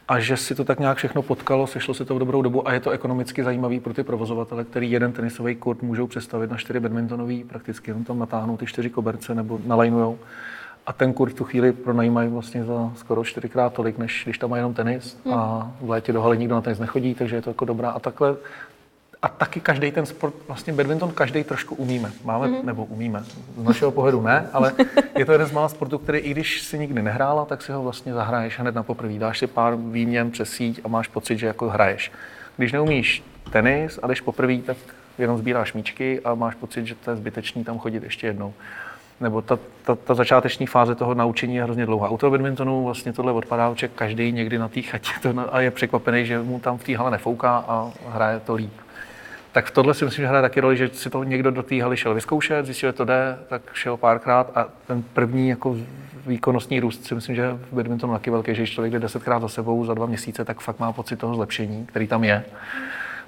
a 0.08 0.20
že 0.20 0.38
si 0.38 0.56
to 0.56 0.64
tak 0.64 0.80
nějak 0.80 0.98
všechno 0.98 1.22
potkalo, 1.22 1.68
sešlo 1.68 1.94
se 1.94 2.06
to 2.06 2.16
v 2.16 2.20
dobrou 2.20 2.42
dobu 2.42 2.68
a 2.68 2.74
je 2.74 2.80
to 2.80 2.92
ekonomicky 2.92 3.44
zajímavý 3.44 3.80
pro 3.80 3.94
ty 3.94 4.04
provozovatele, 4.04 4.64
který 4.64 4.92
jeden 4.92 5.12
tenisový 5.12 5.56
kurt 5.56 5.82
můžou 5.82 6.08
přestavit 6.08 6.52
na 6.52 6.58
čtyři 6.58 6.80
badmintonový, 6.80 7.44
prakticky 7.44 7.92
jenom 7.92 8.04
tam 8.04 8.20
natáhnou 8.20 8.58
ty 8.58 8.66
čtyři 8.66 8.90
koberce 8.90 9.36
nebo 9.36 9.60
nalajnujou 9.66 10.20
a 10.86 10.94
ten 10.94 11.14
kurz 11.14 11.34
tu 11.34 11.44
chvíli 11.44 11.72
pronajímají 11.72 12.30
vlastně 12.30 12.64
za 12.64 12.92
skoro 12.96 13.24
čtyřikrát 13.24 13.74
tolik, 13.74 13.98
než 13.98 14.22
když 14.24 14.38
tam 14.38 14.50
má 14.50 14.58
jenom 14.58 14.74
tenis 14.74 15.18
hmm. 15.26 15.34
a 15.34 15.72
v 15.82 15.90
létě 15.90 16.14
do 16.14 16.22
haly 16.22 16.38
nikdo 16.38 16.56
na 16.56 16.62
tenis 16.62 16.80
nechodí, 16.80 17.16
takže 17.16 17.36
je 17.36 17.42
to 17.42 17.50
jako 17.50 17.66
dobrá. 17.66 17.90
A 17.90 18.00
takhle 18.00 18.36
a 19.24 19.28
taky 19.28 19.60
každý 19.60 19.92
ten 19.92 20.06
sport, 20.06 20.34
vlastně 20.48 20.74
badminton 20.74 21.12
každý 21.12 21.44
trošku 21.44 21.76
umíme. 21.76 22.12
Máme, 22.24 22.48
mm-hmm. 22.48 22.64
nebo 22.64 22.86
umíme, 22.86 23.24
z 23.58 23.64
našeho 23.64 23.92
pohledu 23.92 24.22
ne, 24.22 24.50
ale 24.54 24.74
je 25.18 25.26
to 25.26 25.32
jeden 25.32 25.48
z 25.48 25.52
mála 25.52 25.70
sportů, 25.70 25.98
který 25.98 26.20
i 26.20 26.32
když 26.32 26.62
si 26.62 26.80
nikdy 26.80 27.02
nehrála, 27.02 27.46
tak 27.46 27.62
si 27.62 27.72
ho 27.72 27.84
vlastně 27.84 28.14
zahraješ 28.14 28.60
hned 28.60 28.76
na 28.76 28.84
poprvé. 28.84 29.14
Dáš 29.14 29.40
si 29.40 29.48
pár 29.48 29.76
výměn 29.76 30.32
přes 30.32 30.50
síť 30.50 30.82
a 30.84 30.88
máš 30.88 31.08
pocit, 31.08 31.38
že 31.38 31.48
jako 31.48 31.70
hraješ. 31.70 32.12
Když 32.58 32.72
neumíš 32.72 33.24
tenis 33.52 34.00
a 34.04 34.08
jdeš 34.08 34.22
poprvé, 34.22 34.58
tak 34.58 34.78
jenom 35.18 35.38
sbíráš 35.38 35.74
míčky 35.74 36.22
a 36.22 36.36
máš 36.36 36.56
pocit, 36.56 36.86
že 36.86 36.96
to 36.96 37.12
je 37.12 37.18
zbytečný 37.18 37.64
tam 37.64 37.80
chodit 37.80 38.04
ještě 38.04 38.28
jednou 38.28 38.54
nebo 39.24 39.42
ta, 39.42 39.60
ta, 39.84 39.96
ta 39.96 40.14
začáteční 40.14 40.66
fáze 40.66 40.96
toho 40.96 41.14
naučení 41.14 41.56
je 41.56 41.64
hrozně 41.64 41.86
dlouhá. 41.86 42.10
U 42.10 42.18
toho 42.18 42.32
badmintonu 42.32 42.84
vlastně 42.84 43.14
tohle 43.14 43.32
odpadá, 43.32 43.72
protože 43.72 43.88
každý 43.88 44.32
někdy 44.32 44.58
na 44.58 44.68
té 44.68 44.82
chatě 44.82 45.12
to 45.22 45.54
a 45.54 45.62
je 45.62 45.72
překvapený, 45.72 46.26
že 46.26 46.42
mu 46.42 46.60
tam 46.60 46.78
v 46.78 46.84
té 46.84 46.98
hale 46.98 47.12
nefouká 47.12 47.66
a 47.68 47.92
hraje 48.10 48.40
to 48.40 48.54
líp. 48.54 48.74
Tak 49.52 49.66
v 49.66 49.72
tohle 49.72 49.94
si 49.94 50.06
myslím, 50.06 50.24
že 50.24 50.28
hraje 50.28 50.42
taky 50.42 50.60
roli, 50.60 50.78
že 50.78 50.90
si 50.90 51.10
to 51.10 51.24
někdo 51.24 51.52
do 51.52 51.64
té 51.64 51.82
haly 51.82 51.98
šel 51.98 52.14
vyzkoušet, 52.14 52.66
zjistil, 52.66 52.90
že 52.90 52.94
to 52.94 53.06
jde, 53.06 53.38
tak 53.48 53.62
šel 53.74 53.98
párkrát 53.98 54.52
a 54.56 54.68
ten 54.88 55.04
první 55.14 55.50
jako 55.50 55.76
výkonnostní 56.28 56.80
růst 56.80 57.06
si 57.06 57.16
myslím, 57.16 57.36
že 57.36 57.52
v 57.72 57.76
badmintonu 57.76 58.14
taky 58.14 58.30
velký, 58.30 58.56
že 58.56 58.62
když 58.62 58.72
člověk 58.72 58.94
jde 58.94 59.00
desetkrát 59.00 59.42
za 59.42 59.48
sebou 59.48 59.86
za 59.86 59.94
dva 59.94 60.06
měsíce, 60.06 60.46
tak 60.46 60.60
fakt 60.60 60.80
má 60.80 60.92
pocit 60.92 61.16
toho 61.16 61.36
zlepšení, 61.36 61.86
který 61.86 62.08
tam 62.08 62.24
je. 62.24 62.44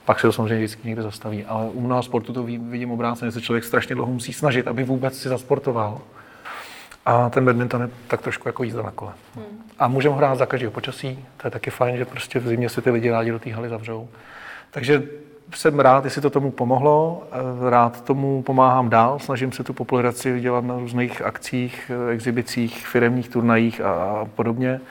Pak 0.05 0.19
se 0.19 0.27
to 0.27 0.33
samozřejmě 0.33 0.57
vždycky 0.65 0.87
někde 0.87 1.01
zastaví. 1.01 1.45
Ale 1.45 1.65
u 1.65 1.81
mnoha 1.81 2.01
sportu 2.01 2.33
to 2.33 2.43
vidím 2.43 2.91
obráceně, 2.91 3.31
že 3.31 3.33
se 3.33 3.41
člověk 3.41 3.63
strašně 3.63 3.95
dlouho 3.95 4.11
musí 4.11 4.33
snažit, 4.33 4.67
aby 4.67 4.83
vůbec 4.83 5.17
si 5.17 5.29
zasportoval. 5.29 6.01
A 7.05 7.29
ten 7.29 7.45
badminton 7.45 7.81
je 7.81 7.89
tak 8.07 8.21
trošku 8.21 8.49
jako 8.49 8.63
jízda 8.63 8.81
na 8.81 8.91
kole. 8.91 9.11
Hmm. 9.35 9.45
A 9.79 9.87
můžeme 9.87 10.15
hrát 10.15 10.35
za 10.35 10.45
každého 10.45 10.71
počasí. 10.71 11.25
To 11.37 11.47
je 11.47 11.51
taky 11.51 11.69
fajn, 11.69 11.97
že 11.97 12.05
prostě 12.05 12.39
v 12.39 12.47
zimě 12.47 12.69
se 12.69 12.81
ty 12.81 12.91
lidi 12.91 13.11
rádi 13.11 13.31
do 13.31 13.39
té 13.39 13.53
haly 13.53 13.69
zavřou. 13.69 14.07
Takže 14.71 15.03
jsem 15.53 15.79
rád, 15.79 16.05
jestli 16.05 16.21
to 16.21 16.29
tomu 16.29 16.51
pomohlo. 16.51 17.23
Rád 17.69 18.03
tomu 18.03 18.43
pomáhám 18.43 18.89
dál. 18.89 19.19
Snažím 19.19 19.51
se 19.51 19.63
tu 19.63 19.73
popularizaci 19.73 20.39
dělat 20.39 20.63
na 20.65 20.79
různých 20.79 21.21
akcích, 21.21 21.91
exhibicích, 22.11 22.87
firemních 22.87 23.29
turnajích 23.29 23.81
a 23.81 24.25
podobně. 24.35 24.81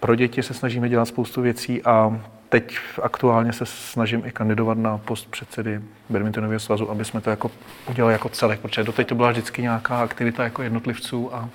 Pro 0.00 0.14
děti 0.14 0.42
se 0.42 0.54
snažíme 0.54 0.88
dělat 0.88 1.04
spoustu 1.04 1.42
věcí 1.42 1.82
a 1.82 2.20
teď 2.50 2.78
aktuálně 3.02 3.52
se 3.52 3.66
snažím 3.66 4.22
i 4.26 4.32
kandidovat 4.32 4.78
na 4.78 4.98
post 4.98 5.30
předsedy 5.30 5.80
badmintonového 6.10 6.60
svazu, 6.60 6.90
aby 6.90 7.04
jsme 7.04 7.20
to 7.20 7.30
jako 7.30 7.50
udělali 7.88 8.14
jako 8.14 8.28
celek, 8.28 8.60
protože 8.60 8.84
doteď 8.84 9.08
to 9.08 9.14
byla 9.14 9.30
vždycky 9.30 9.62
nějaká 9.62 10.02
aktivita 10.02 10.44
jako 10.44 10.62
jednotlivců 10.62 11.34
a 11.34 11.48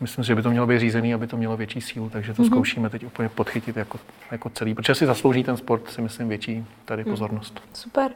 myslím 0.00 0.24
si, 0.24 0.28
že 0.28 0.34
by 0.34 0.42
to 0.42 0.50
mělo 0.50 0.66
být 0.66 0.78
řízený, 0.78 1.14
aby 1.14 1.26
to 1.26 1.36
mělo 1.36 1.56
větší 1.56 1.80
sílu, 1.80 2.10
takže 2.10 2.34
to 2.34 2.42
mm-hmm. 2.42 2.46
zkoušíme 2.46 2.90
teď 2.90 3.04
úplně 3.04 3.28
podchytit 3.28 3.76
jako, 3.76 3.98
jako 4.30 4.50
celý, 4.50 4.74
protože 4.74 4.94
si 4.94 5.06
zaslouží 5.06 5.44
ten 5.44 5.56
sport, 5.56 5.90
si 5.90 6.02
myslím, 6.02 6.28
větší 6.28 6.66
tady 6.84 7.02
mhm. 7.02 7.10
pozornost. 7.10 7.54
Mm. 7.54 7.70
Super. 7.72 8.10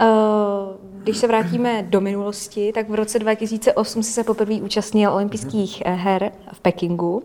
Uh, 0.00 0.08
když 1.02 1.16
se 1.16 1.26
vrátíme 1.26 1.82
do 1.82 2.00
minulosti, 2.00 2.72
tak 2.74 2.88
v 2.88 2.94
roce 2.94 3.18
2008 3.18 4.02
jsi 4.02 4.12
se 4.12 4.24
poprvé 4.24 4.54
účastnil 4.54 5.12
olympijských 5.12 5.82
mm-hmm. 5.82 5.94
her 5.94 6.32
v 6.52 6.60
Pekingu. 6.60 7.22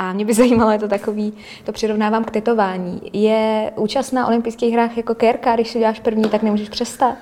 A 0.00 0.12
mě 0.12 0.24
by 0.24 0.34
zajímalo, 0.42 0.70
je 0.70 0.78
to 0.78 0.88
takový, 0.88 1.32
to 1.64 1.72
přirovnávám 1.72 2.24
k 2.24 2.30
tetování. 2.30 3.00
Je 3.12 3.72
účast 3.76 4.12
na 4.12 4.26
olympijských 4.26 4.74
hrách 4.74 4.96
jako 4.96 5.14
kérka, 5.14 5.54
když 5.54 5.68
si 5.68 5.78
děláš 5.78 6.00
první, 6.00 6.24
tak 6.24 6.42
nemůžeš 6.42 6.68
přestat? 6.68 7.14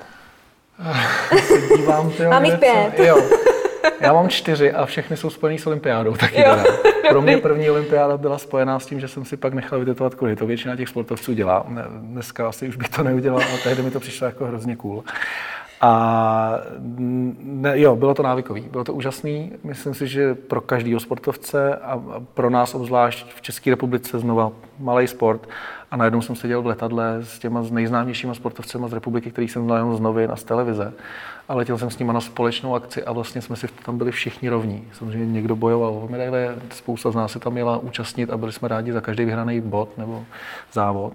se 1.46 1.76
dívám, 1.76 2.10
tyjo, 2.10 2.30
Mám 2.30 2.44
jich 2.44 2.58
pět. 2.58 2.98
Jo. 2.98 3.22
Já 4.00 4.12
mám 4.12 4.28
čtyři 4.28 4.72
a 4.72 4.86
všechny 4.86 5.16
jsou 5.16 5.30
spojený 5.30 5.58
s 5.58 5.66
olympiádou. 5.66 6.16
Taky 6.16 6.36
teda. 6.36 6.64
Pro 7.08 7.22
mě 7.22 7.38
první 7.42 7.70
olympiáda 7.70 8.16
byla 8.16 8.38
spojená 8.38 8.78
s 8.78 8.86
tím, 8.86 9.00
že 9.00 9.08
jsem 9.08 9.24
si 9.24 9.36
pak 9.36 9.54
nechal 9.54 9.78
vytetovat 9.78 10.14
kudy. 10.14 10.36
To 10.36 10.46
většina 10.46 10.76
těch 10.76 10.88
sportovců 10.88 11.32
dělá. 11.32 11.66
Dneska 11.88 12.48
asi 12.48 12.68
už 12.68 12.76
bych 12.76 12.88
to 12.88 13.02
neudělal, 13.02 13.40
ale 13.50 13.58
tehdy 13.62 13.82
mi 13.82 13.90
to 13.90 14.00
přišlo 14.00 14.26
jako 14.26 14.44
hrozně 14.44 14.76
cool. 14.76 15.04
A 15.80 16.60
ne, 17.38 17.80
jo, 17.80 17.96
bylo 17.96 18.14
to 18.14 18.22
návykový, 18.22 18.60
bylo 18.60 18.84
to 18.84 18.94
úžasný. 18.94 19.52
Myslím 19.64 19.94
si, 19.94 20.06
že 20.06 20.34
pro 20.34 20.60
každého 20.60 21.00
sportovce 21.00 21.76
a 21.76 22.02
pro 22.34 22.50
nás 22.50 22.74
obzvlášť 22.74 23.34
v 23.34 23.40
České 23.40 23.70
republice 23.70 24.18
znova 24.18 24.52
malý 24.78 25.06
sport. 25.06 25.48
A 25.90 25.96
najednou 25.96 26.22
jsem 26.22 26.36
seděl 26.36 26.62
v 26.62 26.66
letadle 26.66 27.16
s 27.20 27.38
těma 27.38 27.62
nejznámějšíma 27.70 28.34
sportovcema 28.34 28.88
z 28.88 28.92
republiky, 28.92 29.30
který 29.30 29.48
jsem 29.48 29.64
znal 29.64 29.96
z 29.96 30.00
novin 30.00 30.30
a 30.30 30.36
z 30.36 30.44
televize. 30.44 30.92
A 31.48 31.54
letěl 31.54 31.78
jsem 31.78 31.90
s 31.90 31.98
nimi 31.98 32.12
na 32.12 32.20
společnou 32.20 32.74
akci 32.74 33.04
a 33.04 33.12
vlastně 33.12 33.42
jsme 33.42 33.56
si 33.56 33.68
tam 33.84 33.98
byli 33.98 34.12
všichni 34.12 34.48
rovní. 34.48 34.88
Samozřejmě 34.92 35.32
někdo 35.32 35.56
bojoval 35.56 35.90
o 35.92 36.08
medaile, 36.10 36.56
spousta 36.70 37.10
z 37.10 37.14
nás 37.14 37.32
se 37.32 37.38
tam 37.38 37.52
měla 37.52 37.78
účastnit 37.78 38.30
a 38.30 38.36
byli 38.36 38.52
jsme 38.52 38.68
rádi 38.68 38.92
za 38.92 39.00
každý 39.00 39.24
vyhraný 39.24 39.60
bod 39.60 39.98
nebo 39.98 40.24
závod 40.72 41.12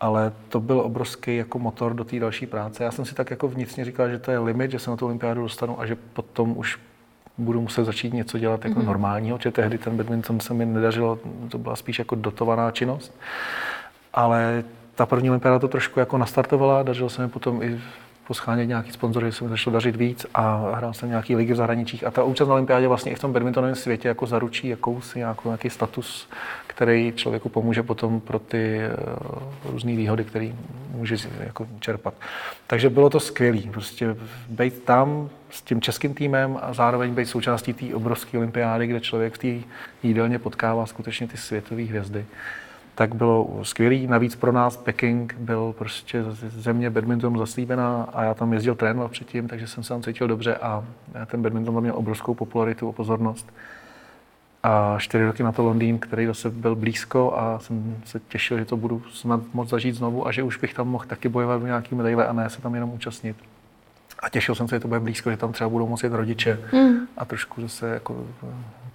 ale 0.00 0.32
to 0.48 0.60
byl 0.60 0.80
obrovský 0.80 1.36
jako 1.36 1.58
motor 1.58 1.94
do 1.94 2.04
té 2.04 2.20
další 2.20 2.46
práce. 2.46 2.84
Já 2.84 2.90
jsem 2.90 3.04
si 3.04 3.14
tak 3.14 3.30
jako 3.30 3.48
vnitřně 3.48 3.84
říkal, 3.84 4.08
že 4.08 4.18
to 4.18 4.30
je 4.30 4.38
limit, 4.38 4.70
že 4.70 4.78
se 4.78 4.90
na 4.90 4.96
tu 4.96 5.06
olympiádu 5.06 5.42
dostanu 5.42 5.80
a 5.80 5.86
že 5.86 5.96
potom 6.12 6.58
už 6.58 6.78
budu 7.38 7.60
muset 7.60 7.84
začít 7.84 8.14
něco 8.14 8.38
dělat 8.38 8.64
jako 8.64 8.80
mm-hmm. 8.80 8.86
normálního, 8.86 9.38
že 9.42 9.50
tehdy 9.50 9.78
ten 9.78 9.96
badminton 9.96 10.40
se 10.40 10.54
mi 10.54 10.66
nedařilo, 10.66 11.18
to 11.48 11.58
byla 11.58 11.76
spíš 11.76 11.98
jako 11.98 12.14
dotovaná 12.14 12.70
činnost. 12.70 13.18
Ale 14.14 14.64
ta 14.94 15.06
první 15.06 15.30
olympiáda 15.30 15.58
to 15.58 15.68
trošku 15.68 16.00
jako 16.00 16.18
nastartovala, 16.18 16.82
dařilo 16.82 17.10
se 17.10 17.22
mi 17.22 17.28
potom 17.28 17.62
i 17.62 17.80
poschánět 18.28 18.66
nějaký 18.66 18.92
sponzory, 18.92 19.32
se 19.32 19.44
mi 19.44 19.50
začalo 19.50 19.74
dařit 19.74 19.96
víc 19.96 20.26
a 20.34 20.72
hrál 20.74 20.94
jsem 20.94 21.08
nějaký 21.08 21.36
ligy 21.36 21.52
v 21.52 21.56
zahraničích. 21.56 22.06
A 22.06 22.10
ta 22.10 22.22
účast 22.22 22.48
na 22.48 22.54
olympiádě 22.54 22.88
vlastně 22.88 23.12
i 23.12 23.14
v 23.14 23.18
tom 23.18 23.32
badmintonovém 23.32 23.74
světě 23.74 24.08
jako 24.08 24.26
zaručí 24.26 24.68
jakousi 24.68 25.18
nějakou, 25.18 25.48
nějaký 25.48 25.70
status, 25.70 26.28
který 26.66 27.12
člověku 27.16 27.48
pomůže 27.48 27.82
potom 27.82 28.20
pro 28.20 28.38
ty 28.38 28.80
uh, 29.64 29.72
různé 29.72 29.96
výhody, 29.96 30.24
které 30.24 30.52
může 30.90 31.16
jako 31.40 31.66
čerpat. 31.80 32.14
Takže 32.66 32.90
bylo 32.90 33.10
to 33.10 33.20
skvělé. 33.20 33.60
Prostě 33.72 34.16
být 34.48 34.82
tam 34.84 35.30
s 35.50 35.62
tím 35.62 35.80
českým 35.80 36.14
týmem 36.14 36.58
a 36.62 36.72
zároveň 36.72 37.14
být 37.14 37.26
součástí 37.26 37.72
té 37.72 37.94
obrovské 37.94 38.38
olympiády, 38.38 38.86
kde 38.86 39.00
člověk 39.00 39.34
v 39.34 39.38
té 39.38 39.68
jídelně 40.02 40.38
potkává 40.38 40.86
skutečně 40.86 41.28
ty 41.28 41.36
světové 41.36 41.82
hvězdy 41.82 42.24
tak 42.98 43.14
bylo 43.14 43.60
skvělý. 43.62 44.06
Navíc 44.06 44.36
pro 44.36 44.52
nás 44.52 44.76
Peking 44.76 45.34
byl 45.38 45.74
prostě 45.78 46.24
země 46.48 46.90
badmintonu 46.90 47.38
zaslíbená 47.38 48.02
a 48.02 48.22
já 48.22 48.34
tam 48.34 48.52
jezdil 48.52 48.74
trénovat 48.74 49.10
předtím, 49.10 49.48
takže 49.48 49.66
jsem 49.66 49.82
se 49.82 49.88
tam 49.88 50.02
cítil 50.02 50.28
dobře 50.28 50.56
a 50.56 50.84
ten 51.26 51.42
badminton 51.42 51.80
měl 51.80 51.96
obrovskou 51.96 52.34
popularitu 52.34 52.88
a 52.88 52.92
pozornost. 52.92 53.52
A 54.62 54.96
čtyři 54.98 55.24
roky 55.24 55.42
na 55.42 55.52
to 55.52 55.62
Londýn, 55.62 55.98
který 55.98 56.26
zase 56.26 56.50
byl 56.50 56.76
blízko 56.76 57.34
a 57.38 57.58
jsem 57.58 57.96
se 58.04 58.20
těšil, 58.20 58.58
že 58.58 58.64
to 58.64 58.76
budu 58.76 59.02
snad 59.12 59.40
moc 59.54 59.68
zažít 59.68 59.94
znovu 59.94 60.26
a 60.26 60.32
že 60.32 60.42
už 60.42 60.56
bych 60.56 60.74
tam 60.74 60.88
mohl 60.88 61.04
taky 61.04 61.28
bojovat 61.28 61.62
v 61.62 61.66
nějaký 61.66 61.94
medaile 61.94 62.26
a 62.26 62.32
ne 62.32 62.50
se 62.50 62.62
tam 62.62 62.74
jenom 62.74 62.90
účastnit. 62.90 63.36
A 64.22 64.28
těšil 64.28 64.54
jsem 64.54 64.68
se, 64.68 64.76
že 64.76 64.80
to 64.80 64.88
bude 64.88 65.00
blízko, 65.00 65.30
že 65.30 65.36
tam 65.36 65.52
třeba 65.52 65.70
budou 65.70 65.88
moci 65.88 66.08
rodiče 66.08 66.60
mm. 66.72 66.96
a 67.16 67.24
trošku 67.24 67.60
zase 67.60 67.88
jako 67.88 68.26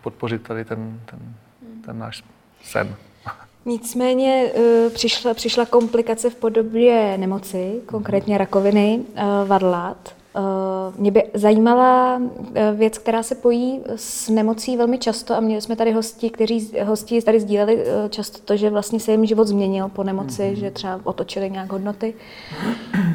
podpořit 0.02 0.42
tady 0.42 0.66
ten, 0.66 1.00
ten, 1.06 1.20
ten 1.86 2.00
náš 2.00 2.24
sen. 2.64 2.96
Nicméně 3.66 4.52
uh, 4.56 4.92
přišla, 4.94 5.34
přišla 5.34 5.66
komplikace 5.66 6.30
v 6.30 6.36
podobě 6.36 7.18
nemoci, 7.18 7.82
konkrétně 7.86 8.38
rakoviny 8.38 9.00
vadlat. 9.46 9.98
Uh, 10.18 10.23
mě 10.98 11.12
by 11.12 11.24
zajímala 11.34 12.18
uh, 12.18 12.30
věc, 12.74 12.98
která 12.98 13.24
se 13.24 13.36
pojí 13.36 13.82
s 13.96 14.30
nemocí 14.30 14.78
velmi 14.78 14.98
často 14.98 15.36
a 15.36 15.40
měli 15.40 15.62
jsme 15.62 15.76
tady 15.76 15.92
hosti, 15.92 16.30
kteří 16.30 16.72
hosti 16.84 17.22
tady 17.22 17.40
sdíleli 17.40 17.76
uh, 17.76 17.84
často 18.10 18.40
to, 18.46 18.58
že 18.58 18.70
vlastně 18.70 19.00
se 19.00 19.12
jim 19.12 19.26
život 19.26 19.48
změnil 19.48 19.90
po 19.90 20.04
nemoci, 20.04 20.42
mm-hmm. 20.42 20.60
že 20.60 20.72
třeba 20.72 21.00
otočili 21.04 21.52
nějak 21.52 21.72
hodnoty. 21.72 22.14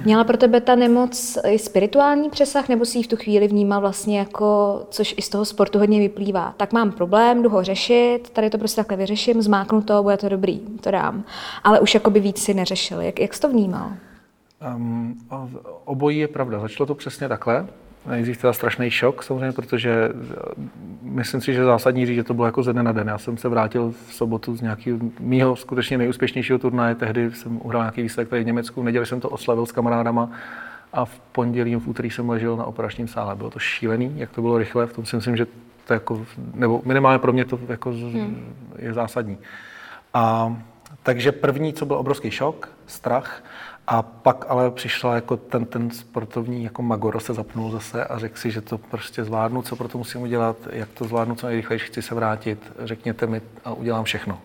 Měla 0.05 0.25
pro 0.25 0.37
tebe 0.37 0.61
ta 0.61 0.75
nemoc 0.75 1.39
i 1.47 1.59
spirituální 1.59 2.31
přesah, 2.31 2.69
nebo 2.69 2.85
si 2.85 2.99
ji 2.99 3.03
v 3.03 3.07
tu 3.07 3.17
chvíli 3.17 3.49
vnímal 3.49 3.81
vlastně 3.81 4.19
jako, 4.19 4.81
což 4.91 5.15
i 5.19 5.23
z 5.23 5.29
toho 5.29 5.45
sportu 5.45 5.79
hodně 5.79 5.99
vyplývá. 5.99 6.55
Tak 6.57 6.73
mám 6.73 6.93
problém, 6.93 7.43
jdu 7.43 7.51
ho 7.51 7.65
řešit, 7.65 8.31
tady 8.33 8.51
to 8.51 8.59
prostě 8.59 8.77
takhle 8.77 8.97
vyřeším, 8.97 9.43
zmáknu 9.43 9.83
to, 9.83 10.03
bude 10.03 10.17
to 10.17 10.29
dobrý, 10.29 10.61
to 10.81 10.91
dám. 10.91 11.25
Ale 11.65 11.81
už 11.81 11.95
jakoby 11.95 12.21
víc 12.21 12.39
si 12.39 12.55
neřešil. 12.55 13.01
Jak, 13.01 13.21
jak 13.21 13.35
jsi 13.35 13.41
to 13.41 13.49
vnímal? 13.49 13.91
Um, 14.75 15.19
obojí 15.85 16.19
je 16.19 16.29
pravda. 16.29 16.59
Začalo 16.59 16.87
to 16.87 16.95
přesně 16.95 17.29
takhle. 17.29 17.67
Nejdřív 18.07 18.41
teda 18.41 18.53
strašný 18.53 18.91
šok, 18.91 19.23
samozřejmě, 19.23 19.53
protože 19.53 20.09
eh, 20.11 20.69
myslím 21.03 21.41
si, 21.41 21.55
že 21.55 21.65
zásadní 21.65 22.07
říct, 22.07 22.17
že 22.17 22.25
to 22.25 22.35
bylo 22.35 22.47
jako 22.47 22.63
ze 22.63 22.73
dne 22.73 22.83
na 22.83 22.93
den. 22.93 23.09
Já 23.09 23.19
jsem 23.19 23.37
se 23.37 23.49
vrátil 23.49 23.91
v 23.91 24.15
sobotu 24.15 24.57
z 24.57 24.61
nějakého 24.61 24.99
mýho 25.21 25.57
skutečně 25.57 25.99
nejúspěšnějšího 25.99 26.59
turnaje. 26.59 26.95
Tehdy 26.95 27.31
jsem 27.31 27.61
uhrál 27.63 27.83
nějaký 27.83 28.03
výsledek 28.03 28.29
tady 28.29 28.43
v 28.43 28.47
Německu. 28.47 28.83
V 28.83 28.85
neděli 28.85 29.07
jsem 29.07 29.21
to 29.21 29.29
oslavil 29.29 29.67
s 29.67 29.73
kamarádama 29.73 30.31
a 30.93 31.05
v 31.05 31.21
pondělí, 31.21 31.77
v 31.77 31.89
úterý 31.89 32.11
jsem 32.11 32.31
ležel 32.31 32.57
na 32.57 32.65
operačním 32.65 33.09
sále. 33.09 33.37
Bylo 33.37 33.51
to 33.51 33.59
šílený, 33.59 34.13
jak 34.17 34.31
to 34.31 34.43
bylo 34.43 34.59
rychle. 34.59 34.87
V 34.87 34.93
tom 34.93 35.07
si 35.07 35.17
myslím, 35.17 35.37
že 35.37 35.47
to 35.87 35.93
jako, 35.93 36.27
nebo 36.55 36.83
minimálně 36.85 37.19
pro 37.19 37.33
mě 37.33 37.45
to 37.45 37.61
jako 37.69 37.91
hmm. 37.91 38.55
je 38.79 38.95
zásadní. 38.95 39.39
A 40.15 40.57
takže 41.03 41.33
první, 41.33 41.73
co 41.73 41.87
byl 41.87 41.97
obrovský 41.97 42.31
šok, 42.31 42.69
strach, 42.87 43.43
a 43.91 44.03
pak 44.03 44.45
ale 44.49 44.71
přišla 44.71 45.15
jako 45.15 45.37
ten, 45.37 45.65
ten 45.65 45.91
sportovní 45.91 46.65
jako 46.65 46.83
Magoro 46.83 47.21
se 47.21 47.35
zapnul 47.35 47.71
zase 47.71 48.05
a 48.05 48.19
řekl 48.19 48.39
si, 48.39 48.51
že 48.51 48.61
to 48.61 48.79
prostě 48.79 49.25
zvládnu, 49.25 49.63
co 49.63 49.77
pro 49.77 49.89
to 49.89 49.99
musím 49.99 50.21
udělat, 50.21 50.57
jak 50.71 50.89
to 50.89 51.05
zvládnu 51.05 51.35
co 51.35 51.47
nejrychleji, 51.47 51.79
chci 51.79 52.03
se 52.03 52.15
vrátit, 52.15 52.73
řekněte 52.79 53.27
mi 53.27 53.43
a 53.65 53.73
udělám 53.73 54.05
všechno. 54.05 54.41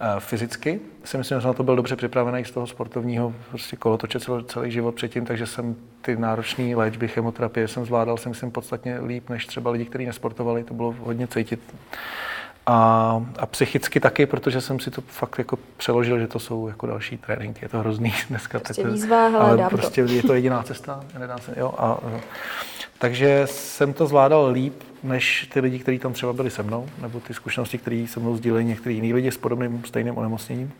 E, 0.00 0.20
fyzicky 0.20 0.80
si 1.04 1.18
myslím, 1.18 1.40
že 1.40 1.46
na 1.46 1.52
to 1.52 1.62
byl 1.62 1.76
dobře 1.76 1.96
připravený 1.96 2.44
z 2.44 2.50
toho 2.50 2.66
sportovního 2.66 3.34
prostě 3.48 3.76
kolotoče 3.76 4.20
celý, 4.20 4.44
celý 4.44 4.70
život 4.70 4.94
předtím, 4.94 5.26
takže 5.26 5.46
jsem 5.46 5.76
ty 6.02 6.16
náročné 6.16 6.76
léčby, 6.76 7.08
chemoterapie 7.08 7.68
jsem 7.68 7.84
zvládal, 7.84 8.16
si 8.16 8.28
myslím, 8.28 8.50
podstatně 8.50 9.00
líp 9.00 9.28
než 9.28 9.46
třeba 9.46 9.70
lidi, 9.70 9.84
kteří 9.84 10.06
nesportovali, 10.06 10.64
to 10.64 10.74
bylo 10.74 10.94
hodně 11.00 11.26
cítit 11.26 11.60
a, 12.66 13.26
a 13.38 13.46
psychicky 13.46 14.00
taky, 14.00 14.26
protože 14.26 14.60
jsem 14.60 14.80
si 14.80 14.90
to 14.90 15.00
fakt 15.00 15.38
jako 15.38 15.58
přeložil, 15.76 16.18
že 16.18 16.26
to 16.26 16.38
jsou 16.38 16.68
jako 16.68 16.86
další 16.86 17.18
tréninky. 17.18 17.64
Je 17.64 17.68
to 17.68 17.78
hrozný 17.78 18.14
dneska. 18.28 18.60
Prostě 18.60 18.82
tak, 18.82 18.92
výzva, 18.92 19.28
hele, 19.28 19.38
ale 19.38 19.68
prostě 19.70 20.04
to. 20.04 20.12
je 20.12 20.22
to 20.22 20.34
jediná 20.34 20.62
cesta. 20.62 21.04
Nedá 21.18 21.38
se, 21.38 21.54
jo, 21.56 21.74
a, 21.78 21.98
takže 22.98 23.42
jsem 23.46 23.92
to 23.92 24.06
zvládal 24.06 24.50
líp, 24.50 24.82
než 25.02 25.48
ty 25.52 25.60
lidi, 25.60 25.78
kteří 25.78 25.98
tam 25.98 26.12
třeba 26.12 26.32
byli 26.32 26.50
se 26.50 26.62
mnou, 26.62 26.88
nebo 27.00 27.20
ty 27.20 27.34
zkušenosti, 27.34 27.78
které 27.78 28.06
se 28.08 28.20
mnou 28.20 28.36
sdíleli 28.36 28.64
některý 28.64 28.94
jiný 28.94 29.14
lidi 29.14 29.30
s 29.30 29.36
podobným 29.36 29.84
stejným 29.84 30.18
onemocněním. 30.18 30.72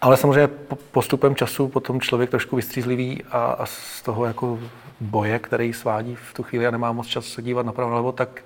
Ale 0.00 0.16
samozřejmě 0.16 0.48
postupem 0.90 1.34
času 1.34 1.68
potom 1.68 2.00
člověk 2.00 2.30
trošku 2.30 2.56
vystřízlivý 2.56 3.24
a, 3.30 3.44
a 3.44 3.66
z 3.66 4.02
toho 4.02 4.24
jako 4.24 4.58
boje, 5.00 5.38
který 5.38 5.72
svádí 5.72 6.14
v 6.14 6.34
tu 6.34 6.42
chvíli 6.42 6.66
a 6.66 6.70
nemá 6.70 6.92
moc 6.92 7.06
času 7.06 7.30
se 7.30 7.42
dívat 7.42 7.66
napravo 7.66 7.90
nalevo, 7.90 8.12
tak 8.12 8.42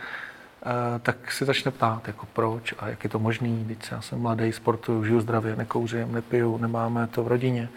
tak 1.03 1.33
si 1.33 1.45
začne 1.45 1.71
ptát, 1.71 2.07
jako 2.07 2.27
proč 2.33 2.75
a 2.79 2.89
jak 2.89 3.05
je 3.05 3.11
to 3.11 3.19
možný, 3.19 3.65
když 3.65 3.91
já 3.91 4.01
jsem 4.01 4.19
mladý, 4.19 4.53
sportuju, 4.53 5.05
žiju 5.05 5.21
zdravě, 5.21 5.57
nekouřím, 5.57 6.13
nepiju, 6.13 6.59
nemáme 6.59 7.07
to 7.07 7.25
v 7.25 7.29
rodině. 7.29 7.69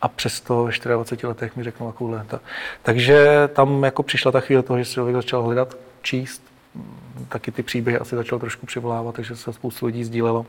A 0.00 0.08
přesto 0.08 0.64
v 0.64 0.84
24 0.84 1.26
letech 1.26 1.56
mi 1.56 1.64
řeknou 1.64 1.92
takovouhle. 1.92 2.26
Takže 2.82 3.48
tam 3.52 3.84
jako 3.84 4.02
přišla 4.02 4.32
ta 4.32 4.40
chvíle 4.40 4.62
toho, 4.62 4.78
že 4.78 4.84
si 4.84 4.92
člověk 4.92 5.16
začal 5.16 5.42
hledat, 5.42 5.76
číst, 6.02 6.42
taky 7.28 7.52
ty 7.52 7.62
příběhy 7.62 7.98
asi 7.98 8.16
začal 8.16 8.38
trošku 8.38 8.66
přivolávat, 8.66 9.14
takže 9.14 9.36
se 9.36 9.52
spoustu 9.52 9.86
lidí 9.86 10.04
sdílelo. 10.04 10.46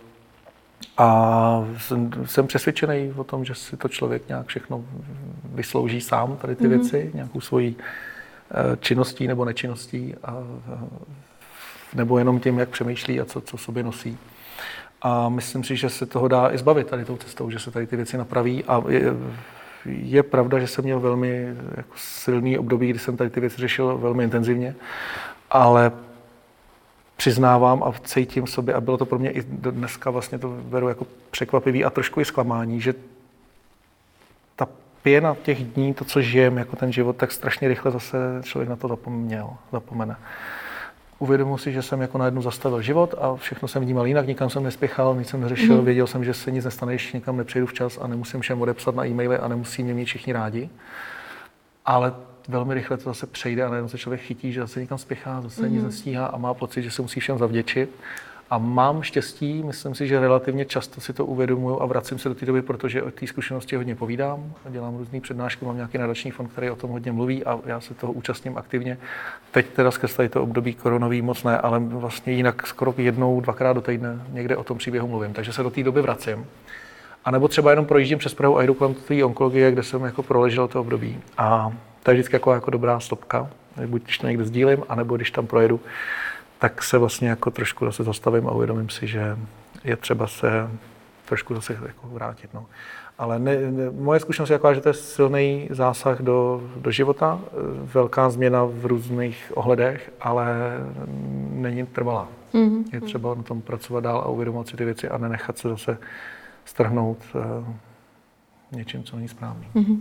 A 0.98 1.66
jsem, 1.78 2.12
jsem 2.26 2.48
přesvědčený 2.48 3.14
o 3.18 3.24
tom, 3.24 3.46
že 3.46 3.56
si 3.56 3.78
to 3.78 3.88
člověk 3.88 4.28
nějak 4.28 4.48
všechno 4.48 4.86
vyslouží 5.44 6.02
sám, 6.02 6.38
tady 6.38 6.56
ty 6.56 6.64
mm-hmm. 6.64 6.70
věci, 6.70 7.12
nějakou 7.14 7.42
svojí 7.42 7.76
eh, 8.52 8.78
činností 8.80 9.28
nebo 9.28 9.46
nečinností 9.46 10.16
a 10.24 10.44
nebo 11.94 12.18
jenom 12.18 12.40
tím, 12.40 12.60
jak 12.60 12.70
přemýšlí 12.70 13.22
a 13.22 13.26
co, 13.26 13.42
co 13.42 13.58
sobě 13.58 13.84
nosí. 13.84 14.18
A 15.02 15.30
myslím 15.30 15.64
si, 15.64 15.76
že 15.76 15.90
se 15.90 16.06
toho 16.06 16.28
dá 16.28 16.54
i 16.54 16.58
zbavit 16.58 16.88
tady 16.88 17.06
tou 17.06 17.18
cestou, 17.18 17.50
že 17.50 17.60
se 17.60 17.72
tady 17.72 17.88
ty 17.88 17.96
věci 17.96 18.18
napraví. 18.18 18.64
A 18.64 18.84
je, 18.88 19.14
je 19.86 20.24
pravda, 20.24 20.60
že 20.60 20.68
jsem 20.68 20.84
měl 20.84 21.00
velmi 21.00 21.56
jako 21.78 21.94
silný 21.96 22.58
období, 22.58 22.90
kdy 22.90 23.00
jsem 23.00 23.18
tady 23.18 23.30
ty 23.30 23.40
věci 23.40 23.58
řešil 23.58 23.98
velmi 23.98 24.24
intenzivně, 24.24 24.76
ale 25.50 25.92
přiznávám 27.18 27.84
a 27.84 27.94
cítím 28.04 28.48
sobě, 28.48 28.74
a 28.74 28.82
bylo 28.82 28.98
to 28.98 29.06
pro 29.06 29.20
mě 29.20 29.32
i 29.32 29.42
dneska 29.42 30.10
vlastně 30.10 30.40
to 30.40 30.50
beru 30.50 30.90
jako 30.90 31.08
překvapivý 31.32 31.86
a 31.86 31.90
trošku 31.90 32.22
i 32.22 32.26
zklamání, 32.26 32.82
že 32.82 32.94
ta 34.56 34.68
pěna 35.04 35.36
těch 35.44 35.64
dní, 35.64 35.94
to, 35.94 36.06
co 36.06 36.22
žijem, 36.22 36.58
jako 36.58 36.76
ten 36.76 36.92
život, 36.92 37.16
tak 37.16 37.32
strašně 37.32 37.68
rychle 37.68 37.92
zase 37.92 38.18
člověk 38.44 38.70
na 38.70 38.76
to 38.76 38.88
zapomněl, 38.88 39.50
zapomene 39.72 40.16
uvědomil 41.20 41.58
si, 41.58 41.72
že 41.72 41.82
jsem 41.82 42.02
jako 42.02 42.18
najednou 42.18 42.42
zastavil 42.42 42.82
život 42.82 43.16
a 43.22 43.36
všechno 43.36 43.68
jsem 43.68 43.82
vnímal 43.82 44.08
jinak, 44.08 44.28
nikam 44.28 44.50
jsem 44.50 44.64
nespěchal, 44.64 45.16
nic 45.16 45.28
jsem 45.28 45.42
neřešil, 45.42 45.78
mm. 45.78 45.86
věděl 45.86 46.08
jsem, 46.08 46.26
že 46.26 46.34
se 46.34 46.52
nic 46.52 46.66
nestane, 46.66 46.94
když 46.94 47.14
někam 47.14 47.38
nepřejdu 47.38 47.68
včas 47.68 48.00
a 48.02 48.08
nemusím 48.08 48.42
všem 48.42 48.62
odepsat 48.62 48.96
na 48.96 49.06
e-maily 49.06 49.38
a 49.38 49.48
nemusí 49.48 49.84
mě 49.84 49.94
mít 49.94 50.06
všichni 50.06 50.34
rádi. 50.34 50.70
Ale 51.86 52.14
velmi 52.48 52.74
rychle 52.74 52.98
to 52.98 53.04
zase 53.04 53.28
přejde 53.28 53.64
a 53.64 53.70
najednou 53.70 53.90
se 53.90 53.98
člověk 53.98 54.22
chytí, 54.22 54.54
že 54.54 54.62
zase 54.62 54.80
někam 54.80 54.98
spěchá, 54.98 55.42
zase 55.42 55.62
mm-hmm. 55.62 55.72
nic 55.72 55.84
nestíhá 55.84 56.26
a 56.26 56.38
má 56.38 56.54
pocit, 56.54 56.82
že 56.82 56.92
se 56.92 57.02
musí 57.02 57.20
všem 57.20 57.38
zavděčit. 57.38 57.90
A 58.50 58.58
mám 58.58 59.02
štěstí, 59.02 59.64
myslím 59.64 59.96
si, 59.96 60.08
že 60.08 60.20
relativně 60.20 60.66
často 60.66 61.02
si 61.02 61.14
to 61.14 61.26
uvědomuju 61.26 61.82
a 61.82 61.86
vracím 61.86 62.20
se 62.20 62.30
do 62.30 62.36
té 62.36 62.46
doby, 62.46 62.62
protože 62.62 63.04
o 63.04 63.12
té 63.12 63.28
zkušenosti 63.28 63.76
hodně 63.76 63.96
povídám. 63.96 64.54
Dělám 64.70 64.98
různé 64.98 65.22
přednášky, 65.22 65.66
mám 65.66 65.76
nějaký 65.76 65.98
nadační 65.98 66.32
fond, 66.32 66.52
který 66.52 66.70
o 66.70 66.76
tom 66.76 66.90
hodně 66.90 67.12
mluví 67.12 67.46
a 67.46 67.60
já 67.66 67.82
se 67.82 67.94
toho 67.94 68.14
účastním 68.14 68.58
aktivně. 68.58 68.98
Teď 69.52 69.66
teda 69.70 69.92
skrz 69.92 70.16
tady 70.16 70.30
to 70.30 70.44
období 70.44 70.74
koronový 70.74 71.22
moc 71.22 71.44
ne, 71.44 71.58
ale 71.58 71.80
vlastně 71.80 72.34
jinak 72.34 72.68
skoro 72.68 72.94
jednou, 72.98 73.42
dvakrát 73.42 73.74
do 73.74 73.82
týdne 73.82 74.22
někde 74.32 74.58
o 74.58 74.64
tom 74.64 74.78
příběhu 74.78 75.08
mluvím. 75.08 75.34
Takže 75.34 75.54
se 75.54 75.64
do 75.64 75.70
té 75.70 75.84
doby 75.84 76.02
vracím. 76.02 76.46
A 77.26 77.32
nebo 77.32 77.48
třeba 77.48 77.70
jenom 77.70 77.86
projíždím 77.86 78.18
přes 78.18 78.34
Prahu 78.34 78.58
a 78.58 78.64
jdu 78.64 78.74
kolem 78.74 78.94
té 78.94 79.26
onkologie, 79.26 79.72
kde 79.72 79.84
jsem 79.84 80.04
jako 80.04 80.24
proležel 80.24 80.68
to 80.68 80.82
období. 80.82 81.20
A 81.38 81.72
to 82.04 82.12
je 82.12 82.16
vždycky 82.16 82.36
jako, 82.36 82.54
jako 82.54 82.72
dobrá 82.72 83.00
stopka, 83.00 83.50
buď 83.86 84.04
když 84.04 84.18
to 84.18 84.28
někde 84.28 84.44
sdílím, 84.44 84.84
anebo 84.90 85.16
když 85.16 85.32
tam 85.32 85.48
projedu, 85.48 85.80
tak 86.60 86.84
se 86.84 86.98
vlastně 86.98 87.30
jako 87.30 87.52
trošku 87.52 87.86
zase 87.86 88.04
zastavím 88.04 88.48
a 88.48 88.52
uvědomím 88.52 88.90
si, 88.90 89.08
že 89.08 89.38
je 89.84 89.96
třeba 89.96 90.28
se 90.28 90.70
trošku 91.26 91.56
zase 91.56 91.74
jako 91.74 92.08
vrátit. 92.08 92.54
No. 92.54 92.66
Ale 93.18 93.40
ne, 93.40 93.72
ne, 93.72 93.90
moje 93.90 94.20
zkušenost 94.20 94.50
je 94.50 94.58
taková, 94.58 94.74
že 94.74 94.82
to 94.82 94.90
je 94.90 94.94
silný 94.94 95.68
zásah 95.72 96.22
do, 96.22 96.64
do 96.76 96.92
života, 96.92 97.40
velká 97.94 98.30
změna 98.30 98.64
v 98.66 98.86
různých 98.86 99.52
ohledech, 99.56 100.12
ale 100.22 100.48
není 101.52 101.86
trvalá. 101.86 102.28
Mm-hmm. 102.54 102.84
Je 102.94 103.02
třeba 103.02 103.36
na 103.36 103.44
tom 103.44 103.62
pracovat 103.62 104.04
dál 104.04 104.18
a 104.18 104.28
uvědomovat 104.28 104.68
si 104.68 104.78
ty 104.78 104.86
věci 104.86 105.10
a 105.10 105.18
nenechat 105.18 105.58
se 105.58 105.70
zase 105.70 105.98
strhnout 106.66 107.18
uh, 107.36 107.42
něčím, 108.72 109.04
co 109.04 109.16
není 109.16 109.28
správný. 109.28 109.68
Mm-hmm. 109.76 109.98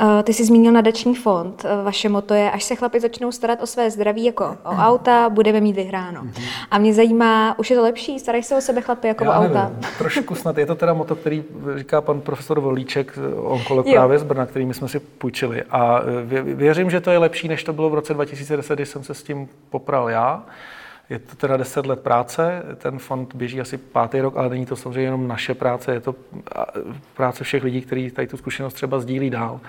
Uh, 0.00 0.22
ty 0.22 0.34
jsi 0.34 0.44
zmínil 0.44 0.72
nadační 0.72 1.14
fond. 1.14 1.64
Uh, 1.64 1.84
vaše 1.84 2.08
moto 2.08 2.34
je, 2.34 2.50
až 2.50 2.64
se 2.64 2.74
chlapi 2.74 3.00
začnou 3.00 3.32
starat 3.32 3.62
o 3.62 3.66
své 3.66 3.90
zdraví 3.90 4.24
jako 4.24 4.56
o 4.64 4.70
auta, 4.70 5.28
budeme 5.28 5.60
mít 5.60 5.76
vyhráno. 5.76 6.22
Mm-hmm. 6.22 6.42
A 6.70 6.78
mě 6.78 6.94
zajímá, 6.94 7.58
už 7.58 7.70
je 7.70 7.76
to 7.76 7.82
lepší? 7.82 8.18
Starají 8.18 8.42
se 8.42 8.56
o 8.56 8.60
sebe 8.60 8.80
chlapi 8.80 9.08
jako 9.08 9.24
Já 9.24 9.30
o 9.30 9.34
auta? 9.34 9.64
Nevím, 9.64 9.98
trošku 9.98 10.34
snad. 10.34 10.58
Je 10.58 10.66
to 10.66 10.74
teda 10.74 10.94
moto, 10.94 11.16
který 11.16 11.44
říká 11.76 12.00
pan 12.00 12.20
profesor 12.20 12.60
Volíček, 12.60 13.18
onkolog 13.36 13.86
jo. 13.86 13.92
právě 13.92 14.18
z 14.18 14.22
Brna, 14.22 14.46
který 14.46 14.66
my 14.66 14.74
jsme 14.74 14.88
si 14.88 15.00
půjčili. 15.00 15.62
A 15.62 16.00
věřím, 16.42 16.90
že 16.90 17.00
to 17.00 17.10
je 17.10 17.18
lepší, 17.18 17.48
než 17.48 17.64
to 17.64 17.72
bylo 17.72 17.90
v 17.90 17.94
roce 17.94 18.14
2010, 18.14 18.74
kdy 18.74 18.86
jsem 18.86 19.04
se 19.04 19.14
s 19.14 19.22
tím 19.22 19.48
popral 19.70 20.10
já. 20.10 20.42
Je 21.10 21.18
to 21.18 21.36
teda 21.36 21.56
10 21.56 21.86
let 21.86 22.00
práce, 22.00 22.62
ten 22.76 22.98
fond 22.98 23.34
běží 23.34 23.60
asi 23.60 23.78
pátý 23.78 24.20
rok, 24.20 24.36
ale 24.36 24.48
není 24.48 24.66
to 24.66 24.76
samozřejmě 24.76 25.02
jenom 25.02 25.28
naše 25.28 25.54
práce, 25.54 25.92
je 25.92 26.00
to 26.00 26.14
práce 27.16 27.44
všech 27.44 27.64
lidí, 27.64 27.80
kteří 27.80 28.10
tady 28.10 28.28
tu 28.28 28.36
zkušenost 28.36 28.74
třeba 28.74 29.00
sdílí 29.00 29.30
dál. 29.30 29.60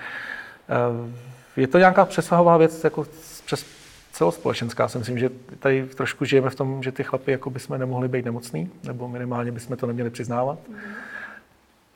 Eh, 0.68 1.60
je 1.60 1.66
to 1.66 1.78
nějaká 1.78 2.04
přesahová 2.04 2.56
věc 2.56 2.84
jako 2.84 3.06
přes 3.44 3.66
celospolečenská. 4.12 4.88
Si 4.88 4.98
myslím, 4.98 5.18
že 5.18 5.30
tady 5.58 5.86
trošku 5.86 6.24
žijeme 6.24 6.50
v 6.50 6.54
tom, 6.54 6.82
že 6.82 6.92
ty 6.92 7.02
chlapy 7.02 7.32
jako 7.32 7.50
by 7.50 7.60
jsme 7.60 7.78
nemohli 7.78 8.08
být 8.08 8.24
nemocný, 8.24 8.70
nebo 8.84 9.08
minimálně 9.08 9.52
bychom 9.52 9.76
to 9.76 9.86
neměli 9.86 10.10
přiznávat. 10.10 10.58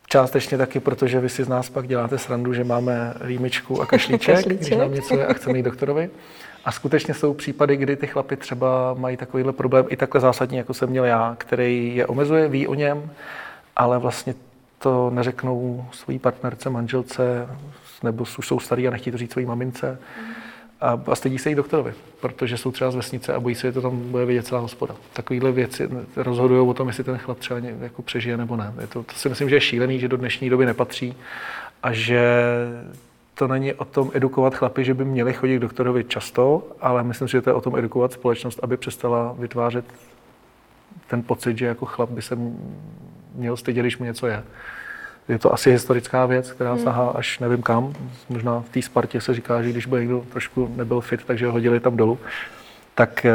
Částečně 0.08 0.58
taky, 0.58 0.80
protože 0.80 1.20
vy 1.20 1.28
si 1.28 1.44
z 1.44 1.48
nás 1.48 1.70
pak 1.70 1.88
děláte 1.88 2.18
srandu, 2.18 2.54
že 2.54 2.64
máme 2.64 3.14
rýmičku 3.20 3.82
a 3.82 3.86
kašlíček, 3.86 4.34
kašlíček. 4.36 4.58
když 4.58 4.78
nám 4.78 4.94
něco 4.94 5.18
je 5.18 5.26
a 5.26 5.32
chceme 5.32 5.58
jít 5.58 5.62
doktorovi. 5.62 6.10
A 6.64 6.72
skutečně 6.72 7.14
jsou 7.14 7.34
případy, 7.34 7.76
kdy 7.76 7.96
ty 7.96 8.06
chlapy 8.06 8.36
třeba 8.36 8.94
mají 8.94 9.16
takovýhle 9.16 9.52
problém, 9.52 9.86
i 9.88 9.96
takhle 9.96 10.20
zásadní, 10.20 10.56
jako 10.56 10.74
jsem 10.74 10.90
měl 10.90 11.04
já, 11.04 11.34
který 11.38 11.96
je 11.96 12.06
omezuje, 12.06 12.48
ví 12.48 12.66
o 12.66 12.74
něm, 12.74 13.10
ale 13.76 13.98
vlastně 13.98 14.34
to 14.78 15.10
neřeknou 15.10 15.86
svojí 15.92 16.18
partnerce, 16.18 16.70
manželce, 16.70 17.48
nebo 18.02 18.24
už 18.38 18.46
jsou 18.46 18.60
starý 18.60 18.88
a 18.88 18.90
nechtějí 18.90 19.12
to 19.12 19.18
říct 19.18 19.32
svojí 19.32 19.46
mamince. 19.46 19.98
A, 20.80 21.00
a 21.06 21.14
stydí 21.14 21.38
se 21.38 21.48
jí 21.48 21.54
doktorovi, 21.54 21.94
protože 22.20 22.56
jsou 22.56 22.70
třeba 22.70 22.90
z 22.90 22.94
vesnice 22.94 23.34
a 23.34 23.40
bojí 23.40 23.54
se, 23.54 23.66
že 23.66 23.72
to 23.72 23.82
tam 23.82 24.10
bude 24.10 24.24
vidět 24.24 24.46
celá 24.46 24.60
hospoda. 24.60 24.96
Takovýhle 25.12 25.52
věci 25.52 25.88
rozhodují 26.16 26.68
o 26.68 26.74
tom, 26.74 26.88
jestli 26.88 27.04
ten 27.04 27.18
chlap 27.18 27.38
třeba 27.38 27.60
jako 27.80 28.02
přežije 28.02 28.36
nebo 28.36 28.56
ne. 28.56 28.74
Je 28.80 28.86
to, 28.86 29.02
to 29.02 29.14
si 29.14 29.28
myslím, 29.28 29.48
že 29.48 29.56
je 29.56 29.60
šílený, 29.60 29.98
že 29.98 30.08
do 30.08 30.16
dnešní 30.16 30.50
doby 30.50 30.66
nepatří 30.66 31.16
a 31.82 31.92
že 31.92 32.42
to 33.34 33.48
není 33.48 33.72
o 33.72 33.84
tom 33.84 34.10
edukovat 34.14 34.54
chlapy, 34.54 34.84
že 34.84 34.94
by 34.94 35.04
měli 35.04 35.32
chodit 35.32 35.56
k 35.56 35.60
doktorovi 35.60 36.04
často, 36.04 36.62
ale 36.80 37.04
myslím 37.04 37.28
že 37.28 37.42
to 37.42 37.50
je 37.50 37.54
o 37.54 37.60
tom 37.60 37.76
edukovat 37.76 38.12
společnost, 38.12 38.60
aby 38.62 38.76
přestala 38.76 39.34
vytvářet 39.38 39.84
ten 41.06 41.22
pocit, 41.22 41.58
že 41.58 41.66
jako 41.66 41.86
chlap 41.86 42.10
by 42.10 42.22
se 42.22 42.38
měl 43.34 43.56
stydět, 43.56 43.82
když 43.82 43.98
mu 43.98 44.04
něco 44.04 44.26
je. 44.26 44.44
Je 45.28 45.38
to 45.38 45.54
asi 45.54 45.70
historická 45.70 46.26
věc, 46.26 46.52
která 46.52 46.72
hmm. 46.72 46.84
sahá 46.84 47.08
až 47.08 47.38
nevím 47.38 47.62
kam. 47.62 47.92
Možná 48.28 48.60
v 48.60 48.68
té 48.68 48.82
Spartě 48.82 49.20
se 49.20 49.34
říká, 49.34 49.62
že 49.62 49.70
když 49.70 49.86
by 49.86 49.98
někdo 49.98 50.24
trošku 50.32 50.74
nebyl 50.76 51.00
fit, 51.00 51.24
takže 51.24 51.46
ho 51.46 51.52
hodili 51.52 51.80
tam 51.80 51.96
dolů 51.96 52.18
tak 52.98 53.24
eh, 53.24 53.32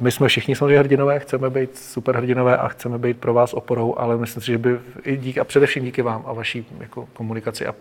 my 0.00 0.12
jsme 0.12 0.28
všichni 0.28 0.56
samozřejmě 0.56 0.78
hrdinové, 0.78 1.18
chceme 1.18 1.50
být 1.50 1.78
super 1.78 2.16
hrdinové 2.16 2.56
a 2.56 2.68
chceme 2.68 2.98
být 2.98 3.16
pro 3.18 3.34
vás 3.34 3.54
oporou, 3.54 3.98
ale 3.98 4.16
myslím 4.16 4.42
si, 4.42 4.52
že 4.52 4.58
by 4.58 4.78
i 5.04 5.16
díky, 5.16 5.40
a 5.40 5.44
především 5.44 5.84
díky 5.84 6.02
vám 6.02 6.22
a 6.26 6.32
vaší 6.32 6.66
jako 6.80 7.08
komunikaci 7.12 7.66
a, 7.66 7.74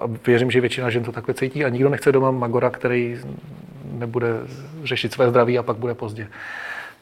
a 0.00 0.04
věřím, 0.26 0.50
že 0.50 0.60
většina 0.60 0.90
žen 0.90 1.04
to 1.04 1.12
takhle 1.12 1.34
cítí 1.34 1.64
a 1.64 1.68
nikdo 1.68 1.88
nechce 1.88 2.12
doma 2.12 2.30
magora, 2.30 2.70
který 2.70 3.18
nebude 3.92 4.28
řešit 4.84 5.12
své 5.12 5.30
zdraví 5.30 5.58
a 5.58 5.62
pak 5.62 5.76
bude 5.76 5.94
pozdě. 5.94 6.28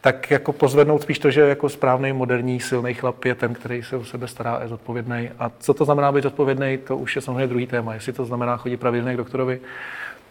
Tak 0.07 0.31
jako 0.31 0.53
pozvednout 0.53 1.03
spíš 1.03 1.19
to, 1.19 1.31
že 1.31 1.41
jako 1.41 1.69
správný, 1.69 2.13
moderní, 2.13 2.61
silný 2.61 2.95
chlap 2.95 3.25
je 3.25 3.35
ten, 3.35 3.55
který 3.55 3.83
se 3.83 3.97
o 3.97 4.05
sebe 4.05 4.29
stará 4.29 4.55
a 4.55 4.63
je 4.63 4.69
zodpovědný. 4.69 5.31
A 5.39 5.51
co 5.59 5.75
to 5.75 5.85
znamená 5.85 6.13
být 6.13 6.23
zodpovědný, 6.23 6.79
to 6.79 6.97
už 6.97 7.17
je 7.17 7.23
samozřejmě 7.23 7.47
druhý 7.47 7.67
téma. 7.67 7.95
Jestli 7.95 8.13
to 8.13 8.25
znamená 8.25 8.57
chodit 8.57 8.77
pravidelně 8.77 9.15
k 9.15 9.17
doktorovi, 9.17 9.61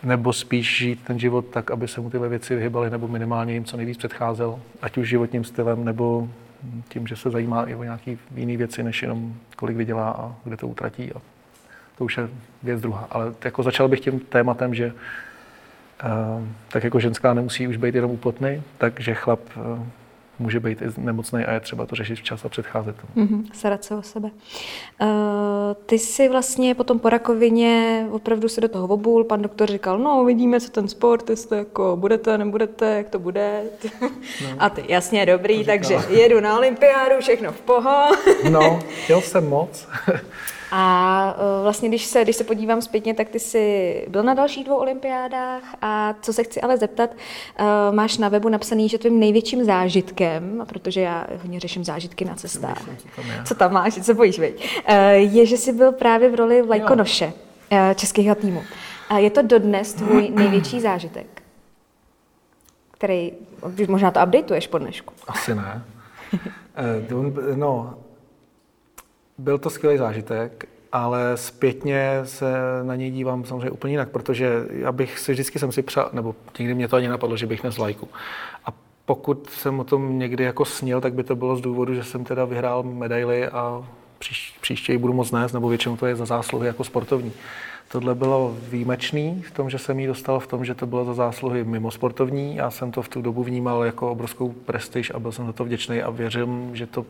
nebo 0.04 0.34
spíš 0.34 0.78
žít 0.78 1.04
ten 1.04 1.20
život 1.20 1.46
tak, 1.46 1.72
aby 1.72 1.88
se 1.88 2.02
mu 2.02 2.10
tyhle 2.10 2.30
věci 2.30 2.56
vyhybaly, 2.56 2.90
nebo 2.90 3.08
minimálně 3.08 3.54
jim 3.54 3.66
co 3.66 3.78
nejvíc 3.78 3.98
předcházel, 3.98 4.60
ať 4.82 4.98
už 4.98 5.10
životním 5.10 5.44
stylem, 5.44 5.86
nebo 5.86 6.30
tím, 6.90 7.08
že 7.08 7.16
se 7.16 7.30
zajímá 7.30 7.64
i 7.64 7.76
o 7.76 7.84
nějaké 7.84 8.18
jiné 8.36 8.58
věci, 8.58 8.84
než 8.84 9.02
jenom 9.02 9.34
kolik 9.56 9.78
vydělá 9.78 10.10
a 10.10 10.36
kde 10.44 10.58
to 10.58 10.68
utratí. 10.68 11.12
A 11.16 11.22
to 11.98 12.04
už 12.06 12.18
je 12.18 12.30
věc 12.64 12.82
druhá. 12.82 13.08
Ale 13.12 13.34
jako 13.44 13.64
začal 13.64 13.88
bych 13.88 14.00
tím 14.00 14.20
tématem, 14.20 14.76
že 14.76 14.94
tak 16.72 16.84
jako 16.84 17.00
ženská 17.00 17.34
nemusí 17.34 17.68
už 17.68 17.78
být 17.78 17.96
jenom 17.96 18.12
úplotný, 18.12 18.62
takže 18.78 19.14
chlap 19.14 19.40
uh, 19.58 19.80
může 20.40 20.60
být 20.60 20.82
i 20.82 20.86
nemocný 20.98 21.44
a 21.44 21.54
je 21.54 21.60
třeba 21.60 21.86
to 21.86 21.96
řešit 21.96 22.16
včas 22.16 22.46
a 22.46 22.50
předcházet 22.50 22.96
tomu. 22.96 23.28
Mm-hmm, 23.28 23.44
starat 23.54 23.84
se 23.84 23.96
o 23.96 24.02
sebe. 24.02 24.30
Uh, 25.02 25.08
ty 25.86 26.00
jsi 26.00 26.30
vlastně 26.30 26.76
potom 26.76 27.00
po 27.00 27.10
rakovině 27.10 28.06
opravdu 28.12 28.50
se 28.50 28.62
do 28.62 28.68
toho 28.68 28.88
obul, 28.88 29.24
pan 29.24 29.42
doktor 29.42 29.72
říkal, 29.72 30.00
no 30.00 30.22
uvidíme, 30.22 30.60
co 30.60 30.70
ten 30.70 30.88
sport, 30.88 31.30
jestli 31.30 31.58
jako 31.58 31.98
budete, 32.00 32.38
nebudete, 32.38 32.98
jak 32.98 33.10
to 33.10 33.20
bude. 33.20 33.64
No. 34.44 34.50
A 34.60 34.70
ty, 34.70 34.84
jasně, 34.88 35.26
dobrý, 35.26 35.66
takže 35.66 35.98
jedu 36.10 36.40
na 36.40 36.58
olympiádu, 36.58 37.16
všechno 37.20 37.52
v 37.52 37.62
poho. 37.62 38.12
no, 38.50 38.80
chtěl 39.04 39.22
jsem 39.22 39.50
moc. 39.50 39.88
A 40.72 41.36
uh, 41.38 41.64
vlastně, 41.64 41.90
když 41.90 42.06
se, 42.06 42.24
když 42.24 42.36
se 42.36 42.44
podívám 42.44 42.82
zpětně, 42.82 43.14
tak 43.14 43.30
ty 43.30 43.40
jsi 43.40 44.06
byl 44.10 44.24
na 44.24 44.34
dalších 44.34 44.66
dvou 44.66 44.76
olympiádách 44.76 45.64
a 45.82 46.16
co 46.22 46.34
se 46.34 46.44
chci 46.44 46.62
ale 46.62 46.78
zeptat, 46.78 47.10
uh, 47.10 47.96
máš 47.96 48.18
na 48.18 48.30
webu 48.30 48.50
napsaný, 48.50 48.90
že 48.90 48.98
tvým 48.98 49.20
největším 49.20 49.64
zážitkem, 49.64 50.66
protože 50.68 51.02
já 51.02 51.28
hodně 51.42 51.60
řeším 51.60 51.84
zážitky 51.84 52.26
na 52.26 52.36
cestách, 52.36 52.80
co 52.80 53.16
tam, 53.16 53.26
co 53.46 53.56
tam 53.56 53.74
máš, 53.74 53.94
co 53.94 54.14
bojíš, 54.14 54.40
veď, 54.40 54.80
uh, 54.90 54.96
je, 55.14 55.46
že 55.46 55.58
jsi 55.58 55.74
byl 55.74 55.92
právě 55.92 56.30
v 56.30 56.36
roli 56.36 56.62
vlajkonoše 56.62 57.34
českého 57.96 58.36
týmu. 58.36 58.64
A 59.10 59.18
je 59.18 59.30
to 59.30 59.42
dodnes 59.42 59.94
tvůj 59.94 60.30
největší 60.30 60.82
zážitek? 60.82 61.36
který, 62.98 63.32
možná 63.88 64.12
to 64.12 64.20
updateuješ 64.20 64.68
po 64.68 64.78
dnešku. 64.78 65.14
Asi 65.28 65.56
ne. 65.56 65.84
no, 67.56 67.94
byl 69.38 69.58
to 69.58 69.70
skvělý 69.70 69.98
zážitek, 69.98 70.66
ale 70.92 71.38
zpětně 71.38 72.22
se 72.24 72.54
na 72.84 72.96
něj 72.96 73.12
dívám 73.12 73.46
samozřejmě 73.46 73.72
úplně 73.72 73.94
jinak, 73.94 74.10
protože 74.10 74.66
já 74.70 74.92
bych 74.92 75.20
si 75.20 75.32
vždycky 75.32 75.60
jsem 75.60 75.72
si 75.72 75.82
přál, 75.82 76.10
nebo 76.14 76.36
nikdy 76.60 76.74
mě 76.74 76.88
to 76.88 76.96
ani 76.96 77.08
napadlo, 77.08 77.38
že 77.38 77.48
bych 77.48 77.64
nesl 77.64 77.82
lajku. 77.82 78.08
A 78.66 78.74
pokud 79.06 79.50
jsem 79.50 79.80
o 79.80 79.84
tom 79.84 80.20
někdy 80.20 80.44
jako 80.44 80.66
snil, 80.66 81.02
tak 81.02 81.14
by 81.14 81.24
to 81.24 81.36
bylo 81.36 81.56
z 81.56 81.62
důvodu, 81.62 81.94
že 81.94 82.04
jsem 82.04 82.24
teda 82.24 82.46
vyhrál 82.46 82.84
medaily 82.84 83.48
a 83.48 83.86
příš, 84.20 84.58
příště 84.62 84.92
ji 84.92 84.98
budu 84.98 85.14
moc 85.14 85.32
nést, 85.32 85.54
nebo 85.54 85.70
většinou 85.70 85.98
to 85.98 86.06
je 86.06 86.16
za 86.16 86.26
zásluhy 86.26 86.68
jako 86.68 86.84
sportovní. 86.84 87.32
Tohle 87.92 88.16
bylo 88.16 88.58
výjimečný 88.70 89.44
v 89.48 89.52
tom, 89.52 89.70
že 89.70 89.80
jsem 89.80 90.00
ji 90.00 90.08
dostal 90.08 90.40
v 90.40 90.48
tom, 90.48 90.66
že 90.66 90.76
to 90.76 90.86
bylo 90.86 91.06
za 91.06 91.14
zásluhy 91.14 91.64
mimo 91.64 91.92
sportovní. 91.92 92.56
Já 92.56 92.72
jsem 92.72 92.92
to 92.92 93.02
v 93.02 93.10
tu 93.10 93.22
dobu 93.22 93.44
vnímal 93.44 93.84
jako 93.84 94.12
obrovskou 94.12 94.50
prestiž 94.50 95.12
a 95.16 95.20
byl 95.20 95.32
jsem 95.32 95.46
za 95.46 95.54
to 95.54 95.66
vděčný 95.66 96.02
a 96.02 96.10
věřím, 96.10 96.70
že 96.74 96.88
to 96.88 97.06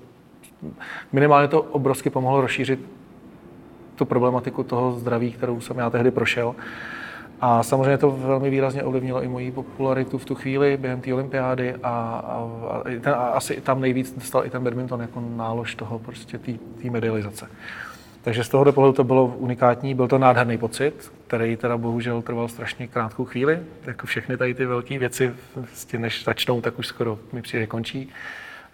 minimálně 1.11 1.47
to 1.47 1.61
obrovsky 1.61 2.09
pomohlo 2.09 2.41
rozšířit 2.41 2.79
tu 3.95 4.05
problematiku 4.05 4.63
toho 4.63 4.91
zdraví, 4.91 5.31
kterou 5.31 5.61
jsem 5.61 5.77
já 5.77 5.89
tehdy 5.89 6.11
prošel. 6.11 6.55
A 7.41 7.63
samozřejmě 7.63 7.97
to 7.97 8.11
velmi 8.11 8.49
výrazně 8.49 8.83
ovlivnilo 8.83 9.23
i 9.23 9.27
moji 9.27 9.51
popularitu 9.51 10.17
v 10.17 10.25
tu 10.25 10.35
chvíli 10.35 10.77
během 10.77 11.01
té 11.01 11.13
olympiády 11.13 11.75
a, 11.75 11.79
a, 11.83 12.49
a, 12.69 12.83
ten, 12.83 13.13
a 13.13 13.27
asi 13.27 13.61
tam 13.61 13.81
nejvíc 13.81 14.23
stal 14.25 14.45
i 14.45 14.49
ten 14.49 14.63
badminton 14.63 15.01
jako 15.01 15.23
nálož 15.35 15.75
toho 15.75 15.99
prostě 15.99 16.37
té 16.37 16.89
medializace. 16.89 17.47
Takže 18.21 18.43
z 18.43 18.49
tohoto 18.49 18.73
pohledu 18.73 18.93
to 18.93 19.03
bylo 19.03 19.25
unikátní, 19.25 19.95
byl 19.95 20.07
to 20.07 20.17
nádherný 20.17 20.57
pocit, 20.57 21.11
který 21.27 21.57
teda 21.57 21.77
bohužel 21.77 22.21
trval 22.21 22.47
strašně 22.47 22.87
krátkou 22.87 23.25
chvíli, 23.25 23.59
jako 23.85 24.07
všechny 24.07 24.37
tady 24.37 24.53
ty 24.53 24.65
velké 24.65 24.99
věci, 24.99 25.33
než 25.97 26.23
začnou, 26.23 26.61
tak 26.61 26.79
už 26.79 26.87
skoro 26.87 27.19
mi 27.33 27.41
přijde 27.41 27.67
končí. 27.67 28.09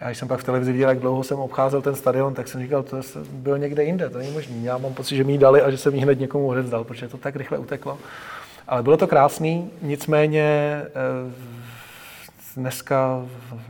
Já 0.02 0.08
když 0.08 0.18
jsem 0.18 0.28
pak 0.28 0.40
v 0.40 0.44
televizi 0.44 0.72
viděl, 0.72 0.90
jak 0.90 1.00
dlouho 1.00 1.24
jsem 1.24 1.40
obcházel 1.40 1.82
ten 1.82 1.96
stadion, 1.96 2.34
tak 2.34 2.48
jsem 2.48 2.62
říkal, 2.62 2.84
to 2.84 3.02
byl 3.32 3.58
někde 3.58 3.84
jinde, 3.84 4.10
to 4.10 4.18
není 4.18 4.32
možné. 4.32 4.56
Já 4.62 4.78
mám 4.78 4.94
pocit, 4.94 5.16
že 5.16 5.24
mi 5.24 5.32
ji 5.32 5.38
dali 5.38 5.62
a 5.62 5.72
že 5.72 5.78
jsem 5.78 5.96
ji 5.96 6.02
hned 6.02 6.20
někomu 6.20 6.48
odezdal, 6.48 6.84
protože 6.84 7.08
to 7.08 7.18
tak 7.18 7.36
rychle 7.36 7.58
uteklo. 7.58 7.98
Ale 8.68 8.84
bylo 8.84 8.98
to 8.98 9.08
krásný, 9.08 9.70
nicméně 9.82 10.82
eh, 10.86 10.92
dneska 12.56 13.26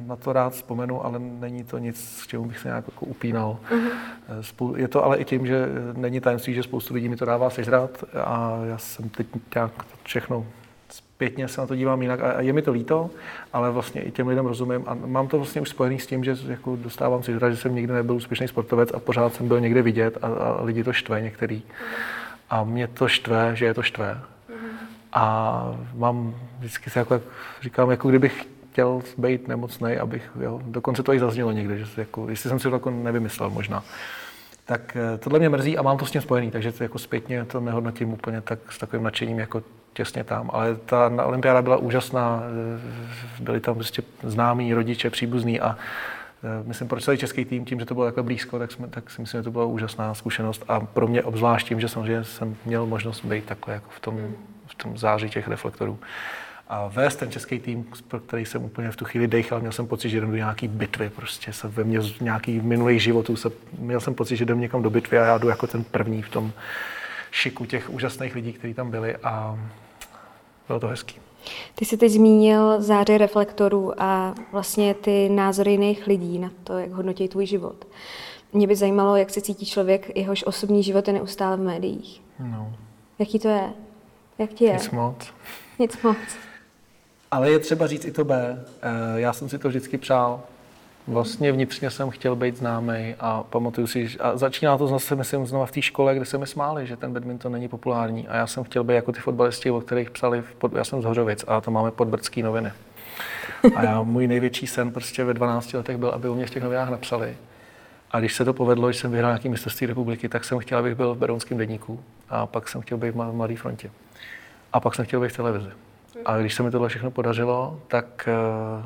na 0.07 0.15
to 0.15 0.33
rád 0.33 0.53
vzpomenu, 0.53 1.05
ale 1.05 1.19
není 1.19 1.63
to 1.63 1.77
nic, 1.77 2.21
s 2.21 2.27
čemu 2.27 2.45
bych 2.45 2.59
se 2.59 2.67
nějak 2.67 2.85
jako 2.87 3.05
upínal. 3.05 3.57
Mm-hmm. 3.71 4.75
Je 4.75 4.87
to 4.87 5.05
ale 5.05 5.17
i 5.17 5.25
tím, 5.25 5.47
že 5.47 5.67
není 5.93 6.21
tajemství, 6.21 6.53
že 6.53 6.63
spoustu 6.63 6.93
lidí 6.93 7.09
mi 7.09 7.15
to 7.15 7.25
dává 7.25 7.49
sežrat 7.49 8.03
a 8.23 8.59
já 8.63 8.77
jsem 8.77 9.09
teď 9.09 9.27
nějak 9.55 9.71
všechno 10.03 10.45
zpětně 11.21 11.47
se 11.47 11.61
na 11.61 11.67
to 11.67 11.75
dívám 11.75 12.01
jinak 12.01 12.19
a 12.21 12.41
je 12.41 12.53
mi 12.53 12.61
to 12.61 12.71
líto, 12.71 13.09
ale 13.53 13.71
vlastně 13.71 14.01
i 14.01 14.11
těm 14.11 14.27
lidem 14.27 14.45
rozumím 14.45 14.83
a 14.87 14.93
mám 14.93 15.27
to 15.27 15.37
vlastně 15.37 15.61
už 15.61 15.69
spojený 15.69 15.99
s 15.99 16.07
tím, 16.07 16.23
že 16.23 16.35
jako 16.47 16.75
dostávám 16.75 17.23
si 17.23 17.33
že 17.49 17.57
jsem 17.57 17.75
nikdy 17.75 17.93
nebyl 17.93 18.15
úspěšný 18.15 18.47
sportovec 18.47 18.91
a 18.93 18.99
pořád 18.99 19.33
jsem 19.33 19.47
byl 19.47 19.59
někde 19.59 19.81
vidět 19.81 20.17
a, 20.21 20.27
a 20.27 20.63
lidi 20.63 20.83
to 20.83 20.93
štve 20.93 21.21
některý. 21.21 21.61
A 22.49 22.63
mě 22.63 22.87
to 22.87 23.07
štve, 23.07 23.55
že 23.55 23.65
je 23.65 23.73
to 23.73 23.81
štve. 23.81 24.21
A 25.13 25.75
mám 25.95 26.35
vždycky 26.59 26.89
se 26.89 26.99
jako, 26.99 27.21
říkám, 27.61 27.91
jako 27.91 28.09
kdybych 28.09 28.45
chtěl 28.71 29.01
být 29.17 29.47
nemocný, 29.47 29.97
abych, 29.97 30.31
jo, 30.39 30.61
dokonce 30.65 31.03
to 31.03 31.13
i 31.13 31.19
zaznělo 31.19 31.51
někde, 31.51 31.77
že 31.77 31.85
jako, 31.97 32.29
jestli 32.29 32.49
jsem 32.49 32.59
si 32.59 32.69
to 32.69 32.75
jako 32.75 32.89
nevymyslel 32.89 33.49
možná. 33.49 33.83
Tak 34.65 34.97
eh, 34.97 35.17
tohle 35.17 35.39
mě 35.39 35.49
mrzí 35.49 35.77
a 35.77 35.81
mám 35.81 35.97
to 35.97 36.05
s 36.05 36.11
tím 36.11 36.21
spojený, 36.21 36.51
takže 36.51 36.71
to 36.71 36.83
jako 36.83 36.99
zpětně 36.99 37.45
to 37.45 37.59
nehodnotím 37.59 38.13
úplně 38.13 38.41
tak 38.41 38.59
s 38.71 38.77
takovým 38.77 39.03
nadšením 39.03 39.39
jako 39.39 39.63
těsně 39.93 40.23
tam. 40.23 40.49
Ale 40.53 40.75
ta 40.75 41.25
olympiáda 41.25 41.61
byla 41.61 41.77
úžasná, 41.77 42.43
byli 43.39 43.59
tam 43.59 43.75
prostě 43.75 44.03
známí 44.23 44.73
rodiče, 44.73 45.09
příbuzní 45.09 45.59
a 45.59 45.77
eh, 46.43 46.63
myslím 46.67 46.87
pro 46.87 46.99
celý 47.01 47.17
český 47.17 47.45
tým, 47.45 47.65
tím, 47.65 47.79
že 47.79 47.85
to 47.85 47.93
bylo 47.93 48.05
takhle 48.05 48.23
blízko, 48.23 48.59
tak, 48.59 48.71
jsme, 48.71 48.87
tak 48.87 49.09
si 49.09 49.21
myslím, 49.21 49.39
že 49.39 49.43
to 49.43 49.51
byla 49.51 49.65
úžasná 49.65 50.13
zkušenost. 50.13 50.63
A 50.67 50.79
pro 50.79 51.07
mě 51.07 51.23
obzvlášť 51.23 51.67
tím, 51.67 51.79
že 51.79 51.87
samozřejmě 51.87 52.23
jsem 52.23 52.55
měl 52.65 52.85
možnost 52.85 53.25
být 53.25 53.45
takhle 53.45 53.73
jako 53.73 53.89
v 53.89 53.99
tom, 53.99 54.31
v 54.67 54.75
tom 54.75 54.97
září 54.97 55.29
těch 55.29 55.47
reflektorů. 55.47 55.99
A 56.73 56.87
vést 56.87 57.15
ten 57.15 57.31
český 57.31 57.59
tým, 57.59 57.85
pro 58.07 58.19
který 58.19 58.45
jsem 58.45 58.63
úplně 58.63 58.91
v 58.91 58.95
tu 58.95 59.05
chvíli 59.05 59.27
dechal, 59.27 59.59
měl 59.59 59.71
jsem 59.71 59.87
pocit, 59.87 60.09
že 60.09 60.17
jdem 60.17 60.31
do 60.31 60.37
nějaký 60.37 60.67
bitvy, 60.67 61.09
prostě. 61.09 61.53
Se 61.53 61.67
ve 61.67 61.83
mně 61.83 62.01
z 62.01 62.19
nějakých 62.19 62.61
minulých 62.61 63.03
životů, 63.03 63.35
se, 63.35 63.49
měl 63.79 63.99
jsem 63.99 64.13
pocit, 64.13 64.37
že 64.37 64.43
jdem 64.43 64.59
někam 64.59 64.83
do 64.83 64.89
bitvy 64.89 65.19
a 65.19 65.25
já 65.25 65.37
jdu 65.37 65.49
jako 65.49 65.67
ten 65.67 65.83
první 65.83 66.21
v 66.21 66.29
tom 66.29 66.51
šiku 67.31 67.65
těch 67.65 67.89
úžasných 67.89 68.35
lidí, 68.35 68.53
kteří 68.53 68.73
tam 68.73 68.91
byli. 68.91 69.15
A 69.17 69.59
bylo 70.67 70.79
to 70.79 70.87
hezký. 70.87 71.15
Ty 71.75 71.85
jsi 71.85 71.97
teď 71.97 72.11
zmínil 72.11 72.81
záře 72.81 73.17
reflektorů 73.17 74.01
a 74.01 74.35
vlastně 74.51 74.93
ty 74.93 75.29
názory 75.29 75.71
jiných 75.71 76.07
lidí 76.07 76.39
na 76.39 76.51
to, 76.63 76.77
jak 76.77 76.91
hodnotí 76.91 77.27
tvůj 77.27 77.45
život. 77.45 77.85
Mě 78.53 78.67
by 78.67 78.75
zajímalo, 78.75 79.15
jak 79.15 79.29
se 79.29 79.41
cítí 79.41 79.65
člověk, 79.65 80.17
jehož 80.17 80.43
osobní 80.43 80.83
život 80.83 81.07
je 81.07 81.13
neustále 81.13 81.57
v 81.57 81.59
médiích. 81.59 82.21
No. 82.39 82.73
Jaký 83.19 83.39
to 83.39 83.47
je? 83.47 83.73
Jak 84.37 84.49
ti 84.49 84.65
je? 84.65 84.73
Nic 84.73 84.89
moc. 84.89 85.33
Nic 85.79 86.01
moc. 86.01 86.17
Ale 87.31 87.51
je 87.51 87.59
třeba 87.59 87.87
říct 87.87 88.05
i 88.05 88.11
to 88.11 88.25
B. 88.25 88.65
Eh, 88.81 89.19
já 89.19 89.33
jsem 89.33 89.49
si 89.49 89.57
to 89.57 89.67
vždycky 89.67 89.97
přál. 89.97 90.43
Vlastně 91.07 91.51
vnitřně 91.51 91.89
jsem 91.89 92.09
chtěl 92.09 92.35
být 92.35 92.57
známý 92.57 93.15
a 93.19 93.43
pamatuju 93.43 93.87
si, 93.87 94.09
a 94.19 94.37
začíná 94.37 94.77
to 94.77 94.87
zase, 94.87 95.15
myslím, 95.15 95.45
znova 95.45 95.65
v 95.65 95.71
té 95.71 95.81
škole, 95.81 96.15
kde 96.15 96.25
se 96.25 96.37
mi 96.37 96.47
smáli, 96.47 96.87
že 96.87 96.97
ten 96.97 97.13
badminton 97.13 97.51
není 97.51 97.67
populární 97.67 98.27
a 98.27 98.35
já 98.35 98.47
jsem 98.47 98.63
chtěl 98.63 98.83
být 98.83 98.93
jako 98.93 99.11
ty 99.11 99.19
fotbalisti, 99.19 99.71
o 99.71 99.81
kterých 99.81 100.09
psali, 100.09 100.43
pod, 100.57 100.73
já 100.73 100.83
jsem 100.83 101.01
z 101.01 101.05
Hořovic 101.05 101.45
a 101.47 101.61
to 101.61 101.71
máme 101.71 101.91
pod 101.91 102.07
Brdský 102.07 102.41
noviny. 102.43 102.71
A 103.75 103.83
já, 103.83 104.01
můj 104.01 104.27
největší 104.27 104.67
sen 104.67 104.91
prostě 104.91 105.23
ve 105.23 105.33
12 105.33 105.73
letech 105.73 105.97
byl, 105.97 106.09
aby 106.09 106.29
u 106.29 106.35
mě 106.35 106.45
v 106.45 106.49
těch 106.49 106.63
novinách 106.63 106.89
napsali. 106.89 107.37
A 108.11 108.19
když 108.19 108.33
se 108.33 108.45
to 108.45 108.53
povedlo, 108.53 108.91
že 108.91 108.99
jsem 108.99 109.11
vyhrál 109.11 109.31
nějaký 109.31 109.49
mistrovství 109.49 109.87
republiky, 109.87 110.29
tak 110.29 110.45
jsem 110.45 110.59
chtěl, 110.59 110.77
abych 110.77 110.95
byl 110.95 111.15
v 111.15 111.17
Berounském 111.17 111.57
denníku 111.57 112.03
a 112.29 112.45
pak 112.45 112.67
jsem 112.67 112.81
chtěl 112.81 112.97
být 112.97 113.11
v 113.11 113.31
Mladé 113.31 113.55
frontě. 113.55 113.91
A 114.73 114.79
pak 114.79 114.95
jsem 114.95 115.05
chtěl 115.05 115.19
být 115.19 115.31
v 115.31 115.35
televizi. 115.35 115.69
A 116.25 116.37
když 116.37 116.53
se 116.53 116.63
mi 116.63 116.71
tohle 116.71 116.89
všechno 116.89 117.11
podařilo, 117.11 117.79
tak 117.87 118.29
uh, 118.79 118.85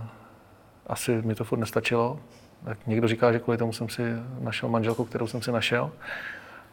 asi 0.88 1.22
mi 1.22 1.36
to 1.36 1.44
furt 1.44 1.60
nestačilo. 1.60 2.20
Tak 2.66 2.78
někdo 2.88 3.08
říká, 3.08 3.32
že 3.32 3.40
kvůli 3.40 3.58
tomu 3.58 3.74
jsem 3.74 3.90
si 3.90 4.02
našel 4.40 4.70
manželku, 4.70 5.06
kterou 5.06 5.28
jsem 5.28 5.42
si 5.42 5.52
našel. 5.52 5.92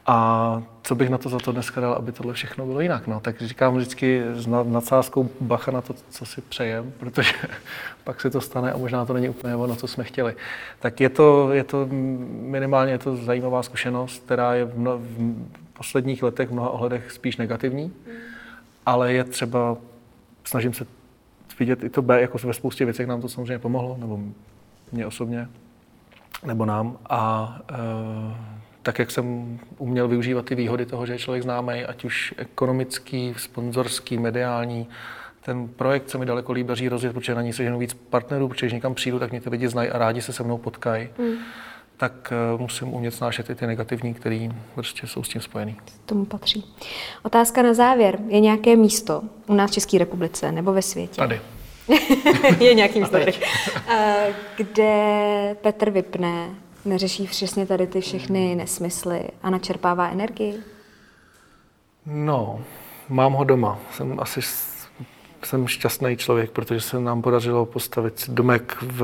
A 0.06 0.62
co 0.82 0.94
bych 0.94 1.10
na 1.10 1.18
to 1.18 1.28
za 1.28 1.38
to 1.38 1.52
dneska 1.52 1.80
dal, 1.80 1.92
aby 1.92 2.12
tohle 2.12 2.34
všechno 2.34 2.66
bylo 2.66 2.80
jinak? 2.80 3.06
No, 3.06 3.20
tak 3.20 3.42
říkám 3.42 3.76
vždycky 3.76 4.22
s 4.32 4.46
nadsázkou 4.46 5.30
bacha 5.40 5.70
na 5.70 5.80
to, 5.80 5.94
co 6.10 6.26
si 6.26 6.40
přejem, 6.40 6.92
protože 6.98 7.32
pak 8.04 8.20
se 8.20 8.30
to 8.30 8.40
stane 8.40 8.72
a 8.72 8.76
možná 8.76 9.04
to 9.04 9.12
není 9.12 9.28
úplně 9.28 9.56
ono, 9.56 9.76
co 9.76 9.88
jsme 9.88 10.04
chtěli. 10.04 10.36
Tak 10.80 11.00
je 11.00 11.08
to, 11.08 11.52
je 11.52 11.64
to 11.64 11.86
minimálně 12.30 12.92
je 12.92 12.98
to 12.98 13.16
zajímavá 13.16 13.62
zkušenost, 13.62 14.22
která 14.24 14.54
je 14.54 14.64
v, 14.64 14.78
mno, 14.78 14.98
v 14.98 15.44
posledních 15.72 16.22
letech 16.22 16.48
v 16.48 16.52
mnoha 16.52 16.70
ohledech 16.70 17.12
spíš 17.12 17.36
negativní, 17.36 17.92
ale 18.86 19.12
je 19.12 19.24
třeba 19.24 19.76
snažím 20.44 20.72
se 20.72 20.86
vidět 21.62 21.84
i 21.84 21.90
to 21.90 22.02
B, 22.02 22.20
jako 22.20 22.38
ve 22.38 22.54
spoustě 22.54 22.84
věcech 22.84 23.06
nám 23.06 23.20
to 23.20 23.28
samozřejmě 23.28 23.58
pomohlo, 23.58 23.96
nebo 24.00 24.20
mě 24.92 25.06
osobně, 25.06 25.48
nebo 26.46 26.66
nám. 26.66 26.98
A 27.10 27.58
e, 27.70 27.76
tak, 28.82 28.98
jak 28.98 29.10
jsem 29.10 29.58
uměl 29.78 30.08
využívat 30.08 30.44
ty 30.44 30.54
výhody 30.54 30.86
toho, 30.86 31.06
že 31.06 31.12
je 31.12 31.18
člověk 31.18 31.42
známý, 31.42 31.84
ať 31.84 32.04
už 32.04 32.34
ekonomický, 32.36 33.34
sponzorský, 33.36 34.18
mediální, 34.18 34.88
ten 35.44 35.68
projekt 35.68 36.10
se 36.10 36.18
mi 36.18 36.26
daleko 36.26 36.52
líbí 36.52 36.88
rozjet, 36.88 37.12
protože 37.12 37.34
na 37.34 37.42
ní 37.42 37.52
se 37.52 37.64
ženou 37.64 37.78
víc 37.78 37.94
partnerů, 37.94 38.48
protože 38.48 38.66
když 38.66 38.74
někam 38.74 38.94
přijdu, 38.94 39.18
tak 39.18 39.30
mě 39.30 39.40
ty 39.40 39.50
lidi 39.50 39.68
znají 39.68 39.90
a 39.90 39.98
rádi 39.98 40.22
se 40.22 40.32
se 40.32 40.42
mnou 40.42 40.58
potkají. 40.58 41.08
Mm 41.18 41.34
tak 42.02 42.32
eh, 42.32 42.58
musím 42.58 42.94
umět 42.94 43.10
snášet 43.10 43.50
i 43.50 43.54
ty 43.54 43.66
negativní, 43.66 44.14
které 44.14 44.48
prostě 44.74 45.06
jsou 45.06 45.22
s 45.22 45.28
tím 45.28 45.40
spojený. 45.40 45.76
Tomu 46.06 46.24
patří. 46.24 46.64
Otázka 47.22 47.62
na 47.62 47.74
závěr. 47.74 48.18
Je 48.28 48.40
nějaké 48.40 48.76
místo 48.76 49.22
u 49.46 49.54
nás 49.54 49.70
v 49.70 49.74
České 49.74 49.98
republice 49.98 50.52
nebo 50.52 50.72
ve 50.72 50.82
světě? 50.82 51.16
Tady. 51.16 51.40
je 52.60 52.74
nějaký 52.74 53.00
místo 53.00 53.18
tady. 53.18 53.32
Eh, 53.88 54.34
kde 54.56 55.56
Petr 55.60 55.90
vypne, 55.90 56.50
neřeší 56.84 57.26
přesně 57.26 57.66
tady 57.66 57.86
ty 57.86 58.00
všechny 58.00 58.54
nesmysly 58.54 59.28
a 59.42 59.50
načerpává 59.50 60.08
energii? 60.10 60.60
No, 62.06 62.60
mám 63.08 63.32
ho 63.32 63.44
doma. 63.44 63.78
Jsem 63.92 64.20
asi 64.20 64.40
jsem 65.46 65.66
šťastný 65.66 66.16
člověk, 66.16 66.50
protože 66.50 66.80
se 66.80 67.00
nám 67.00 67.22
podařilo 67.22 67.66
postavit 67.66 68.30
domek 68.30 68.76
v 68.82 69.02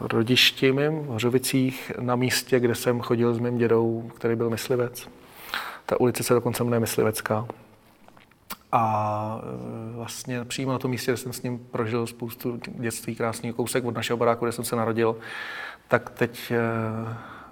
rodišti 0.00 0.72
mým, 0.72 0.98
v 1.00 1.06
Hořovicích, 1.06 1.92
na 2.00 2.16
místě, 2.16 2.60
kde 2.60 2.74
jsem 2.74 3.00
chodil 3.00 3.34
s 3.34 3.38
mým 3.38 3.58
dědou, 3.58 4.10
který 4.14 4.36
byl 4.36 4.50
myslivec. 4.50 5.08
Ta 5.86 6.00
ulice 6.00 6.22
se 6.22 6.34
dokonce 6.34 6.64
jmenuje 6.64 6.80
Myslivecká. 6.80 7.46
A 8.72 9.40
e, 9.92 9.96
vlastně 9.96 10.44
přímo 10.44 10.72
na 10.72 10.78
tom 10.78 10.90
místě, 10.90 11.10
kde 11.12 11.16
jsem 11.16 11.32
s 11.32 11.42
ním 11.42 11.58
prožil 11.58 12.06
spoustu 12.06 12.60
dětství, 12.66 13.16
krásný 13.16 13.52
kousek 13.52 13.84
od 13.84 13.94
našeho 13.94 14.16
baráku, 14.16 14.44
kde 14.44 14.52
jsem 14.52 14.64
se 14.64 14.76
narodil, 14.76 15.16
tak 15.88 16.10
teď 16.10 16.50
e, 16.50 16.60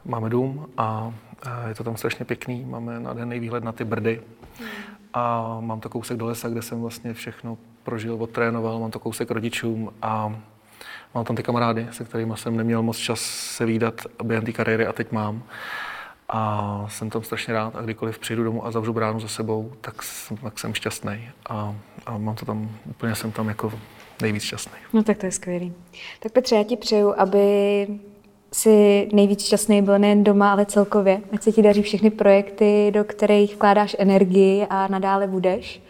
máme 0.04 0.30
dům 0.30 0.66
a 0.76 1.14
e, 1.46 1.68
je 1.68 1.74
to 1.74 1.84
tam 1.84 1.96
strašně 1.96 2.24
pěkný. 2.24 2.64
Máme 2.64 3.00
nádherný 3.00 3.40
výhled 3.40 3.64
na 3.64 3.72
ty 3.72 3.84
brdy. 3.84 4.20
Hmm 4.58 4.93
a 5.14 5.56
mám 5.60 5.80
to 5.80 5.88
kousek 5.88 6.16
do 6.16 6.26
lesa, 6.26 6.48
kde 6.48 6.62
jsem 6.62 6.80
vlastně 6.80 7.14
všechno 7.14 7.58
prožil, 7.82 8.22
odtrénoval, 8.22 8.80
mám 8.80 8.90
to 8.90 8.98
kousek 8.98 9.30
rodičům 9.30 9.90
a 10.02 10.40
mám 11.14 11.24
tam 11.24 11.36
ty 11.36 11.42
kamarády, 11.42 11.86
se 11.90 12.04
kterými 12.04 12.32
jsem 12.36 12.56
neměl 12.56 12.82
moc 12.82 12.96
čas 12.96 13.20
se 13.20 13.66
výdat 13.66 14.00
během 14.22 14.44
té 14.44 14.52
kariéry 14.52 14.86
a 14.86 14.92
teď 14.92 15.12
mám. 15.12 15.42
A 16.28 16.86
jsem 16.88 17.10
tam 17.10 17.22
strašně 17.22 17.54
rád 17.54 17.76
a 17.76 17.82
kdykoliv 17.82 18.18
přijdu 18.18 18.44
domů 18.44 18.66
a 18.66 18.70
zavřu 18.70 18.92
bránu 18.92 19.20
za 19.20 19.28
sebou, 19.28 19.72
tak, 19.80 19.94
tak 20.42 20.58
jsem 20.58 20.74
šťastný. 20.74 21.30
A, 21.48 21.76
a 22.06 22.18
mám 22.18 22.34
to 22.34 22.46
tam, 22.46 22.70
úplně 22.90 23.14
jsem 23.14 23.32
tam 23.32 23.48
jako 23.48 23.72
nejvíc 24.22 24.42
šťastný. 24.42 24.78
No 24.92 25.02
tak 25.02 25.18
to 25.18 25.26
je 25.26 25.32
skvělý. 25.32 25.72
Tak 26.20 26.32
Petře, 26.32 26.56
já 26.56 26.64
ti 26.64 26.76
přeju, 26.76 27.14
aby 27.20 27.86
si 28.54 29.08
nejvíc 29.12 29.44
šťastný 29.44 29.82
byl 29.82 29.98
nejen 29.98 30.24
doma, 30.24 30.52
ale 30.52 30.66
celkově. 30.66 31.20
Ať 31.32 31.42
se 31.42 31.52
ti 31.52 31.62
daří 31.62 31.82
všechny 31.82 32.10
projekty, 32.10 32.90
do 32.94 33.04
kterých 33.04 33.54
vkládáš 33.54 33.96
energii 33.98 34.66
a 34.70 34.88
nadále 34.88 35.26
budeš. 35.26 35.82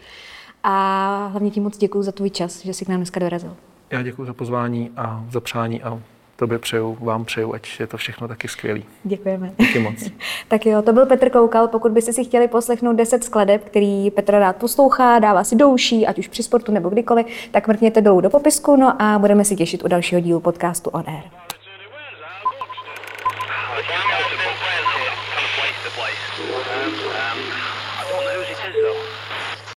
A 0.63 1.27
hlavně 1.31 1.51
ti 1.51 1.59
moc 1.59 1.77
děkuji 1.77 2.03
za 2.03 2.11
tvůj 2.11 2.29
čas, 2.29 2.65
že 2.65 2.73
jsi 2.73 2.85
k 2.85 2.87
nám 2.87 2.97
dneska 2.97 3.19
dorazil. 3.19 3.55
Já 3.91 4.03
děkuji 4.03 4.25
za 4.25 4.33
pozvání 4.33 4.91
a 4.97 5.25
za 5.31 5.39
přání 5.39 5.83
a 5.83 6.01
tobě 6.35 6.59
přeju, 6.59 6.97
vám 7.01 7.25
přeju, 7.25 7.53
ať 7.53 7.79
je 7.79 7.87
to 7.87 7.97
všechno 7.97 8.27
taky 8.27 8.47
skvělý. 8.47 8.85
Děkujeme. 9.03 9.51
Díky 9.57 9.79
moc. 9.79 10.09
tak 10.47 10.65
jo, 10.65 10.81
to 10.81 10.93
byl 10.93 11.05
Petr 11.05 11.29
Koukal. 11.29 11.67
Pokud 11.67 11.91
byste 11.91 12.13
si 12.13 12.23
chtěli 12.23 12.47
poslechnout 12.47 12.93
10 12.93 13.23
skladeb, 13.23 13.63
který 13.63 14.11
Petr 14.11 14.33
rád 14.33 14.55
poslouchá, 14.55 15.19
dává 15.19 15.43
si 15.43 15.55
douší, 15.55 16.07
ať 16.07 16.19
už 16.19 16.27
při 16.27 16.43
sportu 16.43 16.71
nebo 16.71 16.89
kdykoliv, 16.89 17.25
tak 17.51 17.67
mrkněte 17.67 18.01
dolů 18.01 18.21
do 18.21 18.29
popisku, 18.29 18.75
no 18.75 19.01
a 19.01 19.19
budeme 19.19 19.45
si 19.45 19.55
těšit 19.55 19.83
u 19.83 19.87
dalšího 19.87 20.21
dílu 20.21 20.39
podcastu 20.39 20.89
On 20.89 21.03
Air. 21.07 21.44